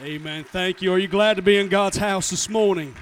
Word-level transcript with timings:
Amen. 0.00 0.44
Thank 0.44 0.80
you. 0.80 0.92
Are 0.92 0.98
you 0.98 1.08
glad 1.08 1.38
to 1.38 1.42
be 1.42 1.58
in 1.58 1.68
God's 1.68 1.96
house 1.96 2.30
this 2.30 2.48
morning? 2.48 2.94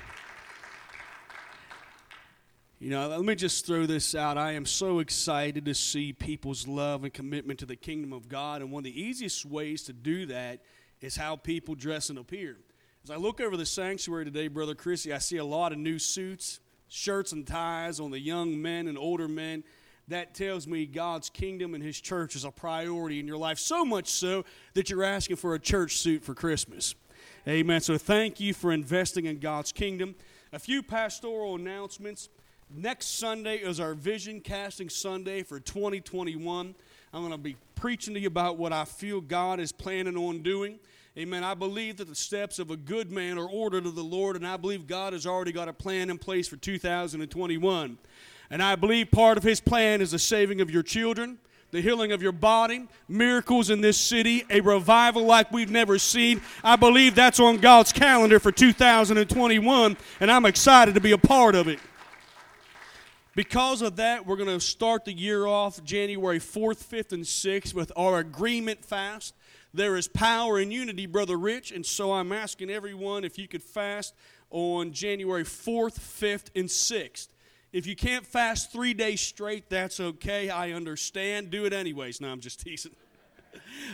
You 2.79 2.88
know, 2.88 3.07
let 3.09 3.21
me 3.21 3.35
just 3.35 3.67
throw 3.67 3.85
this 3.85 4.15
out. 4.15 4.38
I 4.38 4.53
am 4.53 4.65
so 4.65 5.01
excited 5.01 5.67
to 5.67 5.74
see 5.74 6.14
people's 6.14 6.67
love 6.67 7.04
and 7.04 7.12
commitment 7.12 7.59
to 7.59 7.67
the 7.67 7.77
kingdom 7.77 8.14
of 8.14 8.30
God. 8.30 8.62
And 8.62 8.72
one 8.72 8.80
of 8.80 8.85
the 8.85 8.98
easiest 8.98 9.45
ways 9.45 9.82
to 9.82 9.93
do 9.93 10.24
that 10.27 10.62
is 11.03 11.17
how 11.17 11.37
people 11.37 11.74
dress 11.74 12.09
and 12.09 12.19
appear. 12.19 12.57
As 13.05 13.11
I 13.11 13.17
look 13.17 13.43
over 13.43 13.59
the 13.59 13.67
sanctuary 13.67 14.25
today, 14.25 14.49
Brother 14.49 14.75
Chrissy, 14.75 15.13
I 15.13 15.19
see 15.19 15.37
a 15.37 15.45
lot 15.45 15.73
of 15.73 15.79
new 15.79 15.99
suits, 15.99 16.61
shirts, 16.89 17.31
and 17.31 17.47
ties 17.47 18.01
on 18.01 18.11
the 18.11 18.21
young 18.21 18.63
men 18.63 18.89
and 18.89 18.97
older 18.97 19.29
men 19.29 19.65
that 20.09 20.34
tells 20.34 20.66
me 20.66 20.86
God's 20.86 21.29
kingdom 21.30 21.75
and 21.75 21.82
His 21.82 22.00
church 22.00 22.36
is 22.36 22.45
a 22.45 22.50
priority 22.50 23.18
in 23.18 23.27
your 23.27 23.36
life, 23.36 23.59
so 23.59 23.84
much 23.84 24.09
so 24.09 24.45
that 24.75 24.89
you're 24.89 25.04
asking 25.04 25.36
for 25.36 25.54
a 25.54 25.59
church 25.59 25.96
suit 25.98 26.22
for 26.22 26.34
Christmas. 26.34 26.95
Amen. 27.48 27.80
So 27.80 27.98
thank 27.98 28.40
you 28.40 28.54
for 28.54 28.72
investing 28.72 29.26
in 29.26 29.39
God's 29.39 29.72
kingdom. 29.72 30.14
A 30.53 30.58
few 30.58 30.82
pastoral 30.82 31.57
announcements. 31.57 32.28
Next 32.75 33.19
Sunday 33.19 33.58
is 33.58 33.78
our 33.78 33.95
Vision 33.95 34.41
Casting 34.41 34.89
Sunday 34.89 35.42
for 35.42 35.61
2021. 35.61 36.75
I'm 37.12 37.20
going 37.20 37.33
to 37.33 37.39
be 37.39 37.56
preaching 37.77 38.14
to 38.14 38.20
you 38.20 38.27
about 38.27 38.59
what 38.59 38.73
I 38.73 38.84
feel 38.84 39.20
God 39.20 39.61
is 39.61 39.70
planning 39.70 40.17
on 40.17 40.42
doing. 40.42 40.78
Amen. 41.17 41.45
I 41.45 41.55
believe 41.55 41.97
that 41.97 42.09
the 42.09 42.14
steps 42.14 42.59
of 42.59 42.70
a 42.70 42.77
good 42.77 43.11
man 43.11 43.39
are 43.39 43.48
ordered 43.48 43.86
of 43.86 43.95
the 43.95 44.05
Lord, 44.05 44.36
and 44.36 44.47
I 44.47 44.56
believe 44.56 44.86
God 44.86 45.12
has 45.12 45.27
already 45.27 45.53
got 45.53 45.69
a 45.69 45.73
plan 45.73 46.11
in 46.11 46.19
place 46.19 46.47
for 46.47 46.56
2021. 46.56 47.98
And 48.50 48.62
I 48.62 48.77
believe 48.77 49.11
part 49.11 49.39
of 49.39 49.45
his 49.45 49.61
plan 49.61 50.00
is 50.00 50.12
the 50.12 50.19
saving 50.19 50.61
of 50.61 50.70
your 50.70 50.83
children, 50.83 51.39
the 51.73 51.81
healing 51.81 52.12
of 52.12 52.23
your 52.23 52.33
body, 52.33 52.87
miracles 53.09 53.70
in 53.70 53.81
this 53.81 53.98
city, 53.98 54.45
a 54.50 54.61
revival 54.61 55.25
like 55.25 55.50
we've 55.50 55.70
never 55.70 55.98
seen. 55.98 56.41
I 56.62 56.77
believe 56.77 57.14
that's 57.14 57.41
on 57.41 57.59
God's 57.59 57.92
calendar 57.92 58.39
for 58.39 58.53
2021, 58.53 59.97
and 60.20 60.31
I'm 60.31 60.47
excited 60.47 60.95
to 60.95 61.01
be 61.01 61.12
a 61.12 61.19
part 61.19 61.55
of 61.55 61.69
it. 61.69 61.81
Because 63.35 63.83
of 63.83 63.97
that, 63.97 64.27
we're 64.27 64.37
going 64.37 64.48
to 64.48 64.61
start 64.61 65.05
the 65.05 65.13
year 65.13 65.47
off 65.47 65.85
January 65.85 66.39
4th, 66.39 66.83
5th, 66.83 67.13
and 67.13 67.25
6th 67.25 67.75
with 67.75 67.92
our 67.95 68.19
agreement 68.19 68.83
fast. 68.83 69.35
There 69.75 69.97
is 69.98 70.09
power 70.09 70.59
in 70.59 70.70
unity, 70.70 71.05
Brother 71.05 71.37
Rich, 71.37 71.70
and 71.73 71.85
so 71.85 72.15
I'm 72.15 72.33
asking 72.33 72.70
everyone 72.70 73.25
if 73.25 73.39
you 73.39 73.47
could 73.47 73.63
fast 73.63 74.15
on 74.48 74.92
January 74.92 75.45
4th, 75.45 75.98
5th, 75.98 76.47
and 76.55 76.70
6th. 76.70 77.29
If 77.77 77.87
you 77.87 77.95
can't 77.95 78.25
fast 78.27 78.73
three 78.73 78.95
days 78.95 79.21
straight, 79.21 79.69
that's 79.69 80.01
okay. 80.01 80.49
I 80.49 80.73
understand. 80.73 81.51
Do 81.51 81.67
it 81.67 81.75
anyways. 81.75 82.23
No, 82.23 82.31
I'm 82.31 82.41
just 82.41 82.61
teasing. 82.65 82.93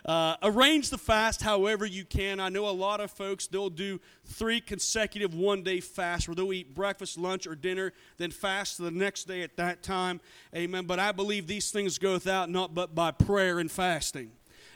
Uh, 0.04 0.36
arrange 0.40 0.88
the 0.90 0.98
fast 0.98 1.42
however 1.42 1.84
you 1.84 2.04
can. 2.04 2.38
I 2.38 2.48
know 2.48 2.68
a 2.68 2.70
lot 2.70 3.00
of 3.00 3.10
folks, 3.10 3.48
they'll 3.48 3.70
do 3.70 4.00
three 4.24 4.60
consecutive 4.60 5.34
one 5.34 5.64
day 5.64 5.80
fasts 5.80 6.28
where 6.28 6.36
they'll 6.36 6.52
eat 6.52 6.76
breakfast, 6.76 7.18
lunch, 7.18 7.44
or 7.44 7.56
dinner, 7.56 7.92
then 8.18 8.30
fast 8.30 8.78
the 8.78 8.92
next 8.92 9.24
day 9.24 9.42
at 9.42 9.56
that 9.56 9.82
time. 9.82 10.20
Amen. 10.54 10.84
But 10.84 11.00
I 11.00 11.10
believe 11.10 11.48
these 11.48 11.72
things 11.72 11.98
go 11.98 12.12
without 12.12 12.50
not 12.50 12.76
but 12.76 12.94
by 12.94 13.10
prayer 13.10 13.58
and 13.58 13.68
fasting. 13.68 14.30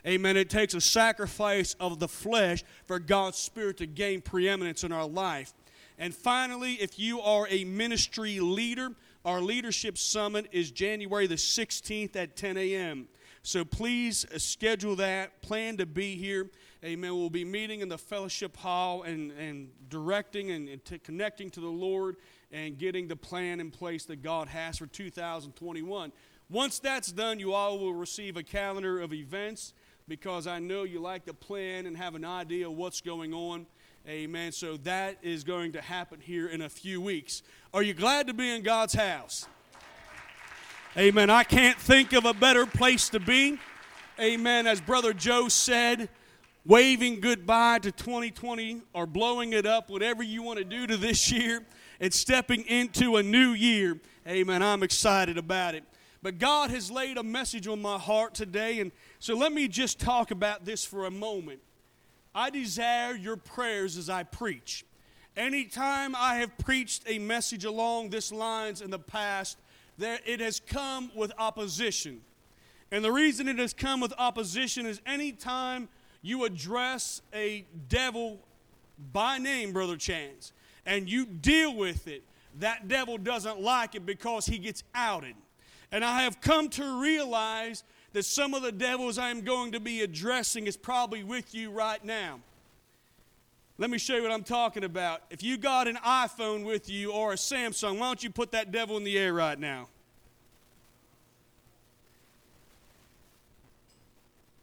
Amen. 0.05 0.37
It 0.37 0.51
takes 0.51 0.75
a 0.75 0.81
sacrifice 0.81 1.77
of 1.79 2.01
the 2.01 2.09
flesh 2.09 2.65
for 2.87 2.99
God's 2.99 3.39
Spirit 3.39 3.77
to 3.77 3.87
gain 3.87 4.21
preeminence 4.21 4.83
in 4.83 4.91
our 4.91 5.07
life. 5.07 5.55
And 5.98 6.14
finally, 6.14 6.75
if 6.75 6.98
you 6.98 7.20
are 7.20 7.47
a 7.48 7.64
ministry 7.64 8.41
leader, 8.41 8.91
our 9.25 9.41
leadership 9.41 9.98
summit 9.98 10.47
is 10.53 10.70
January 10.70 11.27
the 11.27 11.36
16th 11.36 12.14
at 12.16 12.36
10 12.36 12.56
a.m. 12.56 13.08
So 13.42 13.64
please 13.64 14.27
uh, 14.34 14.38
schedule 14.38 14.97
that. 14.97 15.41
Plan 15.41 15.77
to 15.77 15.86
be 15.86 16.16
here. 16.16 16.50
Amen. 16.84 17.14
We'll 17.14 17.30
be 17.30 17.44
meeting 17.44 17.80
in 17.80 17.88
the 17.88 17.97
fellowship 17.98 18.56
hall 18.56 19.05
and, 19.05 19.33
and 19.33 19.69
directing 19.88 20.50
and, 20.50 20.69
and 20.69 21.03
connecting 21.03 21.50
to 21.50 21.61
the 21.61 21.66
Lord 21.69 22.16
and 22.53 22.77
getting 22.78 23.08
the 23.08 23.16
plan 23.16 23.60
in 23.60 23.70
place 23.70 24.05
that 24.06 24.22
God 24.22 24.48
has 24.48 24.78
for 24.78 24.86
2021. 24.86 26.12
Once 26.50 26.78
that's 26.78 27.10
done, 27.10 27.41
you 27.41 27.53
all 27.53 27.78
will 27.78 27.94
receive 27.94 28.37
a 28.37 28.42
calendar 28.42 29.00
of 29.00 29.12
events 29.12 29.75
because 30.09 30.47
I 30.47 30.59
know 30.59 30.84
you 30.84 31.00
like 31.00 31.25
to 31.26 31.34
plan 31.34 31.87
and 31.87 31.97
have 31.97 32.15
an 32.15 32.25
idea 32.25 32.69
of 32.69 32.76
what's 32.76 33.00
going 33.00 33.34
on. 33.34 33.66
Amen. 34.09 34.53
So 34.53 34.77
that 34.78 35.17
is 35.21 35.43
going 35.43 35.72
to 35.72 35.81
happen 35.81 36.21
here 36.21 36.47
in 36.47 36.62
a 36.62 36.69
few 36.69 37.00
weeks. 37.00 37.43
Are 37.75 37.83
you 37.83 37.93
glad 37.93 38.28
to 38.28 38.34
be 38.34 38.55
in 38.55 38.62
God's 38.62 38.94
house? 38.94 39.49
Amen. 40.97 41.28
I 41.28 41.43
can't 41.43 41.77
think 41.77 42.12
of 42.12 42.25
a 42.25 42.33
better 42.33 42.66
place 42.66 43.09
to 43.09 43.19
be. 43.19 43.59
Amen. 44.21 44.69
As 44.69 44.81
Brother 44.81 45.12
Joe 45.12 45.49
said, 45.49 46.09
waving 46.65 47.19
goodbye 47.19 47.81
to 47.81 47.91
2020 47.91 48.83
or 48.93 49.06
blowing 49.06 49.53
it 49.53 49.66
up, 49.66 49.91
whatever 49.91 50.22
you 50.22 50.41
want 50.41 50.61
to 50.61 50.65
do 50.65 50.87
to 50.87 50.97
this 50.97 51.33
year, 51.33 51.66
and 51.99 52.15
stepping 52.15 52.62
into 52.66 53.16
a 53.16 53.25
new 53.25 53.50
year. 53.50 53.99
Amen. 54.28 54.62
I'm 54.62 54.84
excited 54.84 55.37
about 55.37 55.75
it. 55.75 55.83
But 56.22 56.39
God 56.39 56.71
has 56.71 56.93
laid 56.93 57.19
a 57.19 57.25
message 57.25 57.66
on 57.66 57.83
my 57.83 57.99
heart 57.99 58.34
today, 58.34 58.78
and 58.78 58.93
so 59.19 59.34
let 59.37 59.53
me 59.53 59.66
just 59.66 59.99
talk 59.99 60.31
about 60.31 60.65
this 60.65 60.84
for 60.84 61.06
a 61.06 61.11
moment. 61.11 61.59
I 62.36 62.50
desire 62.50 63.14
your 63.14 63.38
prayers 63.38 63.97
as 63.97 64.10
I 64.10 64.22
preach. 64.22 64.84
Anytime 65.38 66.14
I 66.14 66.36
have 66.36 66.56
preached 66.58 67.02
a 67.06 67.19
message 67.19 67.64
along 67.64 68.10
this 68.10 68.30
lines 68.30 68.82
in 68.82 68.91
the 68.91 68.98
past, 68.98 69.56
there 69.97 70.19
it 70.26 70.41
has 70.41 70.60
come 70.60 71.10
with 71.16 71.32
opposition. 71.38 72.20
And 72.92 73.02
the 73.02 73.10
reason 73.10 73.48
it 73.48 73.58
has 73.58 73.72
come 73.72 74.00
with 74.00 74.12
opposition 74.19 74.84
is 74.84 75.00
anytime 75.06 75.88
you 76.20 76.44
address 76.44 77.22
a 77.34 77.64
devil 77.88 78.38
by 79.14 79.38
name, 79.38 79.72
Brother 79.72 79.97
Chance, 79.97 80.53
and 80.84 81.08
you 81.08 81.24
deal 81.24 81.74
with 81.74 82.06
it, 82.06 82.22
that 82.58 82.86
devil 82.86 83.16
doesn't 83.16 83.60
like 83.60 83.94
it 83.94 84.04
because 84.04 84.44
he 84.44 84.58
gets 84.58 84.84
outed. 84.94 85.36
And 85.91 86.04
I 86.04 86.22
have 86.22 86.42
come 86.42 86.68
to 86.70 87.00
realize 87.00 87.82
that 88.16 88.25
some 88.25 88.54
of 88.54 88.62
the 88.62 88.72
devils 88.72 89.19
I 89.19 89.28
am 89.28 89.43
going 89.43 89.72
to 89.72 89.78
be 89.78 90.00
addressing 90.00 90.66
is 90.66 90.75
probably 90.75 91.22
with 91.22 91.54
you 91.54 91.71
right 91.71 92.03
now. 92.03 92.41
Let 93.77 93.91
me 93.91 93.99
show 93.99 94.16
you 94.16 94.22
what 94.22 94.32
I'm 94.32 94.43
talking 94.43 94.84
about. 94.84 95.21
If 95.28 95.43
you 95.43 95.59
got 95.59 95.87
an 95.87 95.97
iPhone 95.97 96.65
with 96.65 96.88
you 96.88 97.12
or 97.12 97.34
a 97.34 97.37
Samsung, 97.37 97.99
why 97.99 98.06
don't 98.06 98.25
you 98.25 98.31
put 98.31 98.53
that 98.53 98.72
devil 98.72 98.97
in 98.97 99.04
the 99.04 99.19
air 99.19 99.34
right 99.34 99.59
now? 99.59 99.88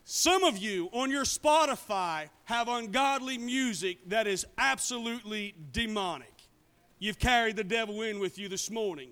Some 0.03 0.43
of 0.43 0.57
you 0.57 0.89
on 0.91 1.11
your 1.11 1.23
Spotify 1.23 2.29
have 2.45 2.67
ungodly 2.67 3.37
music 3.37 3.99
that 4.09 4.25
is 4.25 4.47
absolutely 4.57 5.53
demonic. 5.71 6.33
You've 6.97 7.19
carried 7.19 7.55
the 7.55 7.63
devil 7.63 8.01
in 8.01 8.17
with 8.17 8.39
you 8.39 8.49
this 8.49 8.71
morning. 8.71 9.09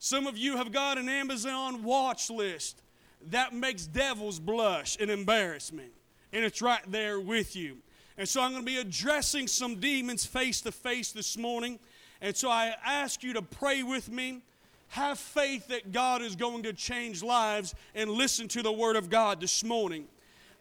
Some 0.00 0.26
of 0.26 0.36
you 0.36 0.56
have 0.56 0.72
got 0.72 0.98
an 0.98 1.08
Amazon 1.08 1.84
watch 1.84 2.28
list 2.28 2.81
that 3.30 3.54
makes 3.54 3.86
devils 3.86 4.38
blush 4.38 4.96
and 5.00 5.10
embarrassment. 5.10 5.92
And 6.32 6.44
it's 6.44 6.62
right 6.62 6.82
there 6.88 7.20
with 7.20 7.54
you. 7.54 7.78
And 8.18 8.28
so 8.28 8.42
I'm 8.42 8.52
going 8.52 8.62
to 8.62 8.70
be 8.70 8.78
addressing 8.78 9.46
some 9.46 9.76
demons 9.76 10.24
face 10.24 10.60
to 10.62 10.72
face 10.72 11.12
this 11.12 11.36
morning. 11.36 11.78
And 12.20 12.36
so 12.36 12.48
I 12.48 12.74
ask 12.84 13.22
you 13.22 13.32
to 13.34 13.42
pray 13.42 13.82
with 13.82 14.10
me. 14.10 14.42
Have 14.88 15.18
faith 15.18 15.68
that 15.68 15.92
God 15.92 16.20
is 16.20 16.36
going 16.36 16.64
to 16.64 16.72
change 16.72 17.22
lives 17.22 17.74
and 17.94 18.10
listen 18.10 18.48
to 18.48 18.62
the 18.62 18.72
word 18.72 18.96
of 18.96 19.08
God 19.08 19.40
this 19.40 19.64
morning. 19.64 20.06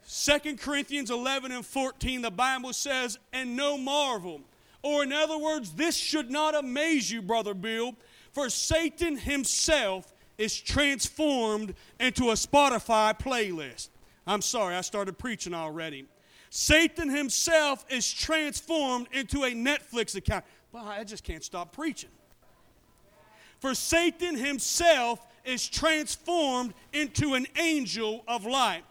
2 0.09 0.55
Corinthians 0.57 1.11
11 1.11 1.51
and 1.51 1.65
14, 1.65 2.21
the 2.21 2.31
Bible 2.31 2.73
says, 2.73 3.19
And 3.33 3.55
no 3.55 3.77
marvel. 3.77 4.41
Or, 4.83 5.03
in 5.03 5.13
other 5.13 5.37
words, 5.37 5.73
this 5.73 5.95
should 5.95 6.31
not 6.31 6.55
amaze 6.55 7.11
you, 7.11 7.21
Brother 7.21 7.53
Bill, 7.53 7.95
for 8.31 8.49
Satan 8.49 9.17
himself 9.17 10.11
is 10.41 10.59
transformed 10.59 11.75
into 11.99 12.31
a 12.31 12.33
Spotify 12.33 13.17
playlist. 13.17 13.89
I'm 14.25 14.41
sorry, 14.41 14.75
I 14.75 14.81
started 14.81 15.19
preaching 15.19 15.53
already. 15.53 16.05
Satan 16.49 17.09
himself 17.09 17.85
is 17.89 18.11
transformed 18.11 19.07
into 19.11 19.43
a 19.43 19.51
Netflix 19.51 20.15
account. 20.15 20.43
Well, 20.71 20.85
I 20.85 21.03
just 21.03 21.23
can't 21.23 21.43
stop 21.43 21.73
preaching. 21.73 22.09
For 23.59 23.75
Satan 23.75 24.35
himself 24.35 25.25
is 25.45 25.67
transformed 25.69 26.73
into 26.91 27.35
an 27.35 27.45
angel 27.59 28.23
of 28.27 28.45
light. 28.45 28.83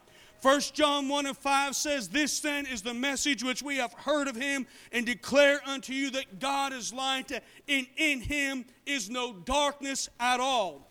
1 0.42 0.60
John 0.72 1.08
1 1.08 1.26
and 1.26 1.36
5 1.36 1.74
says, 1.74 2.08
This 2.08 2.38
then 2.40 2.64
is 2.64 2.80
the 2.80 2.94
message 2.94 3.42
which 3.42 3.62
we 3.62 3.76
have 3.76 3.92
heard 3.92 4.28
of 4.28 4.36
him 4.36 4.66
and 4.92 5.04
declare 5.04 5.60
unto 5.66 5.92
you 5.92 6.10
that 6.12 6.38
God 6.38 6.72
is 6.72 6.94
light, 6.94 7.32
and 7.68 7.86
in 7.96 8.20
him 8.20 8.64
is 8.86 9.10
no 9.10 9.32
darkness 9.32 10.08
at 10.20 10.38
all. 10.38 10.89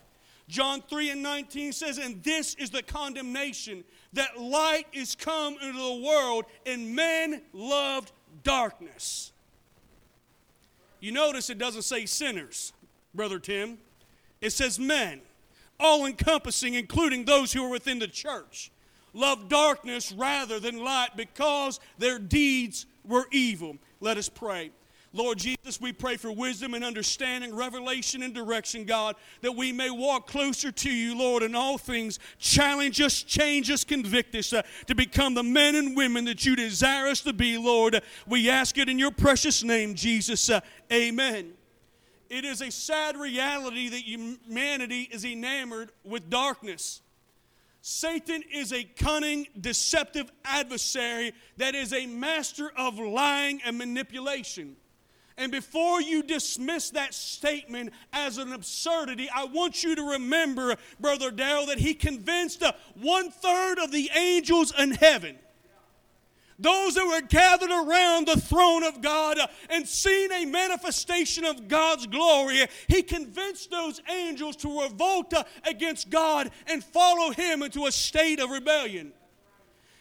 John 0.49 0.81
3 0.89 1.11
and 1.11 1.21
19 1.21 1.71
says, 1.71 1.99
And 1.99 2.23
this 2.23 2.55
is 2.55 2.71
the 2.71 2.81
condemnation 2.81 3.83
that 4.13 4.39
light 4.41 4.87
is 4.91 5.13
come 5.15 5.53
into 5.61 5.77
the 5.77 6.03
world, 6.03 6.45
and 6.65 6.95
men 6.95 7.43
loved 7.53 8.11
darkness. 8.43 9.31
You 10.99 11.11
notice 11.11 11.51
it 11.51 11.59
doesn't 11.59 11.83
say 11.83 12.07
sinners, 12.07 12.73
Brother 13.13 13.37
Tim. 13.37 13.77
It 14.41 14.49
says 14.49 14.79
men, 14.79 15.21
all 15.79 16.07
encompassing, 16.07 16.73
including 16.73 17.25
those 17.25 17.53
who 17.53 17.63
are 17.63 17.69
within 17.69 17.99
the 17.99 18.07
church. 18.07 18.71
Love 19.13 19.49
darkness 19.49 20.11
rather 20.11 20.59
than 20.59 20.83
light 20.83 21.09
because 21.15 21.79
their 21.99 22.17
deeds 22.17 22.87
were 23.05 23.27
evil. 23.31 23.77
Let 23.99 24.17
us 24.17 24.29
pray. 24.29 24.71
Lord 25.11 25.39
Jesus, 25.39 25.81
we 25.81 25.91
pray 25.91 26.17
for 26.17 26.31
wisdom 26.31 26.75
and 26.75 26.83
understanding, 26.83 27.55
revelation 27.55 28.21
and 28.21 28.33
direction, 28.33 28.85
God, 28.85 29.15
that 29.41 29.51
we 29.51 29.71
may 29.71 29.89
walk 29.89 30.27
closer 30.27 30.71
to 30.71 30.89
you, 30.91 31.17
Lord, 31.17 31.41
in 31.41 31.55
all 31.55 31.79
things. 31.79 32.19
Challenge 32.37 33.01
us, 33.01 33.23
change 33.23 33.71
us, 33.71 33.83
convict 33.83 34.35
us 34.35 34.53
uh, 34.53 34.61
to 34.85 34.93
become 34.93 35.33
the 35.33 35.43
men 35.43 35.75
and 35.75 35.97
women 35.97 36.25
that 36.25 36.45
you 36.45 36.55
desire 36.55 37.07
us 37.07 37.21
to 37.21 37.33
be, 37.33 37.57
Lord. 37.57 38.01
We 38.27 38.51
ask 38.51 38.77
it 38.77 38.87
in 38.87 38.99
your 38.99 39.11
precious 39.11 39.63
name, 39.63 39.95
Jesus. 39.95 40.47
Uh, 40.47 40.59
amen. 40.93 41.53
It 42.29 42.45
is 42.45 42.61
a 42.61 42.69
sad 42.69 43.17
reality 43.17 43.89
that 43.89 44.01
humanity 44.01 45.09
is 45.11 45.25
enamored 45.25 45.91
with 46.03 46.29
darkness. 46.29 47.01
Satan 47.81 48.43
is 48.53 48.71
a 48.71 48.83
cunning, 48.83 49.47
deceptive 49.59 50.31
adversary 50.45 51.33
that 51.57 51.73
is 51.73 51.93
a 51.93 52.05
master 52.05 52.71
of 52.77 52.99
lying 52.99 53.61
and 53.65 53.77
manipulation. 53.77 54.75
And 55.39 55.51
before 55.51 56.01
you 56.01 56.21
dismiss 56.21 56.89
that 56.91 57.13
statement 57.13 57.93
as 58.11 58.37
an 58.37 58.51
absurdity, 58.51 59.29
I 59.33 59.45
want 59.45 59.83
you 59.83 59.95
to 59.95 60.11
remember, 60.11 60.75
Brother 60.99 61.31
Darrell, 61.31 61.65
that 61.67 61.79
he 61.79 61.93
convinced 61.93 62.61
one 62.93 63.31
third 63.31 63.79
of 63.79 63.91
the 63.91 64.11
angels 64.13 64.73
in 64.77 64.91
heaven 64.91 65.39
those 66.59 66.95
that 66.95 67.07
were 67.07 67.25
gathered 67.25 67.71
around 67.71 68.27
the 68.27 68.39
throne 68.39 68.83
of 68.83 69.01
God 69.01 69.37
and 69.69 69.87
seen 69.87 70.31
a 70.31 70.45
manifestation 70.45 71.45
of 71.45 71.69
God's 71.69 72.05
glory, 72.05 72.67
he 72.87 73.01
convinced 73.01 73.71
those 73.71 74.01
angels 74.09 74.57
to 74.57 74.81
revolt 74.81 75.33
against 75.65 76.09
God 76.09 76.51
and 76.67 76.83
follow 76.83 77.31
him 77.31 77.63
into 77.63 77.85
a 77.85 77.91
state 77.91 78.41
of 78.41 78.49
rebellion. 78.49 79.13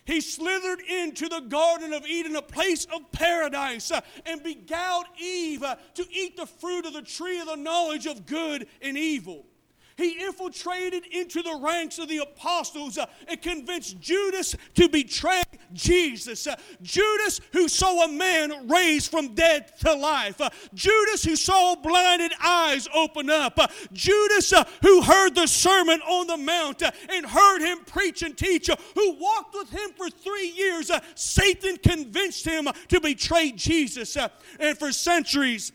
He 0.09 0.23
slithered 0.23 0.81
into 0.81 1.29
the 1.29 1.41
Garden 1.41 1.93
of 1.93 2.07
Eden, 2.07 2.35
a 2.35 2.41
place 2.41 2.87
of 2.87 3.13
paradise, 3.13 3.91
uh, 3.91 4.01
and 4.25 4.43
beguiled 4.43 5.05
Eve 5.21 5.63
uh, 5.63 5.77
to 5.97 6.07
eat 6.11 6.35
the 6.35 6.47
fruit 6.47 6.87
of 6.87 6.95
the 6.95 7.03
tree 7.03 7.39
of 7.39 7.47
the 7.47 7.57
knowledge 7.57 8.07
of 8.07 8.25
good 8.25 8.67
and 8.81 8.97
evil. 8.97 9.45
He 9.99 10.25
infiltrated 10.25 11.05
into 11.07 11.43
the 11.43 11.59
ranks 11.61 11.99
of 11.99 12.09
the 12.09 12.19
apostles 12.19 12.97
uh, 12.97 13.07
and 13.27 13.43
convinced 13.43 14.01
Judas 14.01 14.55
to 14.75 14.89
betray 14.89 15.43
Jesus. 15.73 16.47
Uh, 16.47 16.55
Judas, 16.81 17.41
who 17.53 17.67
saw 17.67 18.05
a 18.05 18.09
man 18.09 18.69
raised 18.69 19.11
from 19.11 19.35
dead 19.35 19.77
to 19.81 19.93
life. 19.93 20.41
Uh, 20.41 20.51
Judas, 20.73 21.25
who 21.25 21.35
saw 21.35 21.75
blinded 21.75 22.33
eyes 22.41 22.87
open 22.95 23.29
up. 23.29 23.59
Judas, 23.93 24.55
who 24.83 25.03
heard 25.03 25.35
the 25.35 25.49
Sermon 25.49 26.01
on 26.03 26.29
the 26.29 26.37
Mount 26.37 26.81
and 26.83 27.27
heard 27.27 27.61
him 27.61 27.79
preach 27.85 28.23
and 28.23 28.39
teach, 28.39 28.71
who 28.95 29.13
walked 29.15 29.55
with 29.55 29.71
him 29.71 29.91
for 29.97 30.09
three 30.09 30.51
years. 30.51 30.93
Satan 31.17 31.77
convinced 31.77 32.45
him 32.45 32.69
to 32.87 33.01
betray 33.01 33.51
Jesus. 33.51 34.17
and 34.61 34.79
for 34.79 34.93
centuries, 34.93 35.73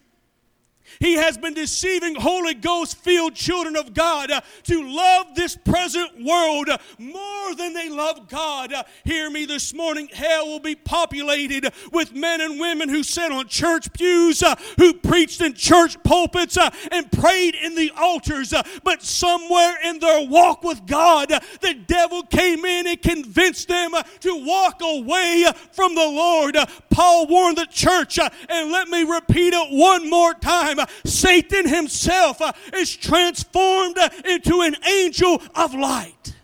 he 1.00 1.14
has 1.14 1.38
been 1.38 1.54
deceiving 1.54 2.16
Holy 2.16 2.54
Ghost 2.54 2.98
filled 2.98 3.36
children 3.36 3.76
of 3.76 3.94
God 3.94 4.32
uh, 4.32 4.42
to 4.64 4.84
love 4.84 5.36
this 5.36 5.56
present 5.56 6.24
world 6.24 6.70
uh, 6.70 6.78
more 6.98 7.56
than 7.56 7.74
they 7.74 7.90
love 7.90 8.28
God. 8.28 8.74
Uh, 8.74 8.84
hear 9.04 9.30
me 9.30 9.46
this 9.46 9.74
morning. 9.74 10.10
Hell 10.12 10.48
will 10.48 10.60
be 10.60 10.76
populated 10.76 11.72
with 11.92 12.14
men 12.14 12.42
and 12.42 12.60
women 12.60 12.90
who 12.90 13.04
sat 13.04 13.32
on 13.32 13.48
church 13.48 13.92
pews, 13.94 14.44
uh, 14.44 14.56
who 14.78 14.94
preached 14.94 15.42
in 15.42 15.54
church 15.54 16.02
pulpits, 16.04 16.58
uh, 16.58 16.70
and 16.92 17.12
prayed 17.12 17.56
in 17.56 17.76
the 17.76 17.92
altars. 17.98 18.54
Uh, 18.54 18.64
but 18.84 19.04
somewhere 19.04 19.78
in 19.84 20.00
their 20.00 20.28
walk 20.28 20.64
with 20.64 20.86
God, 20.86 21.30
the 21.62 21.74
devil 21.88 22.24
came 22.24 22.66
in 22.66 22.88
and 22.88 23.02
convinced 23.02 23.68
them 23.68 23.92
to 24.22 24.46
walk 24.46 24.82
away 24.82 25.46
from 25.72 25.96
the 25.96 26.02
Lord. 26.02 26.58
Paul 26.90 27.28
warned 27.28 27.58
the 27.58 27.66
church, 27.66 28.20
and 28.20 28.72
let 28.72 28.88
me 28.88 29.04
repeat 29.04 29.54
it 29.54 29.68
one 29.72 30.10
more 30.10 30.34
time 30.34 30.78
Satan 31.06 31.68
himself 31.68 32.42
uh, 32.42 32.52
is 32.76 32.96
transformed 32.96 33.98
uh, 33.98 34.10
into 34.26 34.62
an 34.62 34.76
angel 34.86 35.42
of 35.56 35.74
light. 35.74 36.36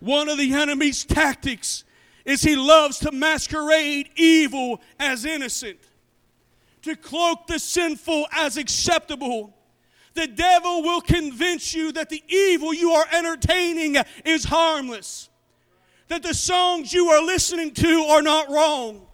One 0.00 0.28
of 0.28 0.38
the 0.38 0.54
enemy's 0.54 1.04
tactics 1.04 1.84
is 2.24 2.42
he 2.42 2.56
loves 2.56 2.98
to 3.00 3.12
masquerade 3.12 4.10
evil 4.16 4.80
as 4.98 5.24
innocent, 5.24 5.78
to 6.82 6.96
cloak 6.96 7.46
the 7.46 7.58
sinful 7.58 8.26
as 8.32 8.56
acceptable. 8.56 9.54
The 10.14 10.26
devil 10.26 10.82
will 10.82 11.00
convince 11.00 11.74
you 11.74 11.92
that 11.92 12.08
the 12.08 12.22
evil 12.28 12.74
you 12.74 12.92
are 12.92 13.06
entertaining 13.12 13.96
is 14.24 14.44
harmless, 14.44 15.28
that 16.08 16.22
the 16.22 16.34
songs 16.34 16.92
you 16.92 17.08
are 17.08 17.22
listening 17.24 17.72
to 17.74 18.06
are 18.10 18.22
not 18.22 18.50
wrong 18.50 19.06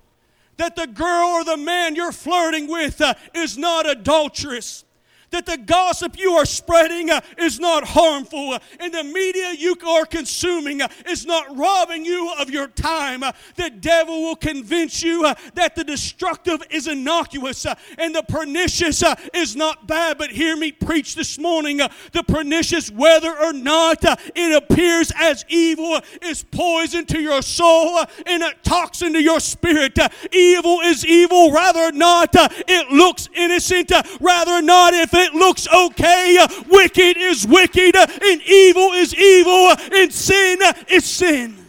that 0.56 0.76
the 0.76 0.86
girl 0.86 1.28
or 1.28 1.44
the 1.44 1.56
man 1.56 1.94
you're 1.94 2.12
flirting 2.12 2.66
with 2.66 3.00
uh, 3.00 3.14
is 3.34 3.58
not 3.58 3.88
adulterous 3.88 4.84
that 5.30 5.46
the 5.46 5.56
gossip 5.56 6.18
you 6.18 6.32
are 6.32 6.44
spreading 6.44 7.10
uh, 7.10 7.20
is 7.38 7.58
not 7.58 7.84
harmful, 7.84 8.52
uh, 8.52 8.58
and 8.80 8.92
the 8.92 9.04
media 9.04 9.52
you 9.52 9.76
are 9.86 10.06
consuming 10.06 10.82
uh, 10.82 10.88
is 11.08 11.26
not 11.26 11.56
robbing 11.56 12.04
you 12.04 12.32
of 12.38 12.50
your 12.50 12.68
time. 12.68 13.22
Uh, 13.22 13.32
the 13.56 13.70
devil 13.70 14.22
will 14.22 14.36
convince 14.36 15.02
you 15.02 15.24
uh, 15.24 15.34
that 15.54 15.74
the 15.74 15.84
destructive 15.84 16.62
is 16.70 16.86
innocuous 16.86 17.66
uh, 17.66 17.74
and 17.98 18.14
the 18.14 18.22
pernicious 18.22 19.02
is 19.34 19.56
not 19.56 19.86
bad. 19.86 20.18
But 20.18 20.30
hear 20.30 20.56
me 20.56 20.72
preach 20.72 21.14
this 21.14 21.38
morning 21.38 21.78
the 22.12 22.22
pernicious, 22.22 22.90
whether 22.90 23.36
or 23.36 23.52
not 23.52 23.98
it 24.04 24.62
appears 24.62 25.12
as 25.16 25.44
evil, 25.48 26.00
is 26.22 26.42
poison 26.42 27.04
to 27.06 27.20
your 27.20 27.42
soul 27.42 28.04
and 28.26 28.42
a 28.42 28.52
toxin 28.62 29.12
to 29.14 29.22
your 29.22 29.40
spirit. 29.40 29.98
evil 30.32 30.80
is 30.80 31.04
evil, 31.04 31.52
rather 31.52 31.92
not 31.92 32.30
it 32.34 32.90
looks 32.90 33.28
innocent, 33.34 33.92
rather 34.20 34.62
not 34.62 34.94
if 34.94 35.14
it 35.16 35.34
looks 35.34 35.66
okay. 35.68 36.38
Wicked 36.68 37.16
is 37.16 37.46
wicked, 37.46 37.96
and 37.96 38.42
evil 38.42 38.92
is 38.92 39.14
evil, 39.14 39.74
and 39.92 40.12
sin 40.12 40.58
is 40.88 41.04
sin. 41.04 41.65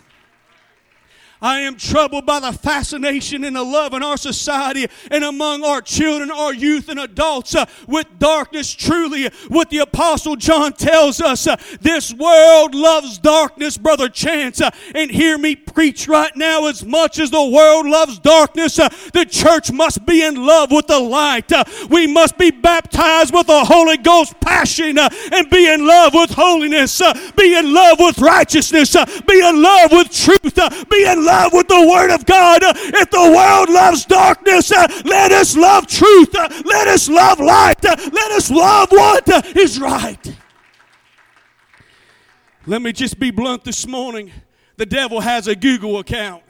I 1.42 1.62
am 1.62 1.76
troubled 1.76 2.26
by 2.26 2.40
the 2.40 2.52
fascination 2.52 3.44
and 3.44 3.56
the 3.56 3.64
love 3.64 3.94
in 3.94 4.02
our 4.02 4.18
society 4.18 4.88
and 5.12 5.24
among 5.24 5.64
our 5.64 5.82
children, 5.82 6.32
our 6.32 6.54
youth, 6.54 6.90
and 6.90 7.00
adults 7.00 7.56
uh, 7.56 7.66
with 7.88 8.08
darkness. 8.18 8.74
Truly, 8.74 9.30
what 9.48 9.70
the 9.70 9.80
Apostle 9.80 10.36
John 10.36 10.74
tells 10.74 11.22
us 11.22 11.46
uh, 11.46 11.56
this 11.80 12.14
world 12.14 12.74
loves 12.74 13.20
darkness, 13.20 13.78
Brother 13.78 14.10
Chance. 14.10 14.62
Uh, 14.62 14.72
and 14.96 15.12
hear 15.12 15.38
me 15.38 15.56
preach 15.56 16.08
right 16.08 16.36
now 16.36 16.68
as 16.68 16.84
much 16.84 17.20
as 17.20 17.30
the 17.30 17.48
world 17.48 17.86
loves 17.86 18.18
darkness, 18.20 18.80
uh, 18.80 18.90
the 19.14 19.26
church 19.26 19.72
must 19.72 20.06
be 20.06 20.24
in 20.24 20.36
love 20.36 20.72
with 20.72 20.88
the 20.88 21.00
light. 21.00 21.52
Uh, 21.52 21.64
we 21.90 22.08
must 22.08 22.38
be 22.38 22.50
baptized 22.50 23.34
with 23.34 23.48
the 23.48 23.64
Holy 23.64 23.98
Ghost 23.98 24.40
passion 24.40 24.98
uh, 24.98 25.10
and 25.32 25.50
be 25.50 25.72
in 25.72 25.86
love 25.86 26.14
with 26.16 26.32
holiness, 26.32 27.02
be 27.36 27.56
in 27.56 27.74
love 27.74 28.00
with 28.00 28.18
righteousness, 28.20 28.96
be 29.28 29.40
in 29.40 29.62
love 29.62 29.92
with 29.92 30.12
truth, 30.12 30.88
be 30.90 31.06
in 31.06 31.27
love 31.28 31.54
with 31.54 31.68
the 31.68 31.88
Word 31.88 32.12
of 32.12 32.26
God. 32.26 32.62
If 32.64 33.10
the 33.12 33.32
world 33.36 33.70
loves 33.70 34.06
darkness, 34.06 34.72
uh, 34.72 34.88
let 35.04 35.32
us 35.32 35.56
love 35.56 35.86
truth. 35.86 36.34
Uh, 36.34 36.48
let 36.66 36.88
us 36.88 37.10
love 37.10 37.40
light. 37.40 37.84
Uh, 37.84 37.96
let 38.12 38.32
us 38.32 38.50
love 38.50 38.90
what 38.92 39.28
is 39.56 39.80
right. 39.80 40.36
Let 42.66 42.82
me 42.82 42.94
just 42.94 43.20
be 43.20 43.32
blunt 43.32 43.64
this 43.64 43.86
morning. 43.86 44.32
The 44.78 44.86
devil 44.86 45.20
has 45.20 45.48
a 45.48 45.56
Google 45.56 46.00
account. 46.00 46.44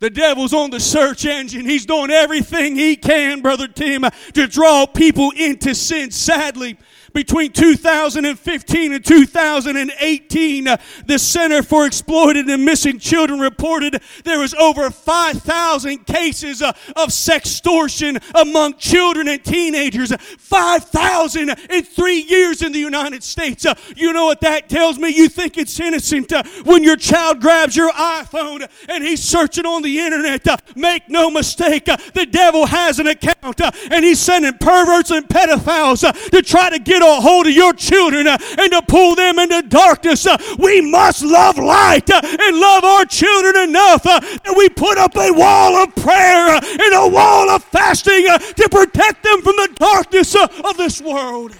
The 0.00 0.10
devil's 0.10 0.52
on 0.52 0.70
the 0.70 0.80
search 0.80 1.24
engine. 1.24 1.64
He's 1.64 1.86
doing 1.86 2.10
everything 2.10 2.76
he 2.76 2.96
can, 2.96 3.40
Brother 3.40 3.68
Tim, 3.68 4.04
to 4.34 4.46
draw 4.46 4.86
people 4.86 5.30
into 5.36 5.74
sin. 5.74 6.10
Sadly, 6.10 6.76
between 7.14 7.52
2015 7.52 8.92
and 8.92 9.04
2018, 9.04 10.68
uh, 10.68 10.76
the 11.06 11.18
Center 11.18 11.62
for 11.62 11.86
Exploited 11.86 12.46
and 12.46 12.64
Missing 12.64 12.98
Children 12.98 13.38
reported 13.38 14.02
there 14.24 14.40
was 14.40 14.52
over 14.54 14.90
5,000 14.90 16.06
cases 16.06 16.60
uh, 16.60 16.72
of 16.96 17.10
sextortion 17.10 18.22
among 18.34 18.74
children 18.74 19.28
and 19.28 19.42
teenagers. 19.44 20.12
5,000 20.38 21.50
in 21.70 21.84
three 21.84 22.20
years 22.20 22.62
in 22.62 22.72
the 22.72 22.78
United 22.78 23.22
States. 23.22 23.64
Uh, 23.64 23.74
you 23.96 24.12
know 24.12 24.26
what 24.26 24.40
that 24.40 24.68
tells 24.68 24.98
me? 24.98 25.10
You 25.10 25.28
think 25.28 25.56
it's 25.56 25.78
innocent 25.78 26.32
when 26.64 26.82
your 26.82 26.96
child 26.96 27.40
grabs 27.40 27.76
your 27.76 27.92
iPhone 27.92 28.68
and 28.88 29.04
he's 29.04 29.22
searching 29.22 29.66
on 29.66 29.82
the 29.82 30.00
internet. 30.00 30.44
Make 30.76 31.08
no 31.08 31.30
mistake, 31.30 31.84
the 31.84 32.26
devil 32.28 32.66
has 32.66 32.98
an 32.98 33.06
account 33.06 33.60
and 33.90 34.04
he's 34.04 34.18
sending 34.18 34.54
perverts 34.58 35.12
and 35.12 35.28
pedophiles 35.28 36.00
to 36.30 36.42
try 36.42 36.70
to 36.70 36.78
get 36.80 37.03
a 37.04 37.20
hold 37.20 37.46
of 37.46 37.52
your 37.52 37.72
children 37.72 38.26
uh, 38.26 38.38
and 38.58 38.72
to 38.72 38.82
pull 38.82 39.14
them 39.14 39.38
into 39.38 39.62
darkness. 39.62 40.26
Uh, 40.26 40.36
we 40.58 40.80
must 40.80 41.22
love 41.24 41.58
light 41.58 42.10
uh, 42.10 42.20
and 42.22 42.58
love 42.58 42.84
our 42.84 43.04
children 43.04 43.68
enough 43.68 44.02
that 44.02 44.54
we 44.56 44.68
put 44.68 44.98
up 44.98 45.16
a 45.16 45.32
wall 45.32 45.76
of 45.76 45.94
prayer 45.96 46.54
and 46.54 46.94
a 46.94 47.08
wall 47.08 47.50
of 47.50 47.62
fasting 47.64 48.24
to 48.24 48.68
protect 48.70 49.22
them 49.22 49.42
from 49.42 49.56
the 49.56 49.74
darkness 49.76 50.34
of 50.34 50.76
this 50.76 51.00
world. 51.00 51.56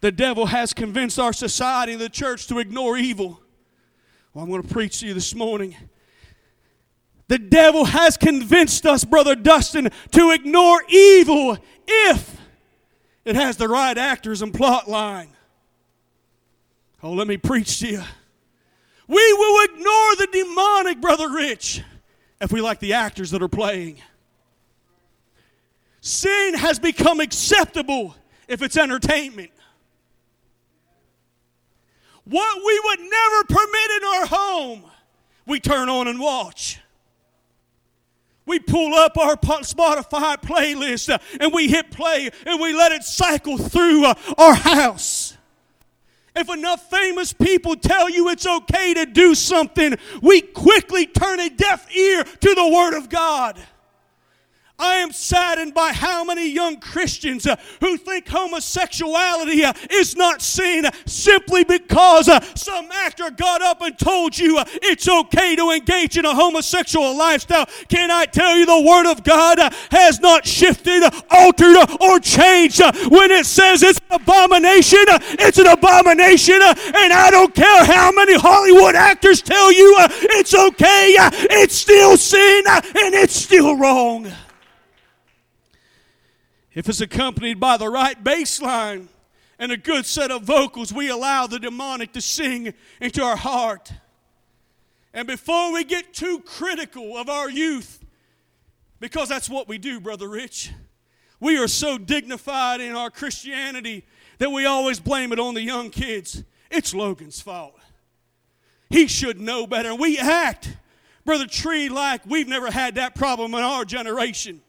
The 0.00 0.12
devil 0.12 0.46
has 0.46 0.74
convinced 0.74 1.18
our 1.18 1.32
society 1.32 1.92
and 1.92 2.00
the 2.00 2.10
church 2.10 2.46
to 2.48 2.58
ignore 2.58 2.98
evil. 2.98 3.40
Well, 4.34 4.44
I'm 4.44 4.50
going 4.50 4.62
to 4.62 4.68
preach 4.68 5.00
to 5.00 5.06
you 5.06 5.14
this 5.14 5.34
morning 5.34 5.76
The 7.28 7.38
devil 7.38 7.86
has 7.86 8.16
convinced 8.16 8.84
us, 8.84 9.04
Brother 9.04 9.34
Dustin, 9.34 9.90
to 10.10 10.30
ignore 10.30 10.82
evil 10.90 11.56
if 11.86 12.33
it 13.24 13.36
has 13.36 13.56
the 13.56 13.68
right 13.68 13.96
actors 13.96 14.42
and 14.42 14.52
plot 14.52 14.88
line. 14.88 15.28
Oh, 17.02 17.12
let 17.12 17.26
me 17.26 17.36
preach 17.36 17.80
to 17.80 17.88
you. 17.88 18.02
We 19.06 19.32
will 19.34 19.64
ignore 19.64 20.16
the 20.16 20.28
demonic, 20.32 21.00
Brother 21.00 21.30
Rich, 21.30 21.82
if 22.40 22.50
we 22.50 22.60
like 22.60 22.80
the 22.80 22.94
actors 22.94 23.30
that 23.32 23.42
are 23.42 23.48
playing. 23.48 23.98
Sin 26.00 26.54
has 26.54 26.78
become 26.78 27.20
acceptable 27.20 28.14
if 28.48 28.62
it's 28.62 28.76
entertainment. 28.76 29.50
What 32.24 32.56
we 32.64 32.80
would 32.84 33.00
never 33.00 33.44
permit 33.44 33.90
in 33.96 34.04
our 34.04 34.26
home, 34.26 34.84
we 35.46 35.60
turn 35.60 35.88
on 35.88 36.08
and 36.08 36.18
watch. 36.18 36.80
We 38.46 38.58
pull 38.58 38.94
up 38.94 39.16
our 39.16 39.36
Spotify 39.36 40.36
playlist 40.36 41.08
uh, 41.12 41.18
and 41.40 41.52
we 41.52 41.68
hit 41.68 41.90
play 41.90 42.30
and 42.46 42.60
we 42.60 42.74
let 42.74 42.92
it 42.92 43.04
cycle 43.04 43.56
through 43.56 44.04
uh, 44.04 44.14
our 44.36 44.54
house. 44.54 45.36
If 46.36 46.50
enough 46.50 46.90
famous 46.90 47.32
people 47.32 47.76
tell 47.76 48.10
you 48.10 48.28
it's 48.28 48.46
okay 48.46 48.92
to 48.94 49.06
do 49.06 49.34
something, 49.34 49.96
we 50.20 50.40
quickly 50.40 51.06
turn 51.06 51.38
a 51.38 51.48
deaf 51.48 51.94
ear 51.94 52.24
to 52.24 52.54
the 52.54 52.68
Word 52.68 52.96
of 52.96 53.08
God. 53.08 53.58
I 54.76 54.96
am 54.96 55.12
saddened 55.12 55.72
by 55.72 55.92
how 55.92 56.24
many 56.24 56.50
young 56.50 56.80
Christians 56.80 57.46
uh, 57.46 57.54
who 57.78 57.96
think 57.96 58.26
homosexuality 58.26 59.64
uh, 59.64 59.72
is 59.88 60.16
not 60.16 60.42
sin 60.42 60.86
simply 61.06 61.62
because 61.62 62.28
uh, 62.28 62.40
some 62.56 62.90
actor 62.90 63.30
got 63.30 63.62
up 63.62 63.82
and 63.82 63.96
told 63.96 64.36
you 64.36 64.58
uh, 64.58 64.64
it's 64.82 65.08
okay 65.08 65.54
to 65.54 65.70
engage 65.70 66.18
in 66.18 66.24
a 66.24 66.34
homosexual 66.34 67.16
lifestyle. 67.16 67.66
Can 67.88 68.10
I 68.10 68.24
tell 68.24 68.56
you 68.56 68.66
the 68.66 68.80
Word 68.80 69.08
of 69.08 69.22
God 69.22 69.60
uh, 69.60 69.70
has 69.92 70.18
not 70.18 70.44
shifted, 70.44 71.04
altered, 71.30 71.76
or 72.00 72.18
changed? 72.18 72.80
Uh, 72.80 72.92
when 73.10 73.30
it 73.30 73.46
says 73.46 73.80
it's 73.84 74.00
an 74.10 74.20
abomination, 74.22 75.04
it's 75.38 75.58
an 75.58 75.68
abomination, 75.68 76.60
and 76.60 77.12
I 77.12 77.28
don't 77.30 77.54
care 77.54 77.84
how 77.84 78.10
many 78.10 78.34
Hollywood 78.36 78.96
actors 78.96 79.40
tell 79.40 79.72
you 79.72 79.94
it's 79.98 80.52
okay, 80.52 81.14
it's 81.16 81.76
still 81.76 82.16
sin 82.16 82.64
and 82.66 83.14
it's 83.14 83.36
still 83.36 83.76
wrong 83.76 84.32
if 86.74 86.88
it's 86.88 87.00
accompanied 87.00 87.60
by 87.60 87.76
the 87.76 87.88
right 87.88 88.22
bass 88.22 88.60
line 88.60 89.08
and 89.58 89.70
a 89.70 89.76
good 89.76 90.06
set 90.06 90.30
of 90.30 90.42
vocals, 90.42 90.92
we 90.92 91.08
allow 91.08 91.46
the 91.46 91.58
demonic 91.58 92.12
to 92.12 92.20
sing 92.20 92.74
into 93.00 93.22
our 93.22 93.36
heart. 93.36 93.92
And 95.12 95.28
before 95.28 95.72
we 95.72 95.84
get 95.84 96.12
too 96.12 96.40
critical 96.40 97.16
of 97.16 97.28
our 97.28 97.48
youth, 97.48 98.04
because 98.98 99.28
that's 99.28 99.48
what 99.48 99.68
we 99.68 99.78
do, 99.78 100.00
Brother 100.00 100.28
Rich, 100.28 100.72
we 101.38 101.56
are 101.58 101.68
so 101.68 101.98
dignified 101.98 102.80
in 102.80 102.96
our 102.96 103.10
Christianity 103.10 104.04
that 104.38 104.50
we 104.50 104.66
always 104.66 104.98
blame 104.98 105.32
it 105.32 105.38
on 105.38 105.54
the 105.54 105.62
young 105.62 105.90
kids. 105.90 106.42
It's 106.70 106.92
Logan's 106.92 107.40
fault. 107.40 107.78
He 108.90 109.06
should 109.06 109.40
know 109.40 109.66
better. 109.66 109.94
We 109.94 110.18
act, 110.18 110.76
Brother 111.24 111.46
Tree, 111.46 111.88
like 111.88 112.26
we've 112.26 112.48
never 112.48 112.70
had 112.70 112.96
that 112.96 113.14
problem 113.14 113.54
in 113.54 113.60
our 113.60 113.84
generation. 113.84 114.62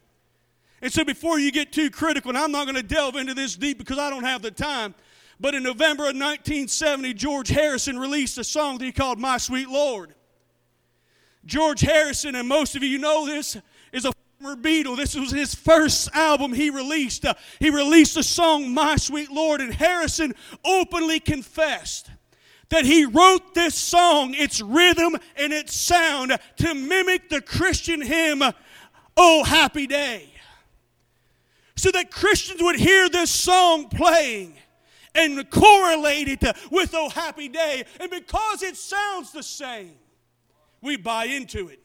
And 0.85 0.93
so 0.93 1.03
before 1.03 1.39
you 1.39 1.51
get 1.51 1.71
too 1.71 1.89
critical, 1.89 2.29
and 2.29 2.37
I'm 2.37 2.51
not 2.51 2.65
going 2.65 2.75
to 2.75 2.83
delve 2.83 3.15
into 3.15 3.33
this 3.33 3.55
deep 3.55 3.79
because 3.79 3.97
I 3.97 4.11
don't 4.11 4.23
have 4.23 4.43
the 4.43 4.51
time, 4.51 4.93
but 5.39 5.55
in 5.55 5.63
November 5.63 6.03
of 6.03 6.13
1970, 6.13 7.11
George 7.15 7.49
Harrison 7.49 7.97
released 7.97 8.37
a 8.37 8.43
song 8.43 8.77
that 8.77 8.85
he 8.85 8.91
called 8.91 9.17
My 9.17 9.39
Sweet 9.39 9.67
Lord. 9.67 10.13
George 11.43 11.81
Harrison, 11.81 12.35
and 12.35 12.47
most 12.47 12.75
of 12.75 12.83
you 12.83 12.99
know 12.99 13.25
this, 13.25 13.57
is 13.91 14.05
a 14.05 14.11
former 14.39 14.55
Beatle. 14.55 14.95
This 14.95 15.15
was 15.15 15.31
his 15.31 15.55
first 15.55 16.07
album 16.13 16.53
he 16.53 16.69
released. 16.69 17.25
Uh, 17.25 17.33
he 17.57 17.71
released 17.71 18.13
the 18.13 18.21
song 18.21 18.71
My 18.71 18.95
Sweet 18.95 19.31
Lord, 19.31 19.61
and 19.61 19.73
Harrison 19.73 20.35
openly 20.63 21.19
confessed 21.19 22.11
that 22.69 22.85
he 22.85 23.05
wrote 23.05 23.55
this 23.55 23.73
song, 23.73 24.35
its 24.35 24.61
rhythm 24.61 25.17
and 25.35 25.51
its 25.51 25.75
sound, 25.75 26.37
to 26.57 26.75
mimic 26.75 27.29
the 27.29 27.41
Christian 27.41 28.01
hymn, 28.01 28.43
Oh 29.17 29.43
Happy 29.43 29.87
Day 29.87 30.29
so 31.75 31.91
that 31.91 32.11
Christians 32.11 32.61
would 32.61 32.77
hear 32.77 33.09
this 33.09 33.29
song 33.29 33.89
playing 33.89 34.55
and 35.13 35.49
correlate 35.49 36.27
it 36.27 36.43
with 36.71 36.93
Oh 36.93 37.09
Happy 37.09 37.47
Day. 37.47 37.83
And 37.99 38.09
because 38.11 38.63
it 38.63 38.75
sounds 38.75 39.31
the 39.31 39.43
same, 39.43 39.93
we 40.81 40.97
buy 40.97 41.25
into 41.25 41.69
it. 41.69 41.79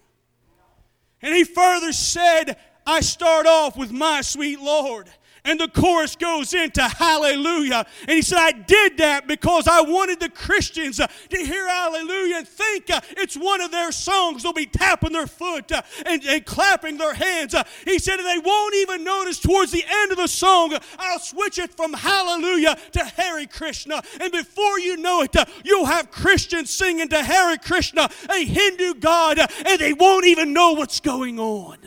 And 1.23 1.35
he 1.35 1.45
further 1.45 1.93
said, 1.93 2.57
I 2.87 3.01
start 3.01 3.47
off 3.47 3.77
with 3.77 3.93
my 3.93 4.21
sweet 4.23 4.61
Lord 4.61 5.11
and 5.45 5.59
the 5.59 5.69
chorus 5.69 6.17
goes 6.17 6.55
into 6.55 6.83
hallelujah. 6.83 7.87
And 8.03 8.11
he 8.11 8.23
said, 8.23 8.39
I 8.39 8.53
did 8.53 8.99
that 8.99 9.27
because 9.27 9.67
I 9.67 9.81
wanted 9.81 10.21
the 10.21 10.29
Christians 10.29 11.01
uh, 11.01 11.07
to 11.07 11.39
hear 11.39 11.69
hallelujah 11.69 12.37
and 12.37 12.49
think 12.49 12.91
uh, 12.91 13.01
it's 13.17 13.37
one 13.37 13.61
of 13.61 13.71
their 13.71 13.93
songs. 13.93 14.43
They'll 14.43 14.53
be 14.53 14.67
tapping 14.67 15.13
their 15.13 15.27
foot 15.27 15.73
uh, 15.73 15.83
and, 16.07 16.25
and, 16.25 16.45
clapping 16.45 16.97
their 16.97 17.15
hands. 17.15 17.55
He 17.85 17.99
said, 17.99 18.19
and 18.19 18.27
they 18.27 18.39
won't 18.39 18.75
even 18.77 19.05
notice 19.05 19.39
towards 19.39 19.73
the 19.73 19.85
end 19.89 20.11
of 20.11 20.19
the 20.19 20.27
song, 20.27 20.77
I'll 20.99 21.19
switch 21.19 21.59
it 21.59 21.75
from 21.75 21.93
hallelujah 21.93 22.77
to 22.93 23.05
Hare 23.05 23.47
Krishna. 23.47 24.03
And 24.21 24.33
before 24.33 24.79
you 24.79 24.97
know 24.97 25.23
it, 25.23 25.37
you'll 25.65 25.87
have 25.87 26.11
Christians 26.11 26.71
singing 26.71 27.09
to 27.09 27.23
Hare 27.23 27.57
Krishna, 27.59 28.09
a 28.31 28.45
Hindu 28.45 28.95
god, 28.95 29.39
and 29.39 29.81
they 29.81 29.93
won't 29.93 30.27
even 30.27 30.53
know 30.53 30.73
what's 30.73 31.01
going 31.01 31.39
on. 31.39 31.79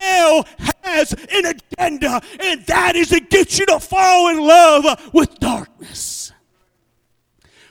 Hell 0.00 0.46
has 0.82 1.12
an 1.12 1.46
agenda, 1.46 2.20
and 2.40 2.64
that 2.66 2.96
is 2.96 3.08
to 3.08 3.20
get 3.20 3.58
you 3.58 3.66
to 3.66 3.80
fall 3.80 4.28
in 4.28 4.38
love 4.38 5.10
with 5.12 5.38
darkness. 5.38 6.32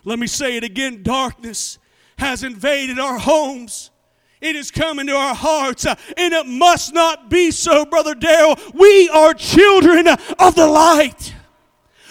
Let 0.06 0.20
me 0.20 0.28
say 0.28 0.58
it 0.58 0.64
again 0.64 1.02
darkness 1.04 1.80
has 2.18 2.44
invaded 2.44 3.00
our 3.00 3.18
homes. 3.18 3.92
It 4.42 4.58
is 4.58 4.72
coming 4.72 5.08
to 5.08 5.14
our 5.14 5.34
hearts, 5.34 5.86
uh, 5.86 5.96
and 6.18 6.34
it 6.34 6.46
must 6.46 6.94
not 6.94 7.30
be 7.30 7.50
so, 7.50 7.86
Brother 7.86 8.14
Darrell. 8.14 8.60
We 8.74 9.08
are 9.10 9.34
children 9.34 10.06
of 10.08 10.56
the 10.56 10.68
light. 10.68 11.34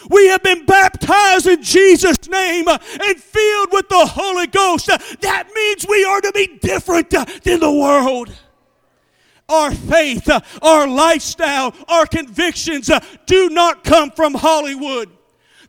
We 0.09 0.29
have 0.29 0.43
been 0.43 0.65
baptized 0.65 1.47
in 1.47 1.63
Jesus' 1.63 2.29
name 2.29 2.69
uh, 2.69 2.79
and 3.03 3.21
filled 3.21 3.69
with 3.73 3.89
the 3.91 4.07
Holy 4.07 4.47
Ghost. 4.47 4.89
Uh, 4.89 4.99
that 5.21 5.49
means 5.55 5.87
we 5.87 6.05
are 6.05 6.23
to 6.23 6.33
be 6.33 6.59
different 6.61 7.11
than 7.11 7.61
the 7.61 7.71
world 7.71 8.35
our 9.53 9.71
faith, 9.71 10.29
uh, 10.29 10.41
our 10.63 10.87
lifestyle, 10.87 11.75
our 11.89 12.07
convictions 12.07 12.91
uh, 12.91 13.01
do 13.27 13.51
not 13.51 13.85
come 13.85 14.11
from 14.11 14.35
Hollywood. 14.35 15.11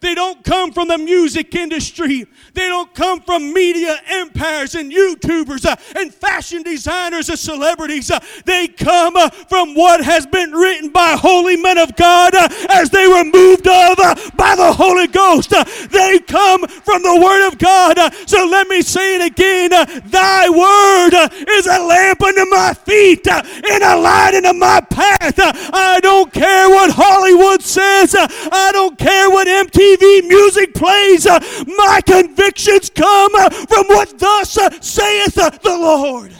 They 0.03 0.15
don't 0.15 0.43
come 0.43 0.73
from 0.73 0.89
the 0.89 0.97
music 0.97 1.55
industry. 1.55 2.25
They 2.53 2.67
don't 2.67 2.93
come 2.93 3.21
from 3.21 3.53
media 3.53 3.95
empires 4.05 4.75
and 4.75 4.91
YouTubers 4.91 5.65
uh, 5.65 5.77
and 5.95 6.13
fashion 6.13 6.61
designers 6.61 7.29
and 7.29 7.39
celebrities. 7.39 8.11
Uh, 8.11 8.19
they 8.43 8.67
come 8.67 9.15
uh, 9.15 9.29
from 9.29 9.73
what 9.75 10.03
has 10.03 10.25
been 10.25 10.51
written 10.51 10.89
by 10.89 11.15
holy 11.17 11.55
men 11.55 11.77
of 11.77 11.95
God 11.95 12.35
uh, 12.35 12.49
as 12.71 12.89
they 12.89 13.07
were 13.07 13.23
moved 13.23 13.65
of 13.65 13.97
uh, 13.97 14.13
by 14.35 14.57
the 14.57 14.73
Holy 14.73 15.07
Ghost. 15.07 15.53
Uh, 15.53 15.63
they 15.89 16.19
come 16.19 16.67
from 16.67 17.01
the 17.01 17.21
Word 17.23 17.47
of 17.47 17.57
God. 17.57 17.97
so 18.27 18.45
let 18.45 18.67
me 18.67 18.81
say 18.81 19.15
it 19.15 19.31
again. 19.31 19.69
Thy 19.69 20.49
Word 20.49 21.13
is 21.47 21.65
a 21.65 21.79
lamp 21.79 22.21
unto 22.21 22.43
my 22.49 22.73
feet 22.73 23.25
and 23.25 23.83
a 23.83 23.95
light 23.95 24.35
unto 24.35 24.51
my 24.51 24.81
path. 24.81 25.35
I 25.73 26.01
don't 26.01 26.33
care 26.33 26.67
what 26.67 26.91
Hollywood 26.91 27.61
says. 27.61 28.13
I 28.17 28.71
don't 28.73 28.97
care 28.97 29.29
what 29.29 29.47
MTV 29.47 29.92
TV 29.93 30.27
music 30.27 30.73
plays, 30.73 31.25
uh, 31.25 31.39
my 31.67 32.01
convictions 32.05 32.89
come 32.89 33.31
uh, 33.35 33.49
from 33.49 33.87
what 33.87 34.17
thus 34.17 34.57
uh, 34.57 34.69
saith 34.81 35.35
the 35.35 35.59
Lord. 35.65 36.33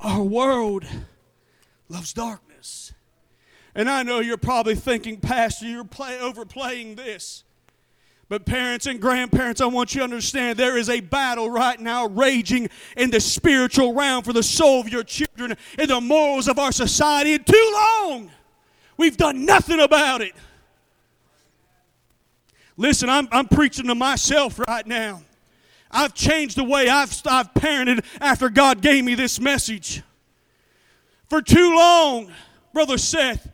Our 0.00 0.22
world 0.22 0.84
loves 1.88 2.12
darkness. 2.12 2.92
And 3.74 3.88
I 3.88 4.02
know 4.02 4.20
you're 4.20 4.36
probably 4.36 4.74
thinking, 4.74 5.18
Pastor, 5.20 5.66
you're 5.66 5.84
play, 5.84 6.18
overplaying 6.18 6.94
this. 6.94 7.44
But 8.28 8.46
parents 8.46 8.86
and 8.86 9.00
grandparents, 9.00 9.60
I 9.60 9.66
want 9.66 9.94
you 9.94 10.00
to 10.00 10.04
understand 10.04 10.56
there 10.56 10.76
is 10.76 10.88
a 10.88 11.00
battle 11.00 11.50
right 11.50 11.78
now 11.80 12.06
raging 12.06 12.68
in 12.96 13.10
the 13.10 13.18
spiritual 13.18 13.92
realm 13.92 14.22
for 14.22 14.32
the 14.32 14.42
soul 14.42 14.80
of 14.80 14.88
your 14.88 15.02
children 15.02 15.56
and 15.76 15.90
the 15.90 16.00
morals 16.00 16.46
of 16.46 16.58
our 16.58 16.70
society. 16.70 17.34
And 17.34 17.44
too 17.44 17.72
long, 17.74 18.30
we've 18.96 19.16
done 19.16 19.44
nothing 19.44 19.80
about 19.80 20.20
it. 20.20 20.32
Listen, 22.80 23.10
I'm, 23.10 23.28
I'm 23.30 23.46
preaching 23.46 23.88
to 23.88 23.94
myself 23.94 24.58
right 24.58 24.86
now. 24.86 25.20
I've 25.90 26.14
changed 26.14 26.56
the 26.56 26.64
way 26.64 26.88
I've, 26.88 27.14
I've 27.26 27.52
parented 27.52 28.02
after 28.22 28.48
God 28.48 28.80
gave 28.80 29.04
me 29.04 29.14
this 29.14 29.38
message. 29.38 30.02
For 31.28 31.42
too 31.42 31.76
long, 31.76 32.32
Brother 32.72 32.96
Seth, 32.96 33.46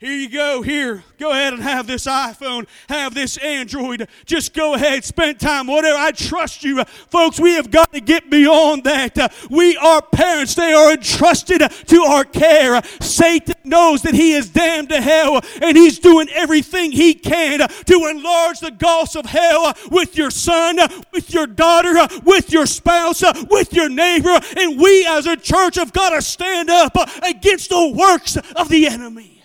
Here 0.00 0.16
you 0.16 0.30
go, 0.30 0.62
here. 0.62 1.04
Go 1.18 1.30
ahead 1.30 1.52
and 1.52 1.62
have 1.62 1.86
this 1.86 2.06
iPhone, 2.06 2.66
have 2.88 3.12
this 3.12 3.36
Android. 3.36 4.08
Just 4.24 4.54
go 4.54 4.72
ahead, 4.72 5.04
spend 5.04 5.38
time, 5.38 5.66
whatever. 5.66 5.98
I 5.98 6.10
trust 6.12 6.64
you. 6.64 6.82
Folks, 6.84 7.38
we 7.38 7.52
have 7.56 7.70
got 7.70 7.92
to 7.92 8.00
get 8.00 8.30
beyond 8.30 8.84
that. 8.84 9.18
Uh, 9.18 9.28
we 9.50 9.76
are 9.76 10.00
parents, 10.00 10.54
they 10.54 10.72
are 10.72 10.92
entrusted 10.92 11.60
to 11.88 12.02
our 12.04 12.24
care. 12.24 12.80
Satan 13.02 13.56
knows 13.64 14.00
that 14.00 14.14
he 14.14 14.32
is 14.32 14.48
damned 14.48 14.88
to 14.88 15.02
hell, 15.02 15.42
and 15.60 15.76
he's 15.76 15.98
doing 15.98 16.30
everything 16.30 16.92
he 16.92 17.12
can 17.12 17.58
to 17.58 18.06
enlarge 18.06 18.60
the 18.60 18.70
gulfs 18.70 19.16
of 19.16 19.26
hell 19.26 19.74
with 19.90 20.16
your 20.16 20.30
son, 20.30 20.78
with 21.12 21.34
your 21.34 21.46
daughter, 21.46 21.92
with 22.24 22.50
your 22.50 22.64
spouse, 22.64 23.22
with 23.50 23.74
your 23.74 23.90
neighbor. 23.90 24.40
And 24.56 24.80
we 24.80 25.06
as 25.06 25.26
a 25.26 25.36
church 25.36 25.74
have 25.74 25.92
got 25.92 26.14
to 26.14 26.22
stand 26.22 26.70
up 26.70 26.96
against 27.22 27.68
the 27.68 27.92
works 27.94 28.38
of 28.56 28.70
the 28.70 28.86
enemy. 28.86 29.39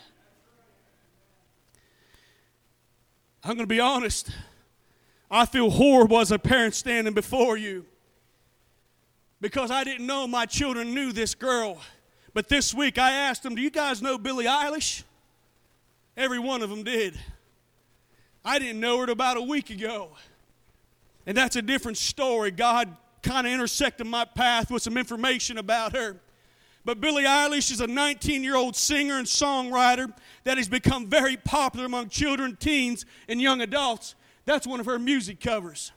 I'm 3.46 3.52
going 3.52 3.60
to 3.60 3.68
be 3.68 3.80
honest. 3.80 4.32
I 5.30 5.46
feel 5.46 5.70
horrible 5.70 6.20
as 6.20 6.32
a 6.32 6.40
parent 6.40 6.74
standing 6.74 7.14
before 7.14 7.58
you 7.58 7.86
because 9.40 9.70
I 9.70 9.84
didn't 9.84 10.08
know 10.08 10.26
my 10.26 10.48
children 10.48 10.96
knew 10.96 11.12
this 11.12 11.36
girl. 11.36 11.78
But 12.34 12.50
this 12.50 12.74
week 12.74 12.98
I 12.98 13.12
asked 13.12 13.44
them, 13.44 13.54
Do 13.54 13.62
you 13.62 13.70
guys 13.70 14.02
know 14.02 14.18
Billie 14.18 14.46
Eilish? 14.46 15.04
Every 16.18 16.40
one 16.40 16.64
of 16.64 16.72
them 16.72 16.82
did. 16.82 17.20
I 18.44 18.58
didn't 18.58 18.80
know 18.80 18.98
her 19.06 19.12
about 19.12 19.38
a 19.38 19.44
week 19.44 19.70
ago. 19.70 20.10
And 21.28 21.38
that's 21.38 21.56
a 21.56 21.62
different 21.62 22.00
story. 22.00 22.50
God 22.50 22.98
kind 23.22 23.46
of 23.46 23.54
intersected 23.54 24.08
my 24.08 24.26
path 24.26 24.72
with 24.72 24.82
some 24.82 24.98
information 24.98 25.60
about 25.60 25.96
her. 25.96 26.18
But 26.86 27.02
Billie 27.02 27.24
Eilish 27.24 27.72
is 27.72 27.82
a 27.82 27.88
19 27.88 28.44
year 28.44 28.56
old 28.56 28.76
singer 28.76 29.18
and 29.18 29.26
songwriter 29.26 30.14
that 30.44 30.58
has 30.58 30.70
become 30.70 31.08
very 31.08 31.36
popular 31.36 31.88
among 31.88 32.10
children, 32.10 32.56
teens, 32.56 33.06
and 33.28 33.42
young 33.42 33.62
adults. 33.62 34.14
That's 34.46 34.68
one 34.68 34.80
of 34.80 34.86
her 34.86 35.00
music 35.00 35.40
covers. 35.40 35.92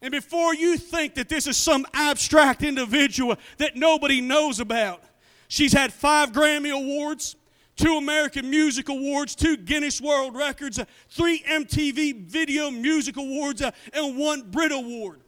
And 0.00 0.10
before 0.10 0.54
you 0.54 0.78
think 0.78 1.14
that 1.16 1.28
this 1.28 1.46
is 1.46 1.58
some 1.58 1.86
abstract 1.92 2.62
individual 2.62 3.36
that 3.58 3.76
nobody 3.76 4.22
knows 4.22 4.58
about, 4.58 5.02
she's 5.48 5.74
had 5.74 5.92
five 5.92 6.32
Grammy 6.32 6.74
Awards, 6.74 7.36
two 7.76 7.98
American 7.98 8.48
Music 8.48 8.88
Awards, 8.88 9.34
two 9.34 9.58
Guinness 9.58 10.00
World 10.00 10.34
Records, 10.34 10.80
three 11.10 11.40
MTV 11.40 12.24
Video 12.24 12.70
Music 12.70 13.18
Awards, 13.18 13.60
and 13.60 14.16
one 14.16 14.50
Brit 14.50 14.72
Award. 14.72 15.20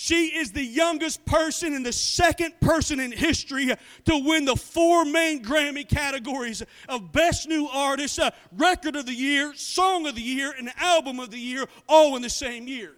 She 0.00 0.26
is 0.26 0.52
the 0.52 0.62
youngest 0.62 1.26
person 1.26 1.74
and 1.74 1.84
the 1.84 1.92
second 1.92 2.60
person 2.60 3.00
in 3.00 3.10
history 3.10 3.66
to 4.04 4.18
win 4.24 4.44
the 4.44 4.54
four 4.54 5.04
main 5.04 5.42
Grammy 5.42 5.88
categories 5.88 6.62
of 6.88 7.10
Best 7.10 7.48
New 7.48 7.66
Artist, 7.66 8.20
uh, 8.20 8.30
Record 8.56 8.94
of 8.94 9.06
the 9.06 9.12
Year, 9.12 9.54
Song 9.56 10.06
of 10.06 10.14
the 10.14 10.22
Year, 10.22 10.54
and 10.56 10.70
Album 10.76 11.18
of 11.18 11.32
the 11.32 11.38
Year, 11.40 11.66
all 11.88 12.14
in 12.14 12.22
the 12.22 12.30
same 12.30 12.68
year. 12.68 12.92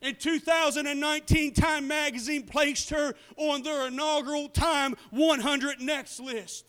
In 0.00 0.14
2019, 0.14 1.52
Time 1.52 1.86
Magazine 1.86 2.44
placed 2.44 2.88
her 2.88 3.12
on 3.36 3.62
their 3.62 3.88
inaugural 3.88 4.48
Time 4.48 4.96
100 5.10 5.82
Next 5.82 6.20
list. 6.20 6.64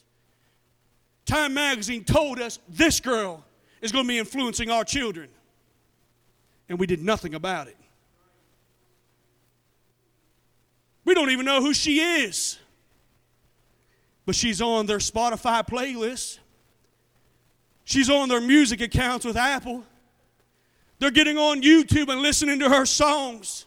Time 1.25 1.53
Magazine 1.53 2.03
told 2.03 2.41
us 2.41 2.60
this 2.67 3.00
girl 3.00 3.46
is 3.81 3.93
going 3.93 4.03
to 4.03 4.10
be 4.10 4.19
influencing 4.19 4.69
our 4.69 4.84
children. 4.84 5.29
And 6.67 6.77
we 6.77 6.86
did 6.88 7.01
nothing 7.01 7.36
about 7.36 7.69
it. 7.69 7.77
We 11.09 11.15
don't 11.15 11.31
even 11.31 11.47
know 11.47 11.59
who 11.59 11.73
she 11.73 12.01
is. 12.01 12.59
But 14.27 14.35
she's 14.35 14.61
on 14.61 14.85
their 14.85 14.99
Spotify 14.99 15.67
playlist. 15.67 16.37
She's 17.83 18.11
on 18.11 18.29
their 18.29 18.39
music 18.39 18.79
accounts 18.79 19.25
with 19.25 19.35
Apple. 19.35 19.83
They're 20.99 21.09
getting 21.09 21.39
on 21.39 21.63
YouTube 21.63 22.09
and 22.09 22.21
listening 22.21 22.59
to 22.59 22.69
her 22.69 22.85
songs. 22.85 23.65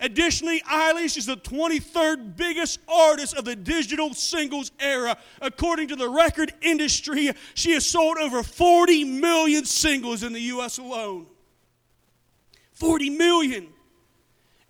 Additionally, 0.00 0.62
Eilish 0.62 1.18
is 1.18 1.26
the 1.26 1.36
23rd 1.36 2.38
biggest 2.38 2.78
artist 2.88 3.36
of 3.36 3.44
the 3.44 3.54
digital 3.54 4.14
singles 4.14 4.72
era. 4.80 5.18
According 5.42 5.88
to 5.88 5.96
the 5.96 6.08
record 6.08 6.54
industry, 6.62 7.32
she 7.52 7.72
has 7.72 7.84
sold 7.84 8.16
over 8.16 8.42
40 8.42 9.04
million 9.04 9.66
singles 9.66 10.22
in 10.22 10.32
the 10.32 10.40
U.S. 10.40 10.78
alone. 10.78 11.26
40 12.72 13.10
million. 13.10 13.68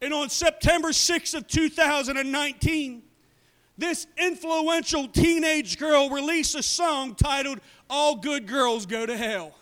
And 0.01 0.13
on 0.13 0.29
September 0.29 0.89
6th 0.89 1.35
of 1.35 1.47
2019, 1.47 3.03
this 3.79 4.07
influential 4.19 5.09
teenage 5.09 5.79
girl 5.79 6.11
released 6.11 6.55
a 6.55 6.63
song 6.63 7.15
titled 7.15 7.61
All 7.89 8.17
Good 8.17 8.47
Girls 8.47 8.87
Go 8.87 9.07
to 9.07 9.17
Hell. 9.17 9.55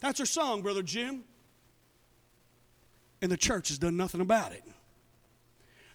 That's 0.00 0.18
her 0.18 0.26
song, 0.26 0.62
Brother 0.62 0.82
Jim. 0.82 1.24
And 3.20 3.30
the 3.30 3.36
church 3.36 3.68
has 3.68 3.78
done 3.78 3.96
nothing 3.96 4.20
about 4.20 4.52
it. 4.52 4.62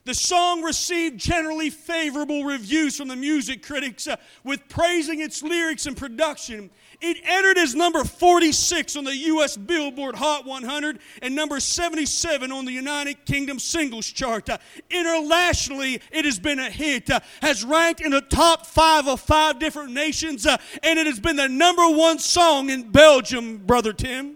The 0.06 0.14
song 0.14 0.64
received 0.64 1.18
generally 1.18 1.70
favorable 1.70 2.44
reviews 2.44 2.98
from 2.98 3.08
the 3.08 3.16
music 3.16 3.64
critics, 3.66 4.06
uh, 4.06 4.18
with 4.44 4.68
praising 4.68 5.22
its 5.22 5.42
lyrics 5.42 5.86
and 5.86 5.96
production. 5.96 6.70
It 7.02 7.18
entered 7.24 7.58
as 7.58 7.76
number 7.76 8.04
46 8.04 8.96
on 8.96 9.04
the 9.04 9.16
U.S. 9.16 9.58
Billboard 9.58 10.16
Hot 10.16 10.46
100 10.46 11.00
and 11.22 11.36
number 11.36 11.60
77 11.60 12.52
on 12.52 12.66
the 12.66 12.72
United 12.72 13.26
Kingdom 13.26 13.60
singles 13.60 14.08
chart. 14.08 14.50
Uh, 14.50 14.58
internationally, 14.90 16.02
it 16.12 16.26
has 16.26 16.40
been 16.40 16.60
a 16.60 16.70
hit, 16.70 17.10
uh, 17.10 17.20
has 17.42 17.64
ranked 17.64 18.02
in 18.02 18.12
the 18.12 18.22
top 18.22 18.66
five 18.66 19.08
of 19.08 19.20
five 19.20 19.60
different 19.60 19.92
nations, 19.92 20.46
uh, 20.46 20.58
and 20.82 21.00
it 21.00 21.08
has 21.08 21.20
been 21.20 21.36
the 21.36 21.50
number 21.50 21.88
one 21.90 22.20
song 22.20 22.70
in 22.70 22.92
Belgium, 22.92 23.58
Brother 23.58 23.94
Tim. 23.94 24.36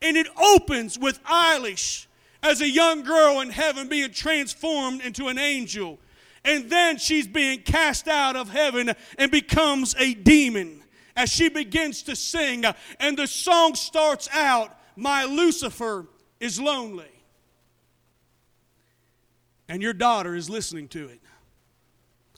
And 0.00 0.16
it 0.16 0.26
opens 0.40 0.98
with 0.98 1.22
Eilish 1.24 2.06
as 2.42 2.62
a 2.62 2.70
young 2.70 3.02
girl 3.02 3.42
in 3.42 3.50
heaven 3.50 3.86
being 3.86 4.12
transformed 4.12 5.02
into 5.02 5.28
an 5.28 5.36
angel. 5.36 5.98
And 6.46 6.70
then 6.70 6.96
she's 6.96 7.26
being 7.26 7.60
cast 7.60 8.08
out 8.08 8.36
of 8.36 8.48
heaven 8.48 8.92
and 9.18 9.30
becomes 9.30 9.94
a 9.98 10.14
demon 10.14 10.82
as 11.14 11.28
she 11.28 11.50
begins 11.50 12.00
to 12.04 12.16
sing. 12.16 12.64
And 12.98 13.18
the 13.18 13.26
song 13.26 13.74
starts 13.74 14.30
out, 14.32 14.74
My 14.96 15.24
Lucifer 15.24 16.06
is 16.44 16.60
lonely. 16.60 17.10
And 19.66 19.80
your 19.80 19.94
daughter 19.94 20.34
is 20.34 20.50
listening 20.50 20.88
to 20.88 21.06
it. 21.06 21.20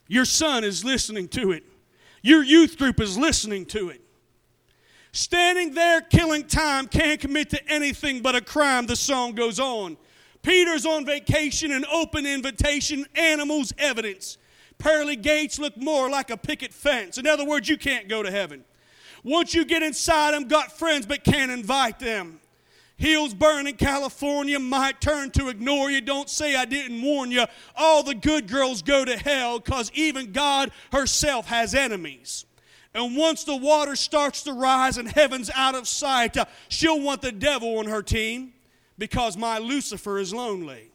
Your 0.06 0.24
son 0.24 0.62
is 0.62 0.84
listening 0.84 1.26
to 1.28 1.50
it. 1.50 1.64
Your 2.22 2.44
youth 2.44 2.78
group 2.78 3.00
is 3.00 3.18
listening 3.18 3.66
to 3.66 3.88
it. 3.88 4.00
Standing 5.10 5.74
there 5.74 6.02
killing 6.02 6.44
time 6.44 6.86
can't 6.86 7.20
commit 7.20 7.50
to 7.50 7.68
anything 7.68 8.22
but 8.22 8.36
a 8.36 8.40
crime, 8.40 8.86
the 8.86 8.94
song 8.94 9.34
goes 9.34 9.58
on. 9.58 9.96
Peter's 10.42 10.86
on 10.86 11.04
vacation, 11.04 11.72
an 11.72 11.84
open 11.92 12.26
invitation, 12.26 13.06
animals, 13.16 13.72
evidence. 13.76 14.38
Pearly 14.78 15.16
gates 15.16 15.58
look 15.58 15.76
more 15.76 16.08
like 16.08 16.30
a 16.30 16.36
picket 16.36 16.72
fence. 16.72 17.18
In 17.18 17.26
other 17.26 17.44
words, 17.44 17.68
you 17.68 17.76
can't 17.76 18.08
go 18.08 18.22
to 18.22 18.30
heaven. 18.30 18.64
Once 19.24 19.52
you 19.52 19.64
get 19.64 19.82
inside 19.82 20.32
them, 20.32 20.46
got 20.46 20.78
friends 20.78 21.06
but 21.06 21.24
can't 21.24 21.50
invite 21.50 21.98
them. 21.98 22.38
Hills 22.96 23.34
burn 23.34 23.66
in 23.66 23.76
California 23.76 24.58
might 24.58 25.02
turn 25.02 25.30
to 25.32 25.48
ignore 25.48 25.90
you. 25.90 26.00
Don't 26.00 26.30
say 26.30 26.56
I 26.56 26.64
didn't 26.64 27.02
warn 27.02 27.30
you. 27.30 27.44
All 27.76 28.02
the 28.02 28.14
good 28.14 28.48
girls 28.48 28.80
go 28.80 29.04
to 29.04 29.16
hell 29.18 29.58
because 29.58 29.90
even 29.94 30.32
God 30.32 30.70
herself 30.92 31.46
has 31.46 31.74
enemies. 31.74 32.46
And 32.94 33.14
once 33.14 33.44
the 33.44 33.54
water 33.54 33.94
starts 33.94 34.42
to 34.44 34.54
rise 34.54 34.96
and 34.96 35.06
heaven's 35.06 35.50
out 35.54 35.74
of 35.74 35.86
sight, 35.86 36.38
uh, 36.38 36.46
she'll 36.68 37.00
want 37.00 37.20
the 37.20 37.32
devil 37.32 37.78
on 37.78 37.86
her 37.86 38.02
team 38.02 38.54
because 38.96 39.36
my 39.36 39.58
Lucifer 39.58 40.18
is 40.18 40.32
lonely. 40.32 40.90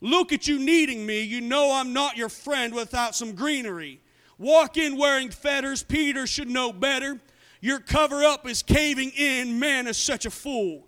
Look 0.00 0.32
at 0.32 0.48
you 0.48 0.58
needing 0.58 1.04
me. 1.04 1.20
You 1.20 1.42
know 1.42 1.72
I'm 1.74 1.92
not 1.92 2.16
your 2.16 2.30
friend 2.30 2.74
without 2.74 3.14
some 3.14 3.34
greenery. 3.34 4.00
Walk 4.38 4.78
in 4.78 4.96
wearing 4.96 5.28
fetters. 5.28 5.82
Peter 5.82 6.26
should 6.26 6.48
know 6.48 6.72
better. 6.72 7.20
Your 7.60 7.78
cover 7.78 8.24
up 8.24 8.48
is 8.48 8.62
caving 8.62 9.10
in. 9.10 9.58
Man 9.58 9.86
is 9.86 9.98
such 9.98 10.24
a 10.24 10.30
fool. 10.30 10.86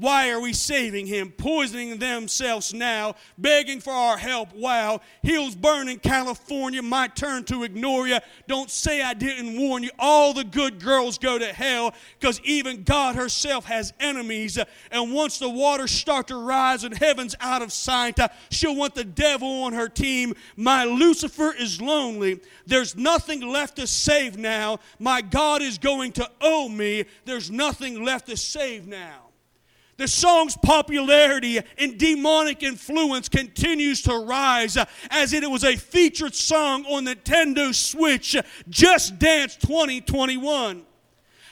Why 0.00 0.30
are 0.30 0.40
we 0.40 0.54
saving 0.54 1.04
him? 1.04 1.30
Poisoning 1.30 1.98
themselves 1.98 2.72
now, 2.72 3.16
begging 3.36 3.80
for 3.80 3.92
our 3.92 4.16
help. 4.16 4.54
Wow. 4.54 5.02
Hills 5.22 5.54
burning, 5.54 5.98
California. 5.98 6.80
My 6.80 7.06
turn 7.08 7.44
to 7.44 7.64
ignore 7.64 8.08
you. 8.08 8.16
Don't 8.48 8.70
say 8.70 9.02
I 9.02 9.12
didn't 9.12 9.60
warn 9.60 9.82
you. 9.82 9.90
All 9.98 10.32
the 10.32 10.42
good 10.42 10.82
girls 10.82 11.18
go 11.18 11.38
to 11.38 11.52
hell 11.52 11.92
because 12.18 12.40
even 12.44 12.82
God 12.82 13.14
herself 13.14 13.66
has 13.66 13.92
enemies. 14.00 14.58
And 14.90 15.12
once 15.12 15.38
the 15.38 15.50
waters 15.50 15.90
start 15.90 16.28
to 16.28 16.36
rise 16.36 16.82
and 16.82 16.96
heaven's 16.96 17.36
out 17.38 17.60
of 17.60 17.70
sight, 17.70 18.18
she'll 18.50 18.76
want 18.76 18.94
the 18.94 19.04
devil 19.04 19.64
on 19.64 19.74
her 19.74 19.90
team. 19.90 20.32
My 20.56 20.84
Lucifer 20.84 21.52
is 21.52 21.78
lonely. 21.78 22.40
There's 22.66 22.96
nothing 22.96 23.42
left 23.46 23.76
to 23.76 23.86
save 23.86 24.38
now. 24.38 24.80
My 24.98 25.20
God 25.20 25.60
is 25.60 25.76
going 25.76 26.12
to 26.12 26.30
owe 26.40 26.70
me. 26.70 27.04
There's 27.26 27.50
nothing 27.50 28.02
left 28.02 28.28
to 28.28 28.36
save 28.38 28.86
now. 28.86 29.29
The 30.00 30.08
song's 30.08 30.56
popularity 30.56 31.60
and 31.76 31.98
demonic 31.98 32.62
influence 32.62 33.28
continues 33.28 34.00
to 34.04 34.16
rise 34.16 34.78
uh, 34.78 34.86
as 35.10 35.34
it 35.34 35.42
was 35.42 35.62
a 35.62 35.76
featured 35.76 36.34
song 36.34 36.86
on 36.86 37.04
Nintendo 37.04 37.74
Switch 37.74 38.34
uh, 38.34 38.40
Just 38.70 39.18
Dance 39.18 39.56
2021. 39.56 40.86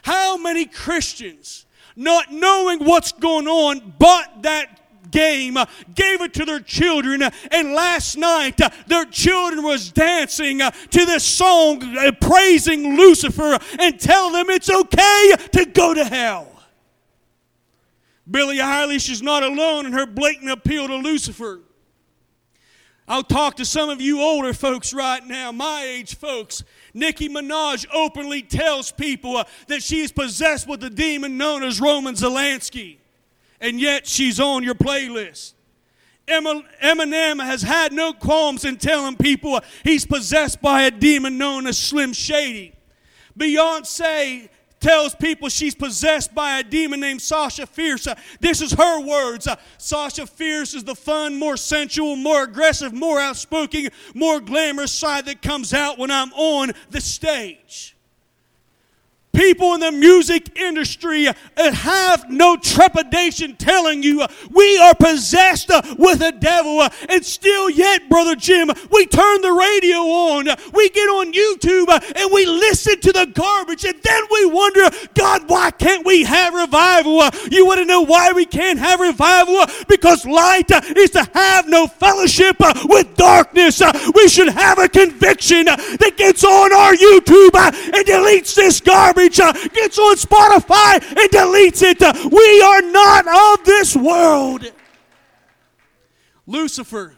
How 0.00 0.38
many 0.38 0.64
Christians, 0.64 1.66
not 1.94 2.32
knowing 2.32 2.86
what's 2.86 3.12
going 3.12 3.48
on, 3.48 3.92
bought 3.98 4.40
that 4.44 5.10
game, 5.10 5.58
uh, 5.58 5.66
gave 5.94 6.22
it 6.22 6.32
to 6.32 6.46
their 6.46 6.60
children, 6.60 7.22
and 7.50 7.74
last 7.74 8.16
night 8.16 8.58
their 8.86 9.04
children 9.04 9.62
was 9.62 9.92
dancing 9.92 10.60
to 10.60 11.04
this 11.04 11.22
song 11.22 11.82
praising 12.22 12.96
Lucifer 12.96 13.58
and 13.78 14.00
tell 14.00 14.30
them 14.30 14.48
it's 14.48 14.70
okay 14.70 15.34
to 15.52 15.66
go 15.66 15.92
to 15.92 16.02
hell. 16.06 16.57
Billie 18.30 18.58
Eilish 18.58 19.10
is 19.10 19.22
not 19.22 19.42
alone 19.42 19.86
in 19.86 19.92
her 19.92 20.06
blatant 20.06 20.50
appeal 20.50 20.86
to 20.88 20.96
Lucifer. 20.96 21.60
I'll 23.06 23.22
talk 23.22 23.56
to 23.56 23.64
some 23.64 23.88
of 23.88 24.02
you 24.02 24.20
older 24.20 24.52
folks 24.52 24.92
right 24.92 25.26
now, 25.26 25.50
my 25.50 25.82
age 25.82 26.16
folks. 26.16 26.62
Nicki 26.92 27.28
Minaj 27.28 27.86
openly 27.92 28.42
tells 28.42 28.92
people 28.92 29.38
uh, 29.38 29.44
that 29.68 29.82
she 29.82 30.00
is 30.00 30.12
possessed 30.12 30.68
with 30.68 30.80
the 30.80 30.90
demon 30.90 31.38
known 31.38 31.62
as 31.62 31.80
Roman 31.80 32.14
Zolanski, 32.14 32.98
and 33.62 33.80
yet 33.80 34.06
she's 34.06 34.38
on 34.38 34.62
your 34.62 34.74
playlist. 34.74 35.54
Eminem 36.28 37.42
has 37.42 37.62
had 37.62 37.94
no 37.94 38.12
qualms 38.12 38.66
in 38.66 38.76
telling 38.76 39.16
people 39.16 39.54
uh, 39.54 39.60
he's 39.84 40.04
possessed 40.04 40.60
by 40.60 40.82
a 40.82 40.90
demon 40.90 41.38
known 41.38 41.66
as 41.66 41.78
Slim 41.78 42.12
Shady. 42.12 42.74
Beyonce 43.38 44.50
tells 44.80 45.14
people 45.14 45.48
she's 45.48 45.74
possessed 45.74 46.34
by 46.34 46.58
a 46.58 46.62
demon 46.62 47.00
named 47.00 47.20
Sasha 47.20 47.66
Fierce. 47.66 48.06
Uh, 48.06 48.14
this 48.40 48.60
is 48.60 48.72
her 48.72 49.00
words. 49.00 49.46
Uh, 49.46 49.56
Sasha 49.76 50.26
Fierce 50.26 50.74
is 50.74 50.84
the 50.84 50.94
fun, 50.94 51.38
more 51.38 51.56
sensual, 51.56 52.16
more 52.16 52.44
aggressive, 52.44 52.92
more 52.92 53.20
outspoken, 53.20 53.88
more 54.14 54.40
glamorous 54.40 54.92
side 54.92 55.26
that 55.26 55.42
comes 55.42 55.74
out 55.74 55.98
when 55.98 56.10
I'm 56.10 56.32
on 56.32 56.72
the 56.90 57.00
stage 57.00 57.97
people 59.38 59.74
in 59.74 59.80
the 59.80 59.92
music 59.92 60.58
industry 60.58 61.28
have 61.56 62.28
no 62.28 62.56
trepidation 62.56 63.54
telling 63.54 64.02
you 64.02 64.26
we 64.50 64.78
are 64.78 64.94
possessed 64.96 65.70
with 65.96 66.20
a 66.20 66.32
devil. 66.32 66.82
And 67.08 67.24
still, 67.24 67.70
yet, 67.70 68.08
Brother 68.08 68.34
Jim, 68.34 68.68
we 68.90 69.06
turn 69.06 69.40
the 69.42 69.52
radio 69.52 69.98
on, 69.98 70.48
we 70.72 70.88
get 70.90 71.08
on 71.08 71.32
YouTube, 71.32 71.88
and 72.16 72.32
we 72.32 72.46
listen 72.46 73.00
to 73.00 73.12
the 73.12 73.26
garbage, 73.26 73.84
and 73.84 74.02
then 74.02 74.24
we 74.32 74.46
wonder, 74.46 74.90
God, 75.14 75.48
why 75.48 75.70
can't 75.70 76.04
we 76.04 76.24
have 76.24 76.52
revival? 76.54 77.22
You 77.48 77.64
want 77.64 77.78
to 77.78 77.84
know 77.84 78.00
why 78.00 78.32
we 78.32 78.44
can't 78.44 78.80
have 78.80 78.98
revival? 78.98 79.64
Because 79.88 80.26
light 80.26 80.70
is 80.96 81.10
to 81.10 81.28
have 81.34 81.68
no 81.68 81.86
fellowship 81.86 82.56
with 82.84 83.14
darkness. 83.14 83.80
We 84.14 84.28
should 84.28 84.48
have 84.48 84.80
a 84.80 84.88
conviction 84.88 85.66
that 85.66 86.14
gets 86.16 86.42
on 86.42 86.72
our 86.72 86.94
YouTube 86.94 87.54
and 87.54 88.04
deletes 88.04 88.56
this 88.56 88.80
garbage 88.80 89.27
gets 89.36 89.98
on 89.98 90.16
Spotify 90.16 90.94
and 90.94 91.30
deletes 91.30 91.82
it. 91.82 92.00
We 92.32 92.62
are 92.62 92.82
not 92.82 93.58
of 93.58 93.64
this 93.64 93.96
world. 93.96 94.70
Lucifer, 96.46 97.14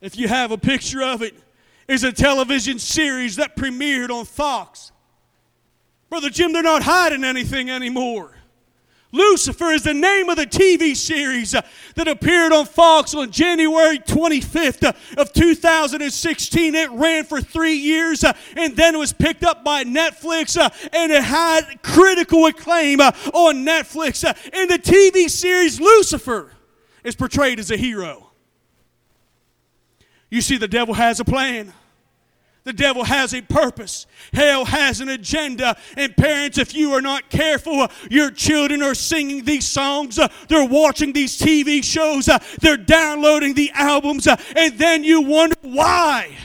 if 0.00 0.16
you 0.16 0.28
have 0.28 0.50
a 0.50 0.58
picture 0.58 1.02
of 1.02 1.22
it, 1.22 1.34
is 1.88 2.04
a 2.04 2.12
television 2.12 2.78
series 2.78 3.36
that 3.36 3.56
premiered 3.56 4.10
on 4.10 4.24
Fox. 4.24 4.92
Brother 6.08 6.30
Jim, 6.30 6.52
they're 6.52 6.62
not 6.62 6.82
hiding 6.82 7.24
anything 7.24 7.70
anymore. 7.70 8.32
Lucifer 9.12 9.72
is 9.72 9.82
the 9.82 9.94
name 9.94 10.28
of 10.28 10.36
the 10.36 10.46
TV 10.46 10.94
series 10.94 11.54
uh, 11.54 11.62
that 11.96 12.06
appeared 12.06 12.52
on 12.52 12.64
Fox 12.64 13.14
on 13.14 13.30
January 13.30 13.98
25th 13.98 14.84
uh, 14.84 15.20
of 15.20 15.32
2016. 15.32 16.74
It 16.74 16.90
ran 16.92 17.24
for 17.24 17.40
three 17.40 17.74
years 17.74 18.22
uh, 18.22 18.32
and 18.56 18.76
then 18.76 18.98
was 18.98 19.12
picked 19.12 19.42
up 19.42 19.64
by 19.64 19.82
Netflix 19.84 20.56
and 20.92 21.12
it 21.12 21.24
had 21.24 21.82
critical 21.82 22.46
acclaim 22.46 23.00
on 23.00 23.64
Netflix. 23.64 24.24
In 24.52 24.68
the 24.68 24.78
TV 24.78 25.28
series, 25.28 25.80
Lucifer 25.80 26.52
is 27.02 27.16
portrayed 27.16 27.58
as 27.58 27.70
a 27.70 27.76
hero. 27.76 28.30
You 30.30 30.40
see, 30.40 30.56
the 30.56 30.68
devil 30.68 30.94
has 30.94 31.18
a 31.18 31.24
plan. 31.24 31.72
The 32.64 32.72
devil 32.72 33.04
has 33.04 33.34
a 33.34 33.40
purpose. 33.40 34.06
Hell 34.32 34.66
has 34.66 35.00
an 35.00 35.08
agenda. 35.08 35.76
And 35.96 36.16
parents, 36.16 36.58
if 36.58 36.74
you 36.74 36.92
are 36.92 37.00
not 37.00 37.30
careful, 37.30 37.80
uh, 37.80 37.88
your 38.10 38.30
children 38.30 38.82
are 38.82 38.94
singing 38.94 39.44
these 39.44 39.66
songs, 39.66 40.18
uh, 40.18 40.28
they're 40.48 40.68
watching 40.68 41.12
these 41.12 41.38
TV 41.38 41.82
shows, 41.82 42.28
uh, 42.28 42.38
they're 42.60 42.76
downloading 42.76 43.54
the 43.54 43.70
albums, 43.74 44.26
and 44.26 44.78
then 44.78 45.04
you 45.04 45.22
wonder 45.22 45.56
why. 45.62 46.36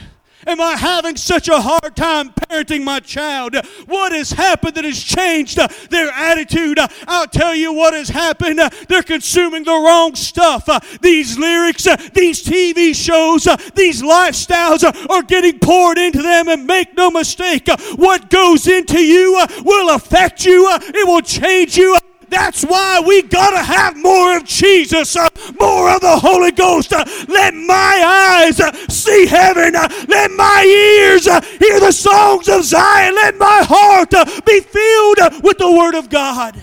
Am 0.46 0.60
I 0.60 0.76
having 0.76 1.16
such 1.16 1.48
a 1.48 1.60
hard 1.60 1.96
time 1.96 2.30
parenting 2.30 2.84
my 2.84 3.00
child? 3.00 3.56
What 3.86 4.12
has 4.12 4.30
happened 4.30 4.76
that 4.76 4.84
has 4.84 5.02
changed 5.02 5.58
uh, 5.58 5.66
their 5.90 6.08
attitude? 6.10 6.78
Uh, 6.78 6.86
I'll 7.08 7.26
tell 7.26 7.54
you 7.54 7.72
what 7.72 7.94
has 7.94 8.08
happened. 8.08 8.60
Uh, 8.60 8.70
they're 8.88 9.02
consuming 9.02 9.64
the 9.64 9.72
wrong 9.72 10.14
stuff. 10.14 10.68
These 11.00 11.36
lyrics, 11.36 11.84
these 12.12 12.44
TV 12.44 12.94
shows, 12.94 13.48
these 13.74 14.02
lifestyles 14.02 14.84
are 15.10 15.22
getting 15.22 15.58
poured 15.58 15.98
into 15.98 16.22
them, 16.22 16.48
and 16.48 16.66
make 16.66 16.96
no 16.96 17.10
mistake, 17.10 17.68
what 17.96 18.30
goes 18.30 18.68
into 18.68 19.00
you 19.00 19.44
will 19.64 19.94
affect 19.94 20.44
you, 20.44 20.68
it 20.70 21.06
will 21.06 21.22
change 21.22 21.76
you. 21.76 21.98
That's 22.28 22.64
why 22.64 23.00
we 23.00 23.22
gotta 23.22 23.62
have 23.62 23.96
more 23.96 24.36
of 24.36 24.44
Jesus, 24.44 25.16
uh, 25.16 25.28
more 25.60 25.94
of 25.94 26.00
the 26.00 26.16
Holy 26.18 26.52
Ghost. 26.52 26.92
Uh, 26.92 27.04
let 27.28 27.54
my 27.54 28.44
eyes 28.46 28.60
uh, 28.60 28.72
see 28.88 29.26
heaven. 29.26 29.76
Uh, 29.76 29.88
let 30.08 30.30
my 30.32 30.64
ears 30.64 31.26
uh, 31.26 31.40
hear 31.58 31.78
the 31.78 31.92
songs 31.92 32.48
of 32.48 32.64
Zion. 32.64 33.14
Let 33.14 33.36
my 33.36 33.62
heart 33.62 34.12
uh, 34.14 34.24
be 34.44 34.60
filled 34.60 35.42
with 35.42 35.58
the 35.58 35.70
Word 35.70 35.94
of 35.94 36.10
God. 36.10 36.62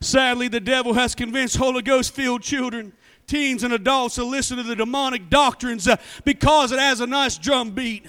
Sadly, 0.00 0.48
the 0.48 0.60
devil 0.60 0.94
has 0.94 1.14
convinced 1.14 1.56
Holy 1.56 1.82
Ghost 1.82 2.14
filled 2.14 2.42
children, 2.42 2.92
teens, 3.26 3.64
and 3.64 3.72
adults 3.72 4.16
to 4.16 4.24
listen 4.24 4.56
to 4.58 4.62
the 4.62 4.76
demonic 4.76 5.28
doctrines 5.30 5.88
because 6.24 6.70
it 6.70 6.78
has 6.78 7.00
a 7.00 7.06
nice 7.06 7.38
drum 7.38 7.70
beat. 7.72 8.06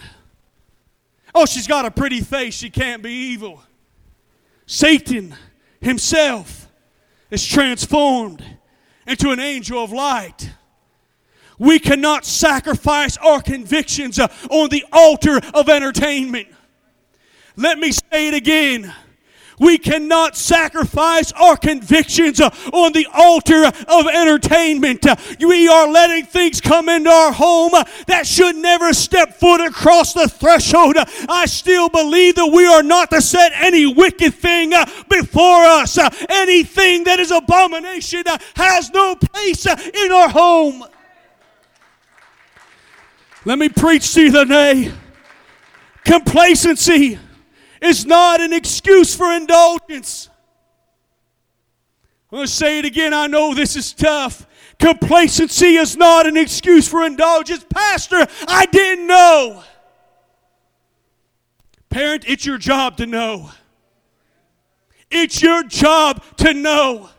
Oh, 1.33 1.45
she's 1.45 1.67
got 1.67 1.85
a 1.85 1.91
pretty 1.91 2.21
face. 2.21 2.55
She 2.55 2.69
can't 2.69 3.01
be 3.01 3.11
evil. 3.11 3.63
Satan 4.65 5.35
himself 5.81 6.67
is 7.31 7.45
transformed 7.45 8.43
into 9.05 9.31
an 9.31 9.39
angel 9.39 9.83
of 9.83 9.91
light. 9.91 10.51
We 11.59 11.79
cannot 11.79 12.25
sacrifice 12.25 13.17
our 13.17 13.41
convictions 13.41 14.19
uh, 14.19 14.27
on 14.49 14.69
the 14.69 14.85
altar 14.91 15.39
of 15.53 15.69
entertainment. 15.69 16.47
Let 17.55 17.79
me 17.79 17.91
say 17.91 18.27
it 18.27 18.33
again. 18.35 18.93
We 19.59 19.79
cannot 19.79 20.35
sacrifice 20.35 21.31
our 21.31 21.57
convictions 21.57 22.39
uh, 22.39 22.49
on 22.73 22.93
the 22.93 23.07
altar 23.11 23.65
of 23.65 24.07
entertainment. 24.07 25.05
Uh, 25.05 25.15
we 25.39 25.67
are 25.67 25.87
letting 25.87 26.25
things 26.25 26.61
come 26.61 26.89
into 26.89 27.09
our 27.09 27.31
home 27.31 27.73
uh, 27.73 27.83
that 28.05 28.27
should 28.27 28.55
never 28.55 28.93
step 28.93 29.33
foot 29.33 29.61
across 29.61 30.13
the 30.13 30.27
threshold. 30.27 30.97
I 31.27 31.47
still 31.47 31.89
believe 31.89 32.35
that 32.35 32.51
we 32.53 32.67
are 32.67 32.83
not 32.83 33.09
to 33.09 33.21
set 33.21 33.51
any 33.55 33.87
wicked 33.87 34.35
thing 34.35 34.73
before 35.09 35.63
us. 35.63 35.97
Anything 36.29 37.03
that 37.05 37.19
is 37.19 37.31
abomination 37.31 38.23
has 38.55 38.91
no 38.91 39.15
place 39.15 39.65
in 39.65 40.11
our 40.11 40.29
home. 40.29 40.83
Let 43.43 43.57
me 43.57 43.69
preach 43.69 44.13
to 44.13 44.21
you 44.21 44.31
today. 44.31 44.91
Complacency 46.03 47.17
is 47.81 48.05
not 48.05 48.41
an 48.41 48.53
excuse 48.53 49.15
for 49.15 49.31
indulgence. 49.33 50.29
I'm 52.31 52.37
going 52.37 52.47
to 52.47 52.51
say 52.51 52.79
it 52.79 52.85
again. 52.85 53.13
I 53.13 53.27
know 53.27 53.53
this 53.53 53.75
is 53.75 53.93
tough. 53.93 54.45
Complacency 54.79 55.75
is 55.77 55.95
not 55.95 56.27
an 56.27 56.37
excuse 56.37 56.87
for 56.87 57.05
indulgence. 57.05 57.65
Pastor, 57.73 58.27
I 58.47 58.65
didn't 58.65 59.07
know. 59.07 59.63
Parent, 61.89 62.25
it's 62.27 62.45
your 62.45 62.57
job 62.57 62.97
to 62.97 63.05
know. 63.05 63.49
It's 65.09 65.41
your 65.41 65.63
job 65.63 66.23
to 66.37 66.53
know. 66.53 67.09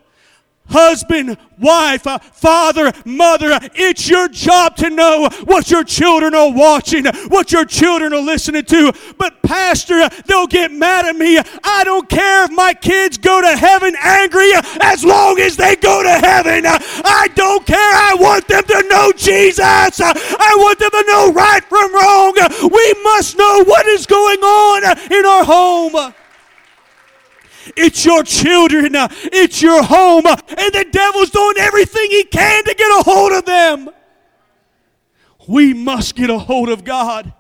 Husband, 0.69 1.37
wife, 1.59 2.07
uh, 2.07 2.19
father, 2.19 2.93
mother, 3.05 3.59
it's 3.75 4.09
your 4.09 4.29
job 4.29 4.77
to 4.77 4.91
know 4.91 5.29
what 5.45 5.71
your 5.71 5.85
children 5.85 6.35
are 6.35 6.53
watching, 6.53 7.07
what 7.29 7.53
your 7.53 7.65
children 7.65 8.13
are 8.13 8.21
listening 8.21 8.65
to. 8.65 8.93
But, 9.19 9.43
Pastor, 9.43 10.09
they'll 10.27 10.47
get 10.47 10.71
mad 10.73 11.07
at 11.07 11.17
me. 11.17 11.39
I 11.65 11.85
don't 11.85 12.09
care 12.09 12.45
if 12.45 12.51
my 12.51 12.75
kids 12.75 13.19
go 13.19 13.41
to 13.41 13.57
heaven 13.57 13.95
angry 14.01 14.51
as 14.81 15.05
long 15.05 15.39
as 15.41 15.57
they 15.57 15.77
go 15.77 16.03
to 16.03 16.11
heaven. 16.11 16.65
I 16.67 17.29
don't 17.35 17.67
care. 17.67 17.77
I 17.79 18.17
want 18.19 18.47
them 18.49 18.63
to 18.65 18.83
know 18.89 19.13
Jesus. 19.17 19.61
I 20.01 20.55
want 20.59 20.79
them 20.79 20.91
to 20.91 21.05
know 21.07 21.33
right 21.33 21.65
from 21.65 21.95
wrong. 21.95 22.35
We 22.71 22.95
must 23.03 23.37
know 23.37 23.65
what 23.65 23.87
is 23.87 24.07
going 24.07 24.41
on 24.41 25.13
in 25.13 25.25
our 25.25 25.45
home. 25.45 26.15
It's 27.77 28.05
your 28.05 28.23
children. 28.23 28.93
It's 28.95 29.63
your 29.63 29.83
home. 29.83 30.27
And 30.27 30.73
the 30.73 30.87
devil's 30.91 31.31
doing 31.31 31.57
everything 31.59 32.11
he 32.11 32.25
can 32.25 32.65
to 32.65 32.75
get 32.75 33.01
a 33.01 33.03
hold 33.05 33.33
of 33.33 33.45
them. 33.45 33.91
We 35.47 35.73
must 35.75 36.15
get 36.15 36.31
a 36.31 36.39
hold 36.39 36.69
of 36.69 36.85
God. 36.85 37.33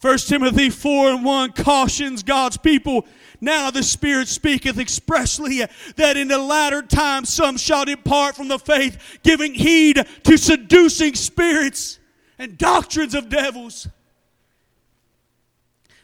1 0.00 0.18
Timothy 0.18 0.70
4 0.70 1.10
and 1.10 1.24
1 1.24 1.52
cautions 1.52 2.22
God's 2.22 2.56
people. 2.56 3.06
Now 3.40 3.70
the 3.70 3.82
Spirit 3.82 4.28
speaketh 4.28 4.78
expressly 4.78 5.64
that 5.96 6.16
in 6.16 6.28
the 6.28 6.38
latter 6.38 6.82
times 6.82 7.28
some 7.28 7.56
shall 7.56 7.84
depart 7.84 8.36
from 8.36 8.48
the 8.48 8.58
faith, 8.58 9.18
giving 9.22 9.54
heed 9.54 10.06
to 10.24 10.36
seducing 10.36 11.14
spirits 11.14 11.98
and 12.38 12.56
doctrines 12.56 13.14
of 13.14 13.28
devils. 13.28 13.88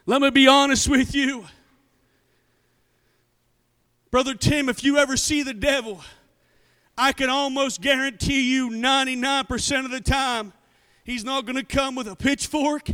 Let 0.04 0.20
me 0.20 0.30
be 0.30 0.48
honest 0.48 0.88
with 0.88 1.14
you. 1.14 1.44
Brother 4.12 4.34
Tim, 4.34 4.68
if 4.68 4.84
you 4.84 4.98
ever 4.98 5.16
see 5.16 5.42
the 5.42 5.54
devil, 5.54 6.02
I 6.98 7.12
can 7.12 7.30
almost 7.30 7.80
guarantee 7.80 8.42
you 8.52 8.68
99% 8.68 9.86
of 9.86 9.90
the 9.90 10.02
time, 10.02 10.52
he's 11.02 11.24
not 11.24 11.46
going 11.46 11.56
to 11.56 11.64
come 11.64 11.94
with 11.94 12.06
a 12.06 12.14
pitchfork. 12.14 12.90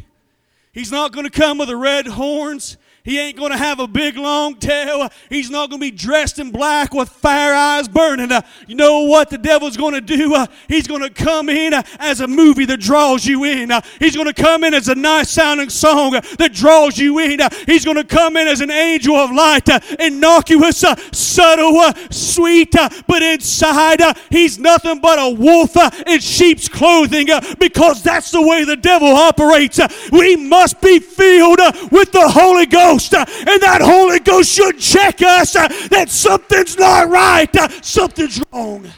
He's 0.71 0.93
not 0.93 1.13
going 1.13 1.29
to 1.29 1.31
come 1.31 1.59
with 1.59 1.71
the 1.71 1.77
red 1.77 2.07
horns. 2.07 2.77
He 3.09 3.19
ain't 3.19 3.39
going 3.39 3.53
to 3.53 3.57
have 3.57 3.81
a 3.81 3.89
big 3.89 4.19
long 4.19 4.57
tail. 4.57 5.09
He's 5.31 5.49
not 5.49 5.71
going 5.71 5.81
to 5.81 5.87
be 5.87 5.97
dressed 5.97 6.39
in 6.39 6.51
black 6.51 6.93
with 6.93 7.09
fire 7.09 7.55
eyes 7.55 7.89
burning. 7.89 8.31
Uh, 8.31 8.43
you 8.67 8.75
know 8.75 9.05
what 9.05 9.31
the 9.31 9.39
devil's 9.39 9.79
going 9.79 9.95
to 9.95 10.03
do? 10.03 10.35
Uh, 10.35 10.47
he's 10.69 10.87
going 10.87 11.01
to 11.01 11.09
come 11.09 11.49
in 11.49 11.73
uh, 11.73 11.83
as 12.01 12.21
a 12.21 12.29
movie 12.29 12.67
that 12.67 12.81
draws 12.81 13.25
you 13.25 13.45
in. 13.45 13.71
Uh, 13.71 13.81
he's 13.99 14.15
going 14.15 14.27
to 14.27 14.35
come 14.35 14.63
in 14.63 14.75
as 14.75 14.89
a 14.89 14.95
nice 14.95 15.31
sounding 15.31 15.71
song 15.71 16.17
uh, 16.17 16.21
that 16.37 16.53
draws 16.53 16.99
you 16.99 17.19
in. 17.19 17.41
Uh, 17.41 17.49
he's 17.65 17.83
going 17.83 17.97
to 17.97 18.05
come 18.05 18.37
in 18.37 18.47
as 18.47 18.61
an 18.61 18.71
angel 18.71 19.17
of 19.17 19.31
light, 19.31 19.67
innocuous, 19.99 20.85
subtle, 21.11 21.91
sweet, 22.11 22.75
but 23.07 23.23
inside 23.23 24.03
he's 24.29 24.59
nothing 24.59 25.01
but 25.01 25.19
a 25.19 25.35
wolf 25.35 25.75
in 26.07 26.21
sheep's 26.21 26.69
clothing 26.69 27.29
because 27.59 28.03
that's 28.03 28.33
the 28.33 28.43
way 28.43 28.65
the 28.65 28.77
devil 28.77 29.09
operates. 29.09 29.81
we 30.13 30.37
must 30.37 30.83
be 30.83 30.99
filled 30.99 31.61
with 31.91 32.13
the 32.13 32.29
Holy 32.29 32.67
Ghost. 32.67 32.98
Ghost, 32.99 33.15
uh, 33.15 33.25
and 33.29 33.63
that 33.63 33.81
Holy 33.81 34.19
Ghost 34.19 34.51
should 34.51 34.79
check 34.79 35.23
us 35.23 35.55
uh, 35.55 35.69
that 35.91 36.11
something's 36.11 36.77
not 36.77 37.09
right, 37.09 37.55
uh, 37.57 37.69
something's 37.81 38.43
wrong. 38.53 38.91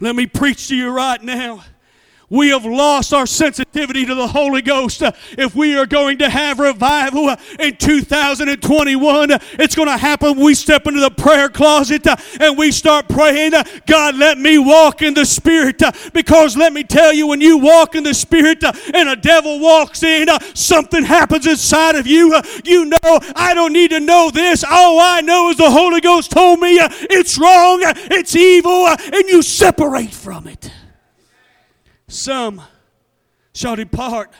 Let 0.00 0.16
me 0.16 0.26
preach 0.26 0.68
to 0.68 0.76
you 0.76 0.90
right 0.90 1.22
now. 1.22 1.62
We 2.34 2.48
have 2.48 2.64
lost 2.64 3.14
our 3.14 3.26
sensitivity 3.26 4.04
to 4.06 4.12
the 4.12 4.26
Holy 4.26 4.60
Ghost. 4.60 5.04
Uh, 5.04 5.12
if 5.38 5.54
we 5.54 5.76
are 5.76 5.86
going 5.86 6.18
to 6.18 6.28
have 6.28 6.58
revival 6.58 7.28
uh, 7.28 7.36
in 7.60 7.76
2021, 7.76 9.30
uh, 9.30 9.38
it's 9.52 9.76
going 9.76 9.86
to 9.86 9.96
happen. 9.96 10.40
We 10.40 10.56
step 10.56 10.88
into 10.88 10.98
the 10.98 11.12
prayer 11.12 11.48
closet 11.48 12.04
and 12.40 12.58
we 12.58 12.72
start 12.72 13.08
praying, 13.08 13.52
God, 13.86 14.16
let 14.16 14.36
me 14.36 14.58
walk 14.58 15.00
in 15.00 15.14
the 15.14 15.24
Spirit. 15.24 15.80
Because 16.12 16.56
let 16.56 16.72
me 16.72 16.82
tell 16.82 17.12
you, 17.12 17.28
when 17.28 17.40
you 17.40 17.56
walk 17.56 17.94
in 17.94 18.02
the 18.02 18.14
Spirit 18.14 18.64
and 18.64 19.08
a 19.08 19.14
devil 19.14 19.60
walks 19.60 20.02
in, 20.02 20.26
something 20.54 21.04
happens 21.04 21.46
inside 21.46 21.94
of 21.94 22.08
you. 22.08 22.34
You 22.64 22.86
know, 22.86 23.20
I 23.36 23.54
don't 23.54 23.72
need 23.72 23.90
to 23.90 24.00
know 24.00 24.32
this. 24.32 24.64
All 24.64 24.98
I 24.98 25.20
know 25.20 25.50
is 25.50 25.56
the 25.56 25.70
Holy 25.70 26.00
Ghost 26.00 26.32
told 26.32 26.58
me 26.58 26.78
it's 26.80 27.38
wrong, 27.38 27.78
it's 27.84 28.34
evil, 28.34 28.88
and 28.88 29.28
you 29.28 29.40
separate 29.40 30.12
from 30.12 30.48
it. 30.48 30.72
Some 32.14 32.62
shall 33.52 33.74
depart 33.74 34.32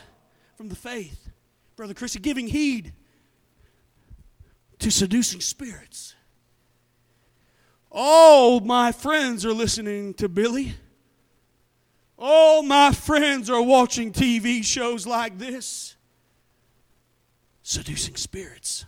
from 0.55 0.69
the 0.69 0.77
faith. 0.77 1.29
Brother 1.75 1.93
Christy, 1.93 2.19
giving 2.19 2.47
heed 2.47 2.93
to 4.79 4.89
seducing 4.89 5.41
spirits. 5.41 6.15
All 7.91 8.61
my 8.61 8.93
friends 8.93 9.45
are 9.45 9.51
listening 9.51 10.13
to 10.15 10.29
Billie. 10.29 10.75
All 12.17 12.63
my 12.63 12.93
friends 12.93 13.49
are 13.49 13.61
watching 13.61 14.13
TV 14.13 14.63
shows 14.63 15.05
like 15.05 15.37
this. 15.37 15.97
Seducing 17.61 18.15
spirits 18.15 18.85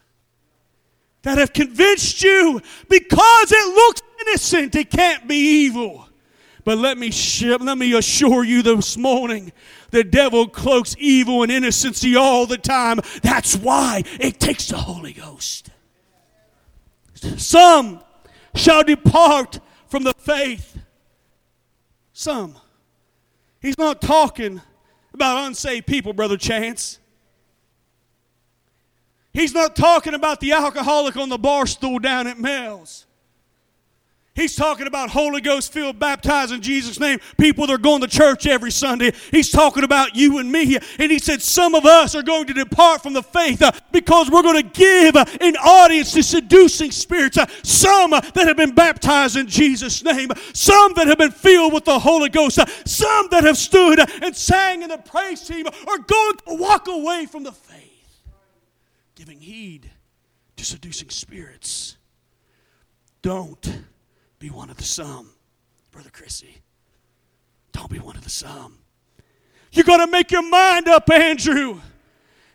that 1.23 1.37
have 1.37 1.51
convinced 1.51 2.23
you 2.23 2.61
because 2.87 3.51
it 3.51 3.75
looks 3.75 4.01
innocent, 4.21 4.75
it 4.75 4.89
can't 4.89 5.27
be 5.27 5.35
evil. 5.35 6.06
But 6.67 6.79
let 6.79 6.97
me, 6.97 7.11
let 7.61 7.77
me 7.77 7.93
assure 7.93 8.43
you 8.43 8.61
this 8.61 8.97
morning 8.97 9.53
the 9.91 10.03
devil 10.03 10.49
cloaks 10.49 10.97
evil 10.99 11.43
and 11.43 11.49
innocency 11.49 12.17
all 12.17 12.45
the 12.45 12.57
time. 12.57 12.99
That's 13.23 13.55
why 13.55 14.03
it 14.19 14.41
takes 14.41 14.67
the 14.67 14.75
Holy 14.75 15.13
Ghost. 15.13 15.69
Some 17.13 18.01
shall 18.53 18.83
depart 18.83 19.61
from 19.87 20.03
the 20.03 20.13
faith. 20.15 20.77
Some. 22.11 22.55
He's 23.61 23.77
not 23.77 24.01
talking 24.01 24.59
about 25.13 25.47
unsaved 25.47 25.87
people, 25.87 26.11
Brother 26.11 26.35
Chance. 26.35 26.99
He's 29.31 29.53
not 29.53 29.73
talking 29.73 30.13
about 30.13 30.41
the 30.41 30.51
alcoholic 30.51 31.15
on 31.15 31.29
the 31.29 31.37
bar 31.37 31.65
stool 31.65 31.99
down 31.99 32.27
at 32.27 32.37
Mel's. 32.37 33.05
He's 34.37 34.55
talking 34.55 34.85
about 34.85 35.09
Holy 35.09 35.41
Ghost 35.41 35.73
filled, 35.73 35.97
baptized 35.97 36.51
in 36.51 36.61
Jesus' 36.61 36.99
name, 36.99 37.17
people 37.39 37.65
that 37.65 37.73
are 37.73 37.79
going 37.79 38.01
to 38.01 38.07
church 38.07 38.45
every 38.45 38.69
Sunday. 38.69 39.11
He's 39.31 39.49
talking 39.49 39.83
about 39.83 40.15
you 40.15 40.37
and 40.37 40.51
me. 40.51 40.77
And 40.99 41.11
he 41.11 41.17
said, 41.17 41.41
Some 41.41 41.73
of 41.73 41.87
us 41.87 42.13
are 42.13 42.21
going 42.21 42.45
to 42.45 42.53
depart 42.53 43.01
from 43.01 43.13
the 43.13 43.23
faith 43.23 43.63
uh, 43.63 43.71
because 43.91 44.29
we're 44.29 44.43
going 44.43 44.61
to 44.61 44.69
give 44.69 45.15
uh, 45.15 45.25
an 45.41 45.55
audience 45.57 46.13
to 46.13 46.21
seducing 46.21 46.91
spirits. 46.91 47.39
Uh, 47.39 47.47
some 47.63 48.11
that 48.11 48.35
have 48.35 48.55
been 48.55 48.75
baptized 48.75 49.37
in 49.37 49.47
Jesus' 49.47 50.03
name, 50.03 50.29
some 50.53 50.93
that 50.93 51.07
have 51.07 51.17
been 51.17 51.31
filled 51.31 51.73
with 51.73 51.85
the 51.85 51.97
Holy 51.97 52.29
Ghost, 52.29 52.59
some 52.87 53.27
that 53.31 53.43
have 53.43 53.57
stood 53.57 53.99
and 54.21 54.35
sang 54.35 54.83
in 54.83 54.89
the 54.89 54.99
praise 54.99 55.41
team 55.47 55.65
are 55.65 55.97
going 55.97 56.37
to 56.45 56.55
walk 56.57 56.87
away 56.87 57.25
from 57.25 57.41
the 57.41 57.51
faith, 57.51 58.21
giving 59.15 59.39
heed 59.39 59.89
to 60.57 60.63
seducing 60.63 61.09
spirits. 61.09 61.97
Don't 63.23 63.67
be 64.39 64.49
one 64.49 64.69
of 64.69 64.77
the 64.77 64.83
some, 64.83 65.29
Brother 65.91 66.09
Chrissy. 66.11 66.57
Don't 67.71 67.89
be 67.89 67.99
one 67.99 68.15
of 68.15 68.23
the 68.23 68.29
some. 68.29 68.77
You 69.71 69.83
got 69.83 69.97
to 69.97 70.07
make 70.07 70.31
your 70.31 70.47
mind 70.47 70.87
up, 70.87 71.09
Andrew. 71.09 71.81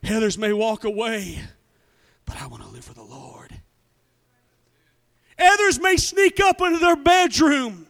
Others 0.08 0.38
may 0.38 0.52
walk 0.52 0.84
away, 0.84 1.40
but 2.24 2.40
I 2.40 2.46
want 2.46 2.62
to 2.62 2.68
live 2.68 2.84
for 2.84 2.94
the 2.94 3.02
Lord. 3.02 3.54
Others 5.38 5.80
may 5.80 5.96
sneak 5.96 6.40
up 6.40 6.60
into 6.60 6.78
their 6.78 6.96
bedroom 6.96 7.86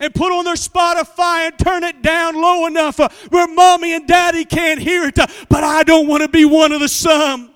and 0.00 0.14
put 0.14 0.32
on 0.32 0.44
their 0.44 0.54
Spotify 0.54 1.48
and 1.48 1.58
turn 1.58 1.84
it 1.84 2.02
down 2.02 2.34
low 2.40 2.66
enough 2.66 3.00
uh, 3.00 3.08
where 3.30 3.48
mommy 3.48 3.94
and 3.94 4.06
daddy 4.06 4.44
can't 4.44 4.80
hear 4.80 5.04
it, 5.04 5.18
uh, 5.18 5.26
but 5.48 5.64
I 5.64 5.82
don't 5.82 6.06
want 6.06 6.22
to 6.22 6.28
be 6.28 6.44
one 6.44 6.72
of 6.72 6.80
the 6.80 6.88
some. 6.88 7.50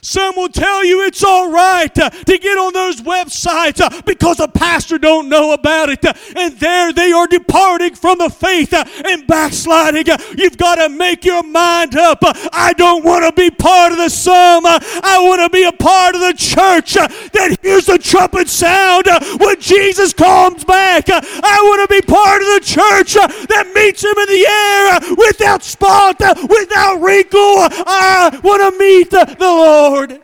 Some 0.00 0.36
will 0.36 0.48
tell 0.48 0.84
you 0.84 1.02
it's 1.02 1.24
all 1.24 1.50
right 1.50 1.96
uh, 1.98 2.10
to 2.10 2.38
get 2.38 2.56
on 2.56 2.72
those 2.72 3.00
websites 3.02 3.80
uh, 3.80 4.02
because 4.02 4.38
a 4.40 4.48
pastor 4.48 4.98
don't 4.98 5.28
know 5.28 5.52
about 5.52 5.88
it. 5.88 6.04
Uh, 6.04 6.12
and 6.36 6.54
there 6.58 6.92
they 6.92 7.12
are 7.12 7.26
departing 7.26 7.94
from 7.94 8.18
the 8.18 8.30
faith 8.30 8.72
uh, 8.72 8.84
and 9.04 9.26
backsliding. 9.26 10.08
Uh, 10.08 10.18
you've 10.36 10.56
got 10.56 10.76
to 10.76 10.88
make 10.88 11.24
your 11.24 11.42
mind 11.42 11.96
up. 11.96 12.22
Uh, 12.22 12.32
I 12.52 12.72
don't 12.74 13.04
want 13.04 13.24
to 13.24 13.32
be 13.32 13.50
part 13.50 13.92
of 13.92 13.98
the 13.98 14.08
some. 14.08 14.64
I 14.66 15.18
want 15.20 15.40
to 15.40 15.50
be 15.50 15.64
a 15.64 15.72
part 15.72 16.14
of 16.14 16.20
the 16.20 16.34
church 16.34 16.94
that 16.94 17.58
hears 17.62 17.86
the 17.86 17.98
trumpet 17.98 18.48
sound 18.48 19.06
when 19.40 19.60
Jesus 19.60 20.12
comes 20.12 20.64
back. 20.64 21.06
I 21.08 21.58
want 21.62 21.88
to 21.88 21.94
be 21.94 22.02
part 22.02 22.42
of 22.42 22.48
the 22.48 22.60
church 22.62 23.14
that 23.14 23.72
meets 23.74 24.04
him 24.04 24.16
in 24.16 24.26
the 24.26 24.46
air 24.46 25.16
without 25.16 25.62
spot, 25.62 26.20
without 26.48 27.00
wrinkle. 27.00 27.38
I 27.40 28.38
want 28.42 28.62
to 28.62 28.78
meet 28.78 29.10
the 29.10 29.36
Lord. 29.40 29.87
Lord. 29.88 30.20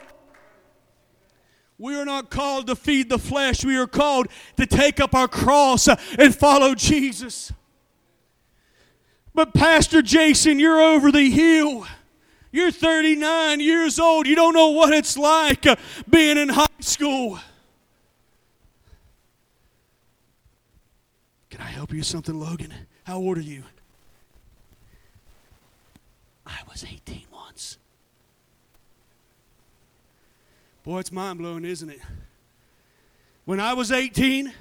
We 1.79 1.97
are 1.97 2.05
not 2.05 2.31
called 2.31 2.69
to 2.69 2.77
feed 2.77 3.09
the 3.09 3.19
flesh. 3.19 3.65
We 3.65 3.77
are 3.77 3.87
called 3.87 4.29
to 4.57 4.67
take 4.67 5.01
up 5.01 5.15
our 5.15 5.27
cross 5.29 5.89
and 5.89 6.35
follow 6.35 6.75
Jesus. 6.75 7.53
But, 9.35 9.53
Pastor 9.53 10.01
Jason, 10.01 10.59
you're 10.61 10.81
over 10.81 11.11
the 11.11 11.31
hill. 11.31 11.87
You're 12.53 12.71
39 12.71 13.59
years 13.59 13.99
old. 13.99 14.29
You 14.29 14.37
don't 14.37 14.55
know 14.55 14.71
what 14.71 14.95
it's 14.95 15.19
like 15.19 15.67
uh, 15.67 15.75
being 16.09 16.39
in 16.39 16.51
high 16.51 16.67
school. 16.79 17.41
Can 21.51 21.61
I 21.61 21.67
help 21.67 21.91
you 21.91 21.99
with 21.99 22.07
something, 22.07 22.39
Logan? 22.39 22.73
How 23.03 23.17
old 23.17 23.39
are 23.39 23.43
you? 23.43 23.65
I 26.47 26.61
was 26.71 26.85
18 26.85 27.23
once. 27.33 27.79
Boy, 30.85 30.99
it's 30.99 31.11
mind 31.11 31.39
blowing, 31.39 31.65
isn't 31.65 31.89
it? 31.89 32.01
When 33.47 33.59
I 33.59 33.73
was 33.73 33.91
18, 33.91 34.53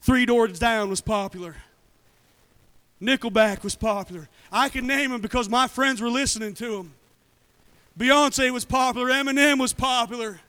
Three 0.00 0.24
Doors 0.24 0.58
Down 0.58 0.88
was 0.88 1.02
popular. 1.02 1.54
Nickelback 3.00 3.62
was 3.62 3.76
popular. 3.76 4.30
I 4.50 4.70
can 4.70 4.86
name 4.86 5.10
them 5.10 5.20
because 5.20 5.50
my 5.50 5.68
friends 5.68 6.00
were 6.00 6.08
listening 6.08 6.54
to 6.54 6.78
them. 6.78 6.94
Beyonce 7.98 8.50
was 8.50 8.64
popular. 8.64 9.08
Eminem 9.08 9.60
was 9.60 9.74
popular. 9.74 10.40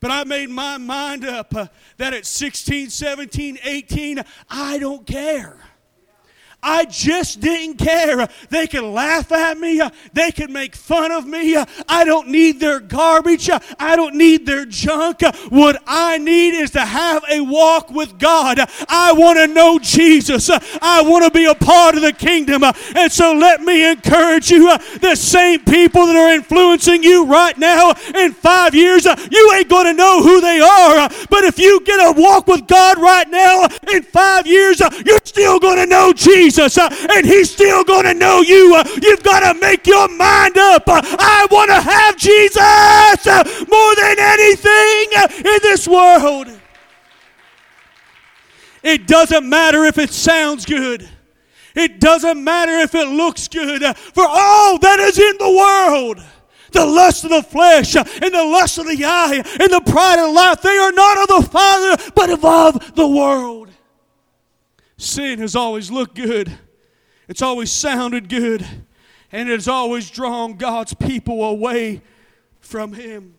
But 0.00 0.10
I 0.10 0.24
made 0.24 0.50
my 0.50 0.78
mind 0.78 1.24
up 1.24 1.54
uh, 1.54 1.68
that 1.96 2.12
at 2.12 2.26
16, 2.26 2.90
17, 2.90 3.58
18, 3.62 4.24
I 4.50 4.78
don't 4.78 5.06
care. 5.06 5.56
I 6.60 6.86
just 6.86 7.40
didn't 7.40 7.76
care. 7.76 8.28
They 8.50 8.66
could 8.66 8.82
laugh 8.82 9.30
at 9.30 9.58
me. 9.58 9.80
They 10.12 10.32
could 10.32 10.50
make 10.50 10.74
fun 10.74 11.12
of 11.12 11.24
me. 11.24 11.56
I 11.88 12.04
don't 12.04 12.28
need 12.28 12.58
their 12.58 12.80
garbage. 12.80 13.48
I 13.78 13.94
don't 13.94 14.16
need 14.16 14.44
their 14.44 14.64
junk. 14.64 15.22
What 15.50 15.80
I 15.86 16.18
need 16.18 16.54
is 16.54 16.72
to 16.72 16.80
have 16.84 17.24
a 17.30 17.40
walk 17.42 17.90
with 17.90 18.18
God. 18.18 18.58
I 18.88 19.12
want 19.12 19.38
to 19.38 19.46
know 19.46 19.78
Jesus. 19.78 20.50
I 20.82 21.02
want 21.02 21.24
to 21.24 21.30
be 21.30 21.44
a 21.44 21.54
part 21.54 21.94
of 21.94 22.02
the 22.02 22.12
kingdom. 22.12 22.64
And 22.64 23.12
so 23.12 23.34
let 23.34 23.60
me 23.60 23.88
encourage 23.88 24.50
you 24.50 24.76
the 24.98 25.14
same 25.14 25.60
people 25.60 26.06
that 26.06 26.16
are 26.16 26.34
influencing 26.34 27.04
you 27.04 27.24
right 27.26 27.56
now 27.56 27.92
in 28.16 28.32
five 28.32 28.74
years, 28.74 29.04
you 29.04 29.52
ain't 29.54 29.68
going 29.68 29.86
to 29.86 29.94
know 29.94 30.22
who 30.22 30.40
they 30.40 30.60
are. 30.60 31.08
But 31.30 31.44
if 31.44 31.58
you 31.58 31.80
get 31.84 32.00
a 32.00 32.20
walk 32.20 32.48
with 32.48 32.66
God 32.66 32.98
right 32.98 33.30
now 33.30 33.68
in 33.92 34.02
five 34.02 34.46
years, 34.46 34.80
you're 34.80 35.20
still 35.24 35.60
going 35.60 35.76
to 35.76 35.86
know 35.86 36.12
Jesus. 36.12 36.47
Jesus, 36.48 36.78
uh, 36.78 36.88
and 37.10 37.26
He's 37.26 37.50
still 37.50 37.84
going 37.84 38.04
to 38.04 38.14
know 38.14 38.40
you. 38.40 38.74
Uh, 38.74 38.82
you've 39.02 39.22
got 39.22 39.40
to 39.40 39.58
make 39.60 39.86
your 39.86 40.08
mind 40.08 40.56
up. 40.56 40.88
Uh, 40.88 41.02
I 41.04 41.46
want 41.50 41.68
to 41.68 41.78
have 41.78 42.16
Jesus 42.16 43.26
more 43.68 43.94
than 43.94 44.16
anything 44.18 45.44
in 45.44 45.58
this 45.62 45.86
world. 45.86 46.48
It 48.82 49.06
doesn't 49.06 49.46
matter 49.46 49.84
if 49.84 49.98
it 49.98 50.08
sounds 50.10 50.64
good. 50.64 51.06
It 51.74 52.00
doesn't 52.00 52.42
matter 52.42 52.78
if 52.78 52.94
it 52.94 53.08
looks 53.08 53.46
good. 53.46 53.82
For 53.96 54.24
all 54.26 54.78
that 54.78 55.00
is 55.00 55.18
in 55.18 55.36
the 55.38 55.50
world, 55.50 56.24
the 56.72 56.86
lust 56.86 57.24
of 57.24 57.30
the 57.30 57.42
flesh 57.42 57.94
and 57.94 58.34
the 58.34 58.44
lust 58.44 58.78
of 58.78 58.86
the 58.86 59.04
eye 59.04 59.42
and 59.60 59.70
the 59.70 59.82
pride 59.84 60.18
of 60.18 60.32
life, 60.32 60.62
they 60.62 60.78
are 60.78 60.92
not 60.92 61.18
of 61.18 61.42
the 61.44 61.50
Father, 61.50 62.10
but 62.14 62.30
of 62.30 62.94
the 62.94 63.06
world. 63.06 63.68
Sin 64.98 65.38
has 65.38 65.54
always 65.54 65.90
looked 65.92 66.16
good, 66.16 66.58
it's 67.28 67.40
always 67.40 67.70
sounded 67.70 68.28
good, 68.28 68.66
and 69.30 69.48
it 69.48 69.52
has 69.52 69.68
always 69.68 70.10
drawn 70.10 70.54
God's 70.56 70.92
people 70.92 71.44
away 71.44 72.02
from 72.60 72.92
Him. 72.92 73.34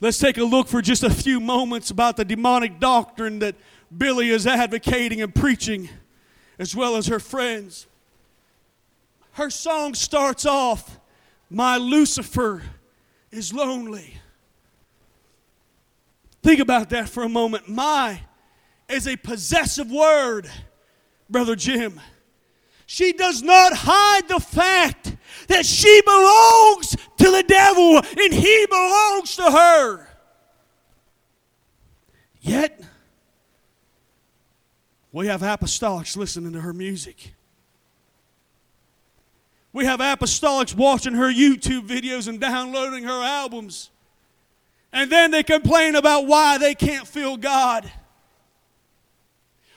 Let's 0.00 0.18
take 0.18 0.38
a 0.38 0.44
look 0.44 0.66
for 0.66 0.82
just 0.82 1.04
a 1.04 1.10
few 1.10 1.38
moments 1.38 1.90
about 1.90 2.16
the 2.16 2.24
demonic 2.24 2.80
doctrine 2.80 3.38
that 3.38 3.54
Billie 3.96 4.30
is 4.30 4.44
advocating 4.46 5.22
and 5.22 5.32
preaching, 5.32 5.88
as 6.58 6.74
well 6.74 6.96
as 6.96 7.06
her 7.06 7.20
friends. 7.20 7.86
Her 9.32 9.50
song 9.50 9.94
starts 9.94 10.44
off, 10.44 10.98
My 11.48 11.76
Lucifer 11.76 12.62
is 13.30 13.52
lonely. 13.52 14.18
Think 16.42 16.58
about 16.58 16.90
that 16.90 17.08
for 17.08 17.22
a 17.22 17.28
moment. 17.28 17.68
My 17.68 18.20
is 18.88 19.06
a 19.08 19.16
possessive 19.16 19.90
word, 19.90 20.50
Brother 21.28 21.56
Jim. 21.56 22.00
She 22.86 23.12
does 23.12 23.42
not 23.42 23.72
hide 23.74 24.28
the 24.28 24.38
fact 24.38 25.16
that 25.48 25.66
she 25.66 26.00
belongs 26.02 26.96
to 27.18 27.30
the 27.30 27.44
devil 27.46 27.98
and 27.98 28.32
he 28.32 28.66
belongs 28.70 29.36
to 29.36 29.50
her. 29.50 30.08
Yet, 32.40 32.80
we 35.10 35.26
have 35.26 35.40
apostolics 35.40 36.16
listening 36.16 36.52
to 36.52 36.60
her 36.60 36.72
music. 36.72 37.32
We 39.72 39.84
have 39.84 40.00
apostolics 40.00 40.74
watching 40.74 41.14
her 41.14 41.30
YouTube 41.30 41.88
videos 41.88 42.28
and 42.28 42.40
downloading 42.40 43.04
her 43.04 43.22
albums. 43.22 43.90
And 44.92 45.10
then 45.10 45.32
they 45.32 45.42
complain 45.42 45.96
about 45.96 46.26
why 46.26 46.56
they 46.56 46.74
can't 46.74 47.06
feel 47.06 47.36
God. 47.36 47.90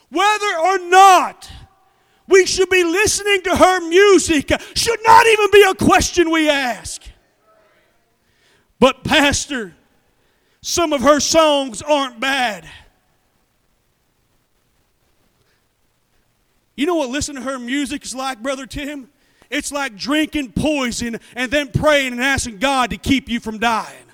Whether 0.09 0.57
or 0.57 0.79
not 0.79 1.51
we 2.27 2.45
should 2.45 2.69
be 2.69 2.83
listening 2.83 3.41
to 3.43 3.55
her 3.55 3.87
music 3.87 4.51
should 4.75 4.99
not 5.03 5.25
even 5.27 5.51
be 5.51 5.63
a 5.63 5.75
question 5.75 6.29
we 6.29 6.49
ask. 6.49 7.01
But, 8.79 9.03
Pastor, 9.03 9.75
some 10.61 10.93
of 10.93 11.01
her 11.01 11.19
songs 11.19 11.81
aren't 11.81 12.19
bad. 12.19 12.67
You 16.75 16.85
know 16.85 16.95
what 16.95 17.09
listening 17.09 17.43
to 17.43 17.49
her 17.49 17.59
music 17.59 18.05
is 18.05 18.15
like, 18.15 18.41
Brother 18.41 18.65
Tim? 18.65 19.09
It's 19.49 19.71
like 19.71 19.97
drinking 19.97 20.53
poison 20.53 21.19
and 21.35 21.51
then 21.51 21.69
praying 21.69 22.13
and 22.13 22.21
asking 22.21 22.59
God 22.59 22.91
to 22.91 22.97
keep 22.97 23.27
you 23.27 23.39
from 23.39 23.57
dying. 23.57 24.05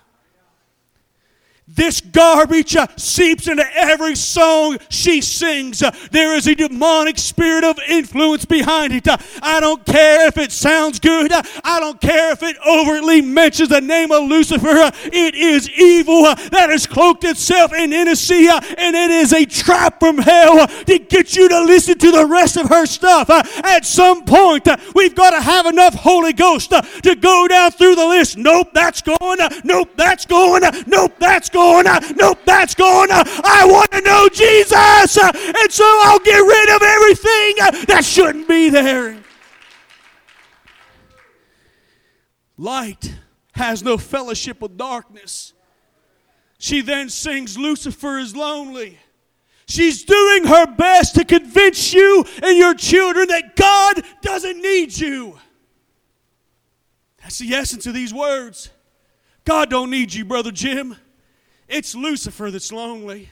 This 1.67 1.99
garbage 1.99 2.75
uh, 2.75 2.85
seeps 2.95 3.47
into 3.47 3.65
every 3.73 4.13
song 4.13 4.77
she 4.89 5.19
sings. 5.19 5.81
Uh, 5.81 5.89
there 6.11 6.35
is 6.35 6.45
a 6.45 6.53
demonic 6.53 7.17
spirit 7.17 7.63
of 7.63 7.79
influence 7.89 8.45
behind 8.45 8.93
it. 8.93 9.07
Uh, 9.07 9.17
I 9.41 9.59
don't 9.61 9.83
care 9.83 10.27
if 10.27 10.37
it 10.37 10.51
sounds 10.51 10.99
good. 10.99 11.31
Uh, 11.31 11.41
I 11.63 11.79
don't 11.79 11.99
care 11.99 12.31
if 12.33 12.43
it 12.43 12.55
overtly 12.67 13.23
mentions 13.23 13.69
the 13.69 13.81
name 13.81 14.11
of 14.11 14.29
Lucifer. 14.29 14.67
Uh, 14.67 14.91
it 15.05 15.33
is 15.33 15.67
evil 15.71 16.25
uh, 16.25 16.35
that 16.49 16.69
has 16.69 16.85
cloaked 16.85 17.23
itself 17.23 17.73
in 17.73 17.91
innocency, 17.91 18.47
and 18.47 18.95
it 18.95 19.09
is 19.09 19.33
a 19.33 19.43
trap 19.43 19.99
from 19.99 20.19
hell 20.19 20.67
to 20.67 20.99
get 20.99 21.35
you 21.35 21.49
to 21.49 21.61
listen 21.61 21.97
to 21.97 22.11
the 22.11 22.27
rest 22.27 22.57
of 22.57 22.69
her 22.69 22.85
stuff. 22.85 23.27
At 23.31 23.87
some 23.87 24.23
point, 24.23 24.67
we've 24.93 25.15
got 25.15 25.31
to 25.31 25.41
have 25.41 25.65
enough 25.65 25.95
Holy 25.95 26.33
Ghost 26.33 26.69
to 26.69 27.15
go 27.15 27.47
down 27.47 27.71
through 27.71 27.95
the 27.95 28.05
list. 28.05 28.37
Nope, 28.37 28.69
that's 28.71 29.01
going. 29.01 29.39
Nope, 29.63 29.89
that's 29.95 30.27
going. 30.27 30.61
Nope, 30.85 31.13
that's 31.17 31.49
going. 31.55 31.85
Nope, 32.17 32.39
that's 32.45 32.75
going. 32.75 33.09
I 33.11 33.65
want 33.65 33.91
to 33.93 34.01
know 34.01 34.27
Jesus. 34.29 35.17
And 35.17 35.71
so 35.71 35.85
I'll 36.03 36.19
get 36.19 36.37
rid 36.37 36.75
of 36.75 36.81
everything 36.81 37.85
that 37.87 38.03
shouldn't 38.03 38.47
be 38.47 38.69
there. 38.69 39.17
Light 42.57 43.15
has 43.53 43.83
no 43.83 43.97
fellowship 43.97 44.61
with 44.61 44.77
darkness. 44.77 45.53
She 46.57 46.81
then 46.81 47.09
sings, 47.09 47.57
Lucifer 47.57 48.17
is 48.17 48.35
lonely. 48.35 48.99
She's 49.67 50.03
doing 50.03 50.45
her 50.45 50.67
best 50.67 51.15
to 51.15 51.25
convince 51.25 51.93
you 51.93 52.23
and 52.43 52.57
your 52.57 52.73
children 52.73 53.27
that 53.29 53.55
God 53.55 54.03
doesn't 54.21 54.61
need 54.61 54.95
you. 54.97 55.39
That's 57.21 57.39
the 57.39 57.53
essence 57.53 57.87
of 57.87 57.93
these 57.93 58.13
words. 58.13 58.69
God 59.43 59.69
don't 59.69 59.89
need 59.89 60.13
you, 60.13 60.25
Brother 60.25 60.51
Jim. 60.51 60.95
It's 61.67 61.95
Lucifer 61.95 62.51
that's 62.51 62.71
lonely. 62.71 63.29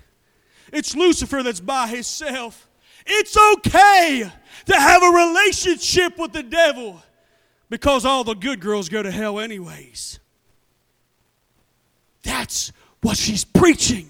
It's 0.71 0.95
Lucifer 0.95 1.43
that's 1.43 1.59
by 1.59 1.87
himself. 1.87 2.67
It's 3.05 3.37
okay 3.57 4.31
to 4.65 4.75
have 4.75 5.03
a 5.03 5.09
relationship 5.09 6.17
with 6.17 6.31
the 6.31 6.43
devil 6.43 7.01
because 7.69 8.05
all 8.05 8.23
the 8.23 8.33
good 8.33 8.59
girls 8.59 8.89
go 8.89 9.03
to 9.03 9.11
hell, 9.11 9.39
anyways. 9.39 10.19
That's 12.23 12.71
what 13.01 13.17
she's 13.17 13.43
preaching. 13.43 14.09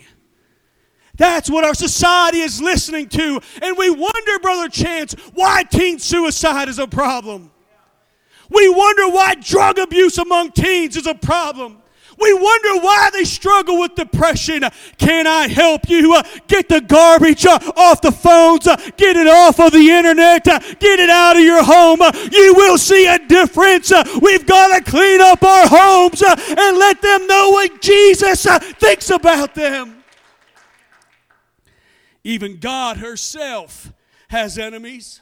That's 1.15 1.49
what 1.49 1.63
our 1.63 1.75
society 1.75 2.39
is 2.39 2.61
listening 2.61 3.09
to. 3.09 3.39
And 3.61 3.77
we 3.77 3.89
wonder, 3.89 4.39
Brother 4.41 4.69
Chance, 4.69 5.13
why 5.33 5.63
teen 5.63 5.99
suicide 5.99 6.69
is 6.69 6.79
a 6.79 6.87
problem. 6.87 7.51
We 8.49 8.69
wonder 8.69 9.09
why 9.09 9.35
drug 9.35 9.79
abuse 9.79 10.17
among 10.17 10.51
teens 10.51 10.95
is 10.97 11.07
a 11.07 11.15
problem. 11.15 11.82
We 12.19 12.33
wonder 12.33 12.81
why 12.81 13.09
they 13.11 13.23
struggle 13.23 13.79
with 13.79 13.95
depression. 13.95 14.63
Can 14.97 15.27
I 15.27 15.47
help 15.47 15.89
you? 15.89 16.15
Uh, 16.15 16.23
get 16.47 16.69
the 16.69 16.81
garbage 16.81 17.45
uh, 17.45 17.59
off 17.75 18.01
the 18.01 18.11
phones, 18.11 18.67
uh, 18.67 18.75
get 18.97 19.15
it 19.15 19.27
off 19.27 19.59
of 19.59 19.71
the 19.71 19.89
internet, 19.89 20.43
get 20.43 20.99
it 20.99 21.09
out 21.09 21.35
of 21.35 21.43
your 21.43 21.63
home. 21.63 21.99
You 22.31 22.53
will 22.55 22.77
see 22.77 23.07
a 23.07 23.19
difference. 23.19 23.91
We've 24.21 24.45
got 24.45 24.77
to 24.77 24.89
clean 24.89 25.21
up 25.21 25.43
our 25.43 25.67
homes 25.67 26.21
and 26.21 26.77
let 26.77 27.01
them 27.01 27.27
know 27.27 27.51
what 27.51 27.81
Jesus 27.81 28.45
thinks 28.79 29.09
about 29.09 29.55
them. 29.55 30.03
Even 32.23 32.57
God 32.57 32.97
herself 32.97 33.91
has 34.29 34.57
enemies. 34.57 35.21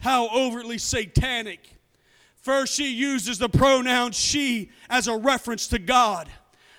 How 0.00 0.28
overtly 0.28 0.78
satanic 0.78 1.77
First, 2.48 2.72
she 2.72 2.90
uses 2.90 3.38
the 3.38 3.50
pronoun 3.50 4.12
she 4.12 4.70
as 4.88 5.06
a 5.06 5.14
reference 5.14 5.66
to 5.66 5.78
God. 5.78 6.30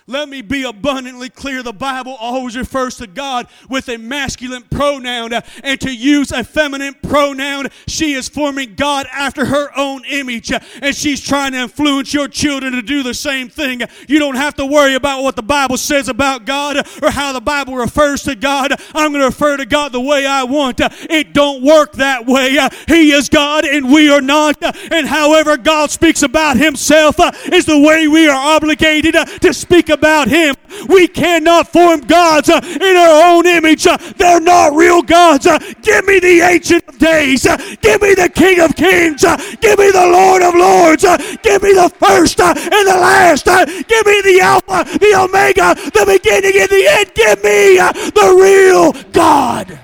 Let 0.09 0.27
me 0.27 0.41
be 0.41 0.63
abundantly 0.63 1.29
clear. 1.29 1.61
The 1.61 1.71
Bible 1.71 2.17
always 2.19 2.57
refers 2.57 2.97
to 2.97 3.05
God 3.05 3.47
with 3.69 3.87
a 3.89 3.97
masculine 3.97 4.63
pronoun 4.63 5.33
uh, 5.33 5.41
and 5.63 5.79
to 5.81 5.95
use 5.95 6.31
a 6.31 6.43
feminine 6.43 6.95
pronoun. 7.03 7.67
She 7.87 8.13
is 8.13 8.27
forming 8.27 8.73
God 8.73 9.05
after 9.11 9.45
her 9.45 9.69
own 9.77 10.03
image 10.05 10.51
uh, 10.51 10.61
and 10.81 10.95
she's 10.95 11.21
trying 11.21 11.51
to 11.51 11.59
influence 11.59 12.11
your 12.11 12.27
children 12.27 12.73
to 12.73 12.81
do 12.81 13.03
the 13.03 13.13
same 13.13 13.49
thing. 13.49 13.83
You 14.07 14.17
don't 14.17 14.33
have 14.33 14.55
to 14.55 14.65
worry 14.65 14.95
about 14.95 15.21
what 15.21 15.35
the 15.35 15.43
Bible 15.43 15.77
says 15.77 16.09
about 16.09 16.43
God 16.43 16.77
or 17.03 17.11
how 17.11 17.31
the 17.31 17.39
Bible 17.39 17.75
refers 17.75 18.23
to 18.23 18.33
God. 18.33 18.73
I'm 18.95 19.11
going 19.11 19.21
to 19.21 19.27
refer 19.27 19.57
to 19.57 19.65
God 19.67 19.91
the 19.91 20.01
way 20.01 20.25
I 20.25 20.41
want. 20.41 20.81
Uh, 20.81 20.89
it 21.07 21.33
don't 21.33 21.61
work 21.61 21.91
that 21.93 22.25
way. 22.25 22.57
Uh, 22.57 22.71
he 22.87 23.11
is 23.11 23.29
God 23.29 23.63
and 23.63 23.93
we 23.93 24.09
are 24.09 24.21
not. 24.21 24.63
Uh, 24.63 24.71
and 24.89 25.07
however 25.07 25.55
God 25.55 25.91
speaks 25.91 26.23
about 26.23 26.57
himself 26.57 27.17
is 27.53 27.67
the 27.67 27.77
way 27.77 28.07
we 28.07 28.27
are 28.27 28.55
obligated 28.55 29.13
to 29.13 29.53
speak 29.53 29.89
about 29.89 29.98
him. 30.27 30.55
We 30.87 31.07
cannot 31.07 31.67
form 31.67 32.01
gods 32.01 32.49
uh, 32.49 32.61
in 32.63 32.97
our 32.97 33.31
own 33.31 33.45
image. 33.45 33.85
Uh, 33.85 33.97
they're 34.17 34.39
not 34.39 34.73
real 34.73 35.01
gods. 35.01 35.47
Uh, 35.47 35.59
give 35.81 36.05
me 36.05 36.19
the 36.19 36.41
Ancient 36.41 36.87
of 36.87 36.97
Days. 36.97 37.43
Give 37.81 38.01
me 38.01 38.13
the 38.13 38.31
King 38.33 38.59
of 38.59 38.75
Kings. 38.75 39.21
Give 39.61 39.79
me 39.79 39.91
the 39.91 40.07
Lord 40.11 40.41
of 40.41 40.55
Lords. 40.55 41.03
Give 41.41 41.61
me 41.63 41.73
the 41.73 41.91
first 41.99 42.39
and 42.39 42.57
the 42.57 42.97
last. 42.99 43.45
Give 43.45 44.05
me 44.05 44.21
the 44.21 44.39
Alpha, 44.41 44.85
the 44.97 45.15
Omega, 45.15 45.75
the 45.75 46.05
beginning 46.05 46.53
and 46.59 46.69
the 46.69 46.87
end. 46.87 47.13
Give 47.13 47.43
me 47.43 47.77
the 48.11 48.37
real 48.39 49.11
God. 49.11 49.79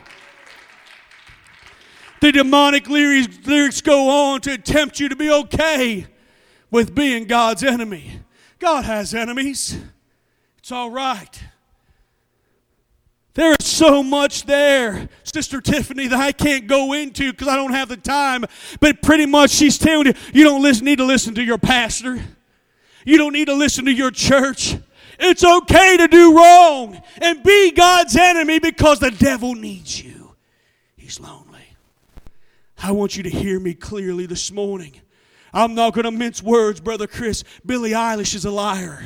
The 2.21 2.31
demonic 2.31 2.89
lyrics 2.89 3.81
go 3.81 4.09
on 4.09 4.41
to 4.41 4.57
tempt 4.57 4.99
you 4.99 5.09
to 5.09 5.15
be 5.15 5.29
okay 5.29 6.07
with 6.71 6.95
being 6.95 7.25
God's 7.25 7.63
enemy. 7.63 8.21
God 8.57 8.85
has 8.85 9.13
enemies. 9.13 9.77
It's 10.65 10.71
all 10.71 10.89
right. 10.89 11.43
There 13.35 13.51
is 13.51 13.67
so 13.67 14.01
much 14.01 14.47
there, 14.47 15.09
Sister 15.23 15.61
Tiffany, 15.61 16.07
that 16.07 16.19
I 16.19 16.31
can't 16.31 16.65
go 16.65 16.93
into 16.93 17.31
because 17.31 17.47
I 17.47 17.55
don't 17.55 17.73
have 17.73 17.87
the 17.87 17.97
time. 17.97 18.45
But 18.79 19.03
pretty 19.03 19.27
much 19.27 19.51
she's 19.51 19.77
telling 19.77 20.07
you, 20.07 20.13
you 20.33 20.43
don't 20.43 20.63
listen, 20.63 20.85
need 20.85 20.97
to 20.97 21.05
listen 21.05 21.35
to 21.35 21.43
your 21.43 21.59
pastor. 21.59 22.19
You 23.05 23.19
don't 23.19 23.33
need 23.33 23.45
to 23.45 23.53
listen 23.53 23.85
to 23.85 23.93
your 23.93 24.09
church. 24.09 24.75
It's 25.19 25.43
okay 25.43 25.97
to 25.97 26.07
do 26.07 26.35
wrong 26.35 26.99
and 27.21 27.43
be 27.43 27.69
God's 27.69 28.15
enemy 28.15 28.57
because 28.57 28.97
the 28.97 29.11
devil 29.11 29.53
needs 29.53 30.03
you. 30.03 30.35
He's 30.97 31.19
lonely. 31.19 31.75
I 32.81 32.89
want 32.89 33.15
you 33.15 33.21
to 33.21 33.29
hear 33.29 33.59
me 33.59 33.75
clearly 33.75 34.25
this 34.25 34.51
morning. 34.51 34.99
I'm 35.53 35.75
not 35.75 35.93
going 35.93 36.05
to 36.05 36.11
mince 36.11 36.41
words, 36.41 36.81
Brother 36.81 37.05
Chris. 37.05 37.43
Billie 37.63 37.91
Eilish 37.91 38.33
is 38.33 38.45
a 38.45 38.51
liar. 38.51 39.05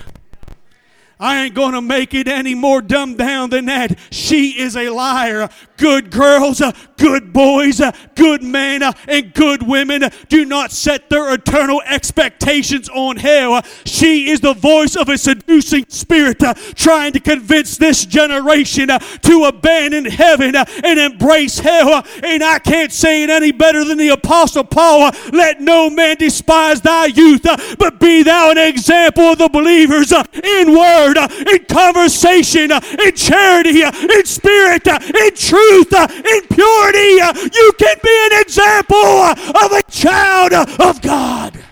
I 1.21 1.43
ain't 1.43 1.53
going 1.53 1.73
to 1.73 1.81
make 1.81 2.13
it 2.13 2.29
any 2.29 2.55
more 2.55 2.81
dumbed 2.81 3.17
down 3.17 3.49
than 3.49 3.65
that. 3.65 3.99
She 4.09 4.57
is 4.57 4.77
a 4.77 4.87
liar. 4.87 5.49
Good 5.75 6.11
girls, 6.11 6.61
uh, 6.61 6.71
good 6.97 7.33
boys, 7.33 7.81
uh, 7.81 7.91
good 8.15 8.41
men, 8.41 8.83
uh, 8.83 8.93
and 9.05 9.33
good 9.33 9.63
women 9.63 10.03
uh, 10.03 10.11
do 10.29 10.45
not 10.45 10.71
set 10.71 11.09
their 11.09 11.33
eternal 11.33 11.81
expectations 11.85 12.87
on 12.87 13.17
hell. 13.17 13.55
Uh, 13.55 13.61
she 13.85 14.29
is 14.29 14.39
the 14.39 14.53
voice 14.53 14.95
of 14.95 15.09
a 15.09 15.17
seducing 15.17 15.85
spirit 15.89 16.41
uh, 16.41 16.53
trying 16.75 17.11
to 17.11 17.19
convince 17.19 17.77
this 17.77 18.05
generation 18.05 18.87
to 18.87 19.43
abandon 19.43 20.05
heaven 20.05 20.55
and 20.55 20.99
embrace 20.99 21.59
hell. 21.59 22.01
And 22.23 22.41
I 22.41 22.59
can't 22.59 22.93
say 22.93 23.23
it 23.23 23.29
any 23.29 23.51
better 23.51 23.83
than 23.83 23.97
the 23.97 24.09
Apostle 24.09 24.63
Paul. 24.63 25.11
Let 25.33 25.59
no 25.59 25.89
man 25.89 26.15
despise 26.15 26.79
thy 26.79 27.07
youth, 27.07 27.45
but 27.77 27.99
be 27.99 28.23
thou 28.23 28.51
an 28.51 28.57
example 28.57 29.25
of 29.25 29.37
the 29.37 29.49
believers 29.49 30.13
in 30.43 30.77
word 30.77 31.08
word, 31.09 31.17
uh, 31.17 31.27
in 31.49 31.65
conversation, 31.65 32.71
uh, 32.71 32.81
in 33.03 33.15
charity, 33.15 33.83
uh, 33.83 33.91
in 33.91 34.25
spirit, 34.25 34.85
in 34.87 35.35
truth, 35.35 35.93
in 35.93 36.41
purity. 36.47 37.19
You 37.53 37.71
can 37.77 37.97
be 38.03 38.29
an 38.31 38.41
example 38.41 38.95
of 38.95 39.71
a 39.71 39.83
child 39.89 40.53
of 40.53 41.01
God. 41.01 41.63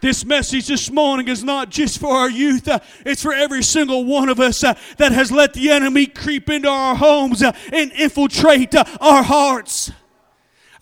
This 0.00 0.24
message 0.26 0.66
this 0.66 0.90
morning 0.90 1.28
is 1.28 1.42
not 1.42 1.70
just 1.70 1.98
for 1.98 2.14
our 2.14 2.28
youth, 2.28 2.68
uh, 2.68 2.80
it's 3.06 3.22
for 3.22 3.32
every 3.32 3.62
single 3.62 4.04
one 4.04 4.28
of 4.28 4.38
us 4.38 4.62
uh, 4.62 4.74
that 4.98 5.12
has 5.12 5.32
let 5.32 5.54
the 5.54 5.70
enemy 5.70 6.04
creep 6.04 6.50
into 6.50 6.68
our 6.68 6.94
homes 6.94 7.42
uh, 7.42 7.52
and 7.72 7.90
infiltrate 7.92 8.74
our 9.00 9.22
hearts. 9.22 9.90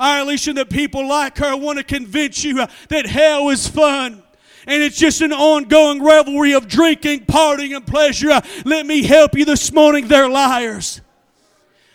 I, 0.01 0.19
Eilish 0.19 0.53
that 0.53 0.71
people 0.71 1.07
like 1.07 1.39
her 1.39 1.57
want 1.57 1.79
to 1.79 1.85
convince 1.85 2.43
you 2.43 2.67
that 2.89 3.07
hell 3.07 3.49
is 3.51 3.69
fun 3.69 4.22
and 4.67 4.83
it's 4.83 4.99
just 4.99 5.21
an 5.21 5.33
ongoing 5.33 6.03
revelry 6.03 6.53
of 6.55 6.69
drinking, 6.69 7.27
partying, 7.27 7.77
and 7.77 7.87
pleasure. 7.87 8.41
Let 8.65 8.87
me 8.87 9.03
help 9.03 9.37
you 9.37 9.45
this 9.45 9.73
morning. 9.73 10.09
They're 10.09 10.29
liars. 10.29 11.01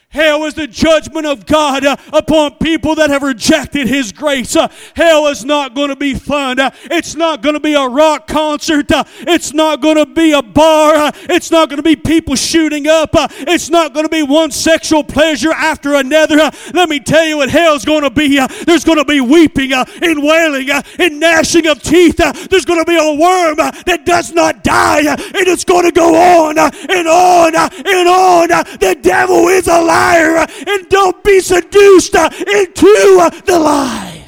Hell 0.10 0.46
is 0.46 0.54
the 0.54 0.68
judgment 0.68 1.26
of 1.26 1.46
God 1.46 1.86
uh, 1.86 1.98
upon 2.14 2.56
people 2.56 2.96
that 2.96 3.10
have 3.10 3.24
rejected 3.24 3.88
His 3.88 4.14
grace. 4.14 4.56
Uh, 4.56 4.70
hell 4.96 5.28
is 5.28 5.44
not 5.44 5.76
going 5.76 5.90
to 5.90 5.98
be 5.98 6.14
fun. 6.14 6.60
Uh, 6.60 6.72
it's 6.86 7.14
not 7.14 7.42
going 7.42 7.56
to 7.56 7.60
be 7.60 7.74
a 7.74 7.86
rock 7.86 8.26
concert. 8.26 8.90
Uh, 8.90 9.04
it's 9.20 9.54
not 9.54 9.82
going 9.82 9.98
to 9.98 10.06
be 10.06 10.32
a 10.32 10.42
bar. 10.42 10.96
Uh, 10.96 11.12
it's 11.30 11.52
not 11.52 11.68
going 11.68 11.78
to 11.78 11.84
be 11.84 11.98
people 11.98 12.36
shooting 12.36 12.88
up. 12.88 13.14
Uh, 13.14 13.28
it's 13.42 13.70
not 13.70 13.94
going 13.94 14.06
to 14.06 14.10
be 14.10 14.24
one 14.24 14.50
sexual 14.50 15.04
pleasure 15.04 15.52
after 15.52 15.94
another. 15.96 16.38
let 16.74 16.88
me 16.88 17.02
tell 17.02 17.26
you 17.26 17.38
what 17.38 17.50
hell's 17.50 17.84
going 17.84 18.04
to 18.04 18.10
be. 18.10 18.40
there's 18.66 18.86
going 18.86 18.98
to 18.98 19.06
be 19.06 19.20
weeping 19.20 19.74
and 19.74 20.24
wailing 20.24 20.70
and 21.00 21.20
gnashing 21.20 21.68
of 21.68 21.84
teeth. 21.84 22.16
there's 22.50 22.66
going 22.66 22.80
to 22.80 22.90
be 22.90 22.96
a 22.98 23.20
worm 23.20 23.58
that 23.58 24.04
does 24.06 24.32
not 24.32 24.64
die. 24.64 25.02
and 25.02 25.48
it's 25.48 25.66
going 25.66 25.84
to 25.84 25.92
go 25.92 26.16
on 26.16 26.58
and 26.58 27.08
on 27.08 27.56
and 27.56 28.08
on. 28.08 28.48
the 28.80 28.98
devil 29.02 29.50
is 29.50 29.68
alive 29.68 29.98
liar 30.08 30.38
uh, 30.38 30.48
and 30.68 30.90
don't 30.90 31.24
be 31.24 31.40
seduced 31.40 32.16
uh, 32.16 32.30
into 32.48 33.18
uh, 33.22 33.30
the 33.42 33.60
lie. 33.60 34.26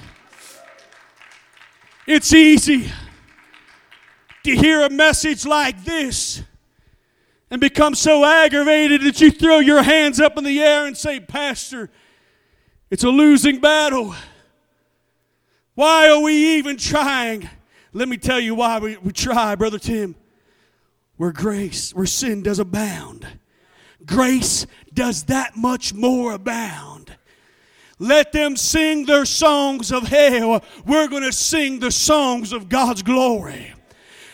It's 2.08 2.34
easy 2.34 2.92
to 4.44 4.56
hear 4.56 4.82
a 4.82 4.90
message 4.90 5.46
like 5.46 5.84
this 5.84 6.42
and 7.52 7.62
become 7.62 7.96
so 7.96 8.26
aggravated 8.26 9.02
that 9.02 9.22
you 9.22 9.32
throw 9.32 9.60
your 9.60 9.84
hands 9.84 10.20
up 10.20 10.38
in 10.38 10.44
the 10.44 10.60
air 10.60 10.86
and 10.86 10.98
say, 10.98 11.20
Pastor, 11.20 11.90
it's 12.90 13.04
a 13.04 13.10
losing 13.10 13.60
battle. 13.60 14.16
Why 15.76 16.10
are 16.10 16.22
we 16.22 16.58
even 16.58 16.78
trying? 16.78 17.50
Let 17.94 18.08
me 18.08 18.18
tell 18.18 18.40
you 18.40 18.56
why 18.56 18.80
we, 18.80 18.98
we 18.98 19.12
try, 19.12 19.56
Brother 19.56 19.80
Tim. 19.80 20.16
Where 21.18 21.32
grace, 21.32 21.94
where 21.94 22.06
sin 22.06 22.44
does 22.44 22.60
abound, 22.60 23.28
grace 24.10 24.66
does 24.94 25.24
that 25.26 25.56
much 25.56 25.94
more 25.94 26.34
abound. 26.34 27.16
Let 28.00 28.32
them 28.32 28.58
sing 28.58 29.06
their 29.06 29.26
songs 29.26 29.92
of 29.92 30.04
hell. 30.04 30.64
We're 30.86 31.08
going 31.08 31.24
to 31.24 31.34
sing 31.34 31.80
the 31.80 31.92
songs 31.92 32.54
of 32.54 32.70
God's 32.70 33.04
glory. 33.04 33.74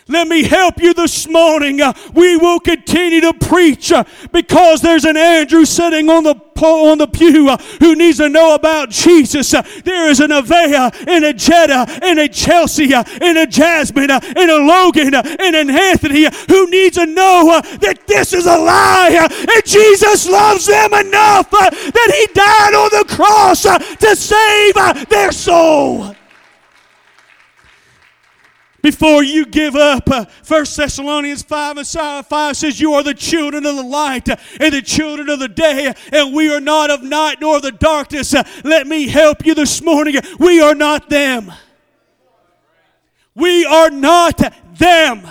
Let 0.07 0.27
me 0.27 0.43
help 0.43 0.79
you 0.79 0.93
this 0.93 1.27
morning. 1.27 1.81
Uh, 1.81 1.91
we 2.13 2.37
will 2.37 2.59
continue 2.59 3.21
to 3.21 3.33
preach 3.33 3.91
uh, 3.91 4.03
because 4.31 4.81
there's 4.81 5.03
an 5.03 5.17
Andrew 5.17 5.65
sitting 5.65 6.11
on 6.11 6.23
the 6.23 6.35
on 6.61 6.99
the 6.99 7.07
pew 7.07 7.49
uh, 7.49 7.57
who 7.79 7.95
needs 7.95 8.19
to 8.19 8.29
know 8.29 8.53
about 8.53 8.89
Jesus. 8.91 9.53
Uh, 9.53 9.63
there 9.83 10.07
is 10.09 10.19
a 10.19 10.27
Nevaeh 10.27 11.07
and 11.07 11.25
a 11.25 11.33
Jetta 11.33 11.85
and 12.03 12.19
a 12.19 12.29
Chelsea 12.29 12.93
uh, 12.93 13.03
and 13.19 13.37
a 13.37 13.47
Jasmine 13.47 14.11
uh, 14.11 14.19
and 14.23 14.51
a 14.51 14.57
Logan 14.59 15.15
and 15.15 15.55
an 15.55 15.69
Anthony 15.71 16.27
who 16.47 16.69
needs 16.69 16.97
to 16.97 17.07
know 17.07 17.59
that 17.81 18.05
this 18.05 18.31
is 18.31 18.45
a 18.45 18.57
lie 18.57 19.27
and 19.31 19.65
Jesus 19.65 20.29
loves 20.29 20.67
them 20.67 20.93
enough 20.93 21.49
that 21.49 21.73
he 21.73 22.33
died 22.33 22.73
on 22.73 22.89
the 22.91 23.13
cross 23.13 23.63
to 23.63 24.15
save 24.15 25.09
their 25.09 25.31
soul 25.31 26.15
before 28.85 29.23
you 29.23 29.47
give 29.47 29.75
up. 29.75 30.07
Uh, 30.07 30.25
1 30.47 30.65
Thessalonians 30.75 31.41
5 31.41 31.77
and 31.77 31.87
5 31.87 32.55
says, 32.55 32.79
You 32.79 32.93
are 32.93 33.01
the 33.01 33.15
children 33.15 33.65
of 33.65 33.75
the 33.77 33.83
light 33.83 34.29
and 34.29 34.73
the 34.75 34.81
children 34.83 35.27
of 35.27 35.39
the 35.39 35.47
day, 35.47 35.91
and 36.13 36.35
we 36.35 36.53
are 36.53 36.59
not 36.59 36.91
of 36.91 37.01
night 37.01 37.41
nor 37.41 37.59
the 37.59 37.71
darkness. 37.71 38.35
Uh, 38.35 38.43
let 38.63 38.85
me 38.85 39.07
help 39.07 39.43
you 39.43 39.55
this 39.55 39.81
morning. 39.81 40.17
We 40.37 40.61
are 40.61 40.75
not 40.75 41.09
them. 41.09 41.51
We 43.33 43.65
are 43.65 43.89
not 43.89 44.39
them. 44.77 45.27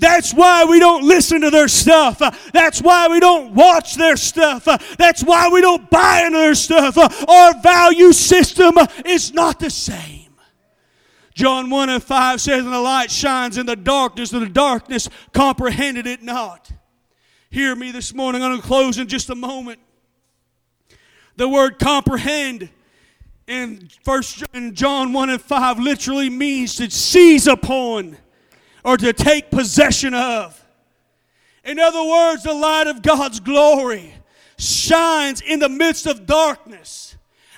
That's 0.00 0.34
why 0.34 0.64
we 0.64 0.80
don't 0.80 1.04
listen 1.04 1.42
to 1.42 1.50
their 1.50 1.68
stuff. 1.68 2.18
That's 2.52 2.82
why 2.82 3.06
we 3.06 3.20
don't 3.20 3.54
watch 3.54 3.94
their 3.94 4.16
stuff. 4.16 4.64
That's 4.98 5.22
why 5.22 5.48
we 5.48 5.60
don't 5.60 5.88
buy 5.90 6.24
into 6.26 6.38
their 6.38 6.56
stuff. 6.56 6.98
Our 7.28 7.60
value 7.60 8.12
system 8.12 8.74
is 9.04 9.32
not 9.32 9.60
the 9.60 9.70
same. 9.70 10.17
John 11.38 11.70
1 11.70 11.88
and 11.88 12.02
5 12.02 12.40
says, 12.40 12.64
And 12.64 12.72
the 12.72 12.80
light 12.80 13.12
shines 13.12 13.58
in 13.58 13.66
the 13.66 13.76
darkness, 13.76 14.32
and 14.32 14.42
the 14.42 14.48
darkness 14.48 15.08
comprehended 15.32 16.04
it 16.04 16.20
not. 16.20 16.68
Hear 17.48 17.76
me 17.76 17.92
this 17.92 18.12
morning. 18.12 18.42
I'm 18.42 18.50
going 18.50 18.60
to 18.60 18.66
close 18.66 18.98
in 18.98 19.06
just 19.06 19.30
a 19.30 19.36
moment. 19.36 19.78
The 21.36 21.48
word 21.48 21.78
comprehend 21.78 22.70
in 23.46 23.88
first 24.02 24.42
in 24.52 24.74
John 24.74 25.12
1 25.12 25.30
and 25.30 25.40
5 25.40 25.78
literally 25.78 26.28
means 26.28 26.74
to 26.74 26.90
seize 26.90 27.46
upon 27.46 28.16
or 28.84 28.96
to 28.96 29.12
take 29.12 29.52
possession 29.52 30.14
of. 30.14 30.60
In 31.62 31.78
other 31.78 32.02
words, 32.02 32.42
the 32.42 32.52
light 32.52 32.88
of 32.88 33.00
God's 33.00 33.38
glory 33.38 34.12
shines 34.58 35.40
in 35.40 35.60
the 35.60 35.68
midst 35.68 36.08
of 36.08 36.26
darkness 36.26 37.07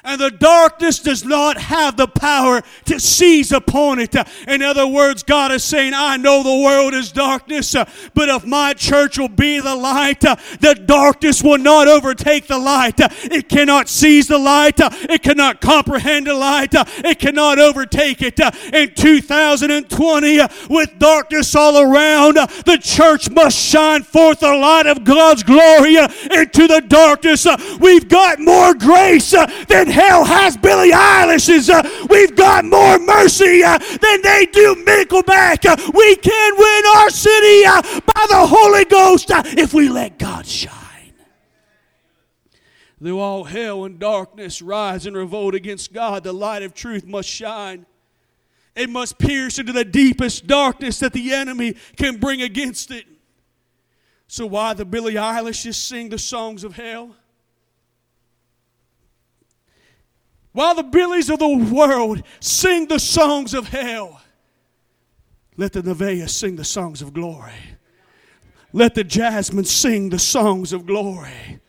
and 0.04 0.20
the 0.20 0.30
darkness 0.30 0.98
does 0.98 1.24
not 1.24 1.58
have 1.58 1.96
the 1.96 2.06
power 2.06 2.62
to 2.86 2.98
seize 2.98 3.52
upon 3.52 3.98
it. 3.98 4.14
In 4.48 4.62
other 4.62 4.86
words, 4.86 5.22
God 5.22 5.52
is 5.52 5.64
saying, 5.64 5.92
I 5.94 6.16
know 6.16 6.42
the 6.42 6.64
world 6.64 6.94
is 6.94 7.12
darkness, 7.12 7.74
uh, 7.74 7.88
but 8.14 8.28
if 8.28 8.44
my 8.44 8.72
church 8.74 9.18
will 9.18 9.28
be 9.28 9.60
the 9.60 9.74
light, 9.74 10.24
uh, 10.24 10.36
the 10.60 10.74
darkness 10.74 11.42
will 11.42 11.58
not 11.58 11.88
overtake 11.88 12.46
the 12.46 12.58
light. 12.58 13.00
Uh, 13.00 13.08
it 13.24 13.48
cannot 13.48 13.88
seize 13.88 14.28
the 14.28 14.38
light, 14.38 14.76
it 14.78 15.22
cannot 15.22 15.60
comprehend 15.60 16.26
the 16.26 16.34
light, 16.34 16.70
it 16.74 17.18
cannot 17.18 17.58
overtake 17.58 18.22
it. 18.22 18.40
In 18.72 18.94
2020, 18.94 20.40
with 20.68 20.98
darkness 20.98 21.54
all 21.54 21.78
around, 21.78 22.34
the 22.34 22.78
church 22.80 23.30
must 23.30 23.58
shine 23.58 24.02
forth 24.02 24.40
the 24.40 24.54
light 24.54 24.86
of 24.86 25.04
God's 25.04 25.42
glory 25.42 25.96
into 25.96 26.66
the 26.66 26.82
darkness. 26.86 27.46
We've 27.78 28.08
got 28.08 28.38
more 28.38 28.74
grace 28.74 29.30
than 29.30 29.89
hell 29.90 30.24
has 30.24 30.56
Billie 30.56 30.92
Eilish's. 30.92 31.68
Uh, 31.68 31.82
we've 32.08 32.34
got 32.34 32.64
more 32.64 32.98
mercy 32.98 33.62
uh, 33.62 33.78
than 33.78 34.22
they 34.22 34.46
do 34.52 34.74
Nickelback. 34.86 35.66
Uh, 35.66 35.90
we 35.92 36.16
can 36.16 36.52
win 36.56 36.82
our 36.96 37.10
city 37.10 37.64
by 37.64 38.26
the 38.28 38.46
Holy 38.46 38.84
Ghost 38.84 39.26
if 39.58 39.74
we 39.74 39.88
let 39.88 40.18
God 40.18 40.46
shine. 40.46 40.76
Though 43.00 43.18
all 43.18 43.44
hell 43.44 43.84
and 43.84 43.98
darkness 43.98 44.60
rise 44.60 45.06
and 45.06 45.16
revolt 45.16 45.54
against 45.54 45.92
God, 45.92 46.22
the 46.22 46.34
light 46.34 46.62
of 46.62 46.74
truth 46.74 47.06
must 47.06 47.28
shine. 47.28 47.86
It 48.76 48.90
must 48.90 49.18
pierce 49.18 49.58
into 49.58 49.72
the 49.72 49.84
deepest 49.84 50.46
darkness 50.46 51.00
that 51.00 51.12
the 51.12 51.32
enemy 51.32 51.76
can 51.96 52.18
bring 52.18 52.42
against 52.42 52.90
it. 52.90 53.06
So, 54.28 54.46
why 54.46 54.74
the 54.74 54.84
Billie 54.84 55.14
Eilishes 55.14 55.76
sing 55.76 56.10
the 56.10 56.18
songs 56.18 56.62
of 56.62 56.74
hell? 56.74 57.16
While 60.52 60.74
the 60.74 60.82
billies 60.82 61.30
of 61.30 61.38
the 61.38 61.48
world 61.48 62.22
sing 62.40 62.88
the 62.88 62.98
songs 62.98 63.54
of 63.54 63.68
hell, 63.68 64.20
let 65.56 65.72
the 65.72 65.82
Nevaeh 65.82 66.28
sing 66.28 66.56
the 66.56 66.64
songs 66.64 67.02
of 67.02 67.12
glory. 67.12 67.52
Let 68.72 68.94
the 68.94 69.04
jasmine 69.04 69.64
sing 69.64 70.10
the 70.10 70.18
songs 70.18 70.72
of 70.72 70.86
glory. 70.86 71.60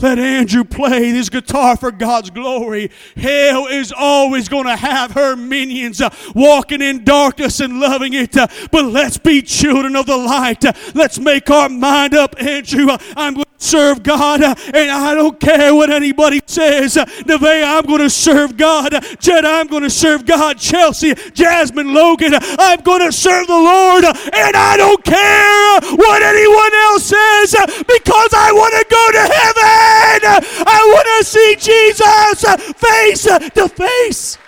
Let 0.00 0.18
Andrew 0.18 0.64
play 0.64 1.10
his 1.10 1.28
guitar 1.28 1.76
for 1.76 1.90
God's 1.90 2.30
glory. 2.30 2.90
Hell 3.16 3.66
is 3.66 3.92
always 3.92 4.48
going 4.48 4.64
to 4.64 4.76
have 4.76 5.12
her 5.12 5.36
minions 5.36 6.00
uh, 6.00 6.08
walking 6.34 6.80
in 6.80 7.04
darkness 7.04 7.60
and 7.60 7.80
loving 7.80 8.14
it. 8.14 8.36
Uh, 8.36 8.46
but 8.72 8.86
let's 8.86 9.18
be 9.18 9.42
children 9.42 9.96
of 9.96 10.06
the 10.06 10.16
light. 10.16 10.64
Uh, 10.64 10.72
let's 10.94 11.18
make 11.18 11.50
our 11.50 11.68
mind 11.68 12.14
up, 12.14 12.34
Andrew. 12.40 12.88
Uh, 12.88 12.98
I'm 13.14 13.42
serve 13.60 14.02
God, 14.02 14.42
and 14.42 14.90
I 14.90 15.14
don't 15.14 15.38
care 15.38 15.74
what 15.74 15.90
anybody 15.90 16.40
says. 16.46 16.94
Nevaeh, 16.96 17.62
I'm 17.64 17.84
going 17.84 18.00
to 18.00 18.10
serve 18.10 18.56
God. 18.56 18.92
Jed, 19.20 19.44
I'm 19.44 19.66
going 19.66 19.82
to 19.82 19.90
serve 19.90 20.26
God. 20.26 20.58
Chelsea, 20.58 21.14
Jasmine, 21.32 21.94
Logan, 21.94 22.32
I'm 22.34 22.80
going 22.80 23.02
to 23.02 23.12
serve 23.12 23.46
the 23.46 23.52
Lord, 23.52 24.04
and 24.04 24.56
I 24.56 24.76
don't 24.76 25.04
care 25.04 25.80
what 25.96 26.22
anyone 26.22 26.74
else 26.88 27.04
says 27.04 27.54
because 27.86 28.30
I 28.34 28.50
want 28.52 28.74
to 28.74 28.86
go 28.90 29.10
to 29.12 29.20
heaven. 29.20 30.64
I 30.66 30.80
want 30.94 31.06
to 31.18 31.24
see 31.24 31.56
Jesus 31.56 32.42
face 32.78 33.22
to 33.24 33.68
face. 33.68 34.38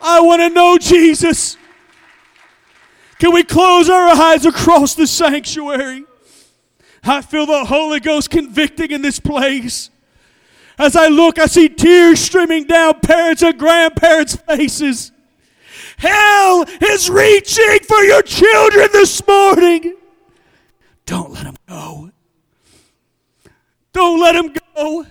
I 0.00 0.20
want 0.20 0.40
to 0.40 0.48
know 0.48 0.78
Jesus. 0.78 1.56
Can 3.18 3.32
we 3.32 3.44
close 3.44 3.90
our 3.90 4.08
eyes 4.08 4.46
across 4.46 4.94
the 4.94 5.06
sanctuary? 5.06 6.05
I 7.06 7.22
feel 7.22 7.46
the 7.46 7.64
Holy 7.64 8.00
Ghost 8.00 8.30
convicting 8.30 8.90
in 8.90 9.02
this 9.02 9.20
place. 9.20 9.90
As 10.78 10.96
I 10.96 11.08
look, 11.08 11.38
I 11.38 11.46
see 11.46 11.68
tears 11.68 12.20
streaming 12.20 12.64
down 12.64 13.00
parents 13.00 13.42
and 13.42 13.58
grandparents' 13.58 14.36
faces. 14.36 15.12
Hell 15.96 16.64
is 16.82 17.08
reaching 17.08 17.78
for 17.88 18.02
your 18.02 18.22
children 18.22 18.88
this 18.92 19.26
morning. 19.26 19.96
Don't 21.06 21.32
let 21.32 21.44
them 21.44 21.56
go. 21.66 22.10
Don't 23.92 24.20
let 24.20 24.34
him 24.34 24.54
go. 24.74 25.06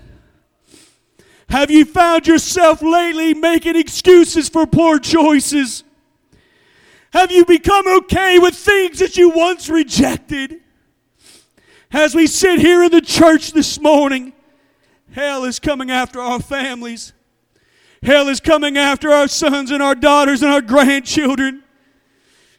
Have 1.49 1.71
you 1.71 1.85
found 1.85 2.27
yourself 2.27 2.81
lately 2.81 3.33
making 3.33 3.75
excuses 3.75 4.49
for 4.49 4.67
poor 4.67 4.99
choices? 4.99 5.83
Have 7.11 7.31
you 7.31 7.45
become 7.45 7.87
okay 7.99 8.37
with 8.37 8.55
things 8.55 8.99
that 8.99 9.17
you 9.17 9.29
once 9.29 9.69
rejected? 9.69 10.61
As 11.95 12.13
we 12.13 12.27
sit 12.27 12.59
here 12.59 12.83
in 12.83 12.91
the 12.91 12.99
church 12.99 13.53
this 13.53 13.79
morning, 13.79 14.33
hell 15.13 15.45
is 15.45 15.61
coming 15.61 15.89
after 15.89 16.19
our 16.19 16.41
families. 16.41 17.13
Hell 18.03 18.27
is 18.27 18.41
coming 18.41 18.77
after 18.77 19.11
our 19.11 19.29
sons 19.29 19.71
and 19.71 19.81
our 19.81 19.95
daughters 19.95 20.43
and 20.43 20.51
our 20.51 20.59
grandchildren. 20.59 21.63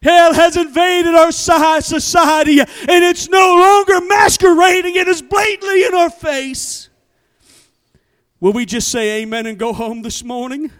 Hell 0.00 0.32
has 0.32 0.56
invaded 0.56 1.14
our 1.14 1.32
society 1.32 2.60
and 2.60 2.68
it's 2.88 3.28
no 3.28 3.56
longer 3.60 4.06
masquerading, 4.06 4.96
it 4.96 5.06
is 5.06 5.20
blatantly 5.20 5.84
in 5.84 5.94
our 5.94 6.08
face. 6.08 6.88
Will 8.40 8.54
we 8.54 8.64
just 8.64 8.88
say 8.88 9.20
amen 9.20 9.44
and 9.44 9.58
go 9.58 9.74
home 9.74 10.00
this 10.00 10.24
morning? 10.24 10.72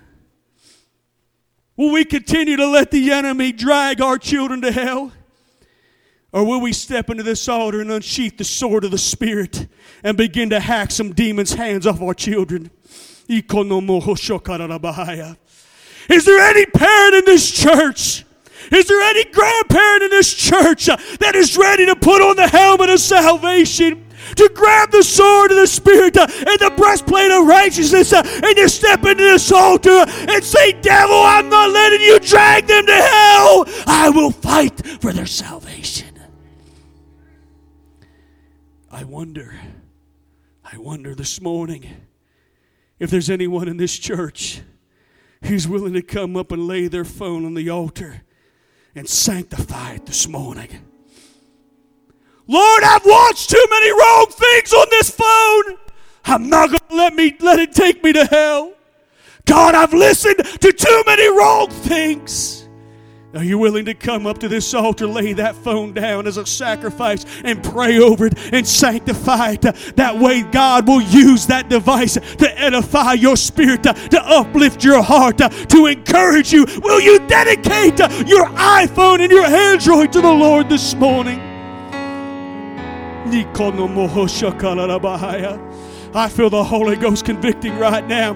Will 1.76 1.92
we 1.92 2.07
continue 2.07 2.57
to 2.57 2.66
let 2.66 2.90
the 2.90 3.12
enemy 3.12 3.52
drag 3.52 4.00
our 4.00 4.16
children 4.16 4.62
to 4.62 4.72
hell? 4.72 5.12
Or 6.37 6.45
will 6.45 6.61
we 6.61 6.74
step 6.74 7.09
into 7.09 7.22
this 7.22 7.49
altar 7.49 7.80
and 7.80 7.91
unsheath 7.91 8.37
the 8.37 8.45
sword 8.45 8.84
of 8.84 8.91
the 8.91 8.99
Spirit 8.99 9.68
and 10.05 10.18
begin 10.18 10.51
to 10.51 10.61
hack 10.61 10.91
some 10.91 11.14
demons' 11.14 11.55
hands 11.55 11.87
off 11.87 12.03
our 12.03 12.12
children? 12.12 12.70
Is 13.26 13.43
there 16.26 16.39
any 16.39 16.66
parent 16.66 17.14
in 17.14 17.24
this 17.24 17.51
church 17.51 18.26
is 18.72 18.87
there 18.89 19.01
any 19.01 19.24
grandparent 19.30 20.03
in 20.03 20.11
this 20.11 20.34
church 20.34 20.89
uh, 20.89 20.97
that 21.20 21.37
is 21.37 21.57
ready 21.57 21.87
to 21.87 21.95
put 21.95 22.20
on 22.20 22.34
the 22.34 22.49
helmet 22.49 22.91
of 22.91 22.99
salvation? 22.99 24.05
To 24.34 24.51
grab 24.53 24.91
the 24.91 25.05
sword 25.05 25.53
of 25.53 25.59
the 25.59 25.68
Spirit 25.68 26.16
uh, 26.16 26.26
and 26.28 26.59
the 26.59 26.72
breastplate 26.76 27.30
of 27.30 27.47
righteousness 27.47 28.12
uh, 28.12 28.22
and 28.24 28.57
to 28.57 28.68
step 28.68 29.05
into 29.05 29.22
this 29.22 29.53
altar 29.53 30.05
and 30.09 30.43
say, 30.43 30.72
Devil, 30.80 31.14
I'm 31.14 31.49
not 31.49 31.70
letting 31.70 32.01
you 32.01 32.18
drag 32.18 32.66
them 32.66 32.87
to 32.87 32.93
hell. 32.93 33.64
I 33.87 34.11
will 34.12 34.32
fight 34.32 34.84
for 35.01 35.12
their 35.12 35.26
salvation. 35.26 35.66
I 38.97 39.05
wonder, 39.05 39.55
I 40.64 40.78
wonder 40.78 41.14
this 41.14 41.42
morning 41.42 41.86
if 42.99 43.11
there's 43.11 43.28
anyone 43.28 43.68
in 43.68 43.76
this 43.76 43.99
church 43.99 44.62
who's 45.44 45.68
willing 45.68 45.92
to 45.92 46.01
come 46.01 46.34
up 46.34 46.51
and 46.51 46.66
lay 46.66 46.88
their 46.88 47.05
phone 47.05 47.44
on 47.44 47.53
the 47.53 47.68
altar 47.68 48.22
and 48.94 49.07
sanctify 49.07 49.97
it 49.97 50.07
this 50.07 50.26
morning. 50.26 50.70
Lord, 52.47 52.84
I've 52.84 53.05
watched 53.05 53.51
too 53.51 53.66
many 53.68 53.90
wrong 53.90 54.28
things 54.30 54.72
on 54.72 54.86
this 54.88 55.11
phone. 55.11 55.76
I'm 56.24 56.49
not 56.49 56.70
going 56.70 56.80
to 56.88 56.97
let 56.97 57.12
me 57.12 57.36
let 57.40 57.59
it 57.59 57.72
take 57.72 58.03
me 58.03 58.14
to 58.14 58.24
hell. 58.24 58.72
God, 59.44 59.74
I've 59.74 59.92
listened 59.92 60.38
to 60.38 60.72
too 60.72 61.03
many 61.05 61.28
wrong 61.28 61.68
things. 61.68 62.66
Are 63.37 63.45
you 63.45 63.59
willing 63.59 63.84
to 63.84 63.93
come 63.93 64.26
up 64.26 64.39
to 64.39 64.49
this 64.49 64.72
altar, 64.72 65.07
lay 65.07 65.34
that 65.34 65.55
phone 65.57 65.93
down 65.93 66.26
as 66.26 66.39
a 66.39 66.47
sacrifice, 66.47 67.26
and 67.45 67.62
pray 67.62 67.99
over 67.99 68.28
it 68.28 68.39
and 68.51 68.66
sanctify 68.66 69.59
it? 69.61 69.61
That 69.97 70.18
way, 70.18 70.41
God 70.41 70.89
will 70.89 71.03
use 71.03 71.47
that 71.49 71.68
device 71.68 72.14
to 72.14 72.59
edify 72.59 73.12
your 73.12 73.37
spirit, 73.37 73.82
to 73.82 74.22
uplift 74.24 74.82
your 74.82 75.03
heart, 75.03 75.37
to 75.37 75.87
encourage 75.87 76.51
you. 76.51 76.64
Will 76.82 76.99
you 76.99 77.18
dedicate 77.26 77.99
your 78.26 78.47
iPhone 78.47 79.20
and 79.20 79.30
your 79.30 79.45
Android 79.45 80.14
to 80.14 80.22
the 80.22 80.32
Lord 80.32 80.70
this 80.70 80.95
morning? 80.95 81.39
I 86.14 86.28
feel 86.30 86.49
the 86.49 86.64
Holy 86.64 86.97
Ghost 86.97 87.26
convicting 87.26 87.78
right 87.78 88.07
now. 88.07 88.32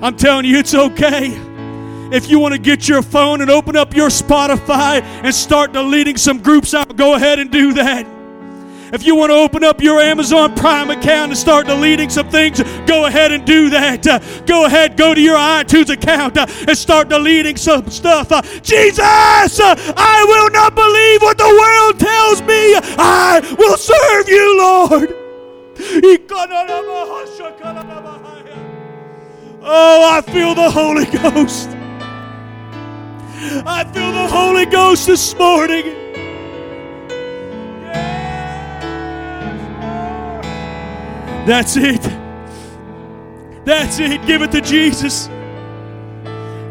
I'm 0.00 0.16
telling 0.16 0.44
you, 0.44 0.58
it's 0.58 0.74
okay. 0.74 1.47
If 2.10 2.30
you 2.30 2.38
want 2.38 2.54
to 2.54 2.58
get 2.58 2.88
your 2.88 3.02
phone 3.02 3.42
and 3.42 3.50
open 3.50 3.76
up 3.76 3.94
your 3.94 4.08
Spotify 4.08 5.02
and 5.02 5.34
start 5.34 5.72
deleting 5.72 6.16
some 6.16 6.40
groups 6.40 6.72
out, 6.72 6.96
go 6.96 7.14
ahead 7.14 7.38
and 7.38 7.50
do 7.50 7.74
that. 7.74 8.06
If 8.92 9.04
you 9.04 9.14
want 9.14 9.30
to 9.30 9.34
open 9.34 9.62
up 9.62 9.82
your 9.82 10.00
Amazon 10.00 10.54
Prime 10.54 10.88
account 10.88 11.32
and 11.32 11.38
start 11.38 11.66
deleting 11.66 12.08
some 12.08 12.30
things, 12.30 12.62
go 12.86 13.04
ahead 13.04 13.32
and 13.32 13.44
do 13.44 13.68
that. 13.68 14.06
Uh, 14.06 14.18
go 14.46 14.64
ahead, 14.64 14.96
go 14.96 15.12
to 15.14 15.20
your 15.20 15.36
iTunes 15.36 15.90
account 15.90 16.38
uh, 16.38 16.46
and 16.66 16.76
start 16.76 17.10
deleting 17.10 17.56
some 17.58 17.90
stuff. 17.90 18.32
Uh, 18.32 18.40
Jesus, 18.62 19.00
uh, 19.00 19.74
I 19.94 20.24
will 20.26 20.50
not 20.50 20.74
believe 20.74 21.20
what 21.20 21.36
the 21.36 21.44
world 21.44 22.00
tells 22.00 22.40
me. 22.42 22.74
I 22.96 23.40
will 23.58 23.76
serve 23.76 24.28
you, 24.28 24.58
Lord. 24.58 25.14
Oh, 29.60 30.10
I 30.10 30.22
feel 30.22 30.54
the 30.54 30.70
Holy 30.70 31.04
Ghost. 31.04 31.77
I 33.40 33.84
feel 33.84 34.10
the 34.10 34.26
Holy 34.26 34.66
Ghost 34.66 35.06
this 35.06 35.32
morning. 35.36 35.84
That's 41.46 41.76
it. 41.76 42.02
That's 43.64 44.00
it. 44.00 44.26
Give 44.26 44.42
it 44.42 44.50
to 44.52 44.60
Jesus. 44.60 45.28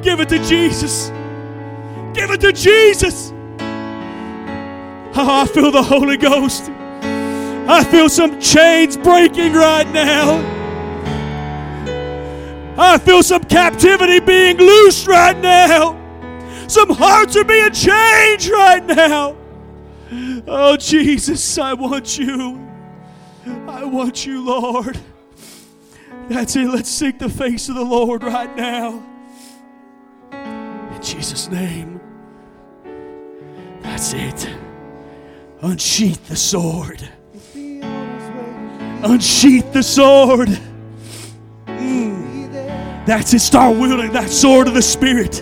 Give 0.02 0.20
it 0.20 0.28
to 0.30 0.40
Jesus. 0.44 1.08
Give 2.14 2.32
it 2.32 2.42
to 2.42 2.52
Jesus. 2.52 3.32
Oh, 5.20 5.42
I 5.42 5.46
feel 5.46 5.72
the 5.72 5.84
Holy 5.84 6.18
Ghost. 6.18 6.70
I 6.70 7.86
feel 7.90 8.10
some 8.10 8.42
chains 8.42 8.98
breaking 8.98 9.54
right 9.54 9.90
now. 9.92 10.56
I 12.78 12.98
feel 12.98 13.24
some 13.24 13.44
captivity 13.46 14.20
being 14.20 14.58
loosed 14.58 15.08
right 15.08 15.38
now. 15.38 16.07
Some 16.68 16.90
hearts 16.90 17.36
are 17.38 17.44
being 17.44 17.72
changed 17.72 18.50
right 18.50 18.84
now. 18.86 19.36
Oh, 20.48 20.78
Jesus, 20.78 21.58
I 21.58 21.74
want 21.74 22.18
you. 22.18 22.66
I 23.68 23.84
want 23.86 24.26
you, 24.26 24.44
Lord. 24.44 25.00
That's 26.30 26.56
it. 26.56 26.68
Let's 26.68 26.90
seek 26.90 27.20
the 27.20 27.30
face 27.30 27.70
of 27.70 27.76
the 27.76 27.84
Lord 27.84 28.24
right 28.24 28.54
now. 28.56 29.02
In 30.32 31.02
Jesus' 31.02 31.50
name. 31.50 32.02
That's 33.82 34.14
it. 34.14 34.50
Unsheath 35.62 36.28
the 36.28 36.36
sword. 36.36 37.08
Unsheath 39.04 39.72
the 39.72 39.84
sword. 39.84 40.50
Mm. 41.66 43.06
That's 43.06 43.34
it. 43.34 43.40
Start 43.40 43.78
wielding 43.78 44.12
that 44.12 44.30
sword 44.30 44.68
of 44.68 44.74
the 44.74 44.82
Spirit. 44.82 45.42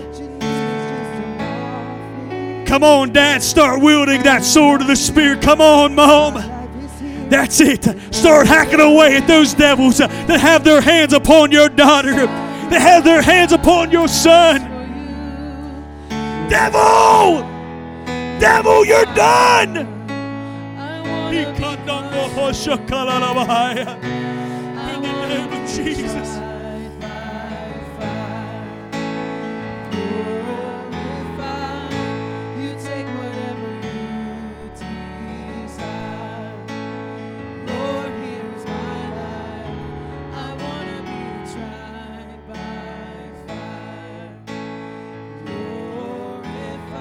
Come 2.75 2.83
on, 2.83 3.13
Dad. 3.13 3.41
Start 3.41 3.79
wielding 3.79 4.21
that 4.23 4.43
sword 4.43 4.81
of 4.81 4.87
the 4.87 4.97
Spirit. 4.97 5.41
Come 5.41 5.61
on, 5.61 5.95
Mom. 5.95 6.33
That's 7.29 7.61
it. 7.61 7.85
Start 8.13 8.47
hacking 8.47 8.81
away 8.81 9.15
at 9.15 9.27
those 9.27 9.53
devils 9.53 9.99
that 9.99 10.41
have 10.41 10.65
their 10.65 10.81
hands 10.81 11.13
upon 11.13 11.53
your 11.53 11.69
daughter, 11.69 12.11
that 12.11 12.81
have 12.81 13.05
their 13.05 13.21
hands 13.21 13.53
upon 13.53 13.91
your 13.91 14.09
son. 14.09 14.59
Devil! 16.49 17.43
Devil, 18.41 18.83
you're 18.85 19.05
done! 19.05 19.77
In 19.77 21.53
the 25.01 25.27
name 25.29 25.53
of 25.53 25.69
Jesus. 25.69 26.54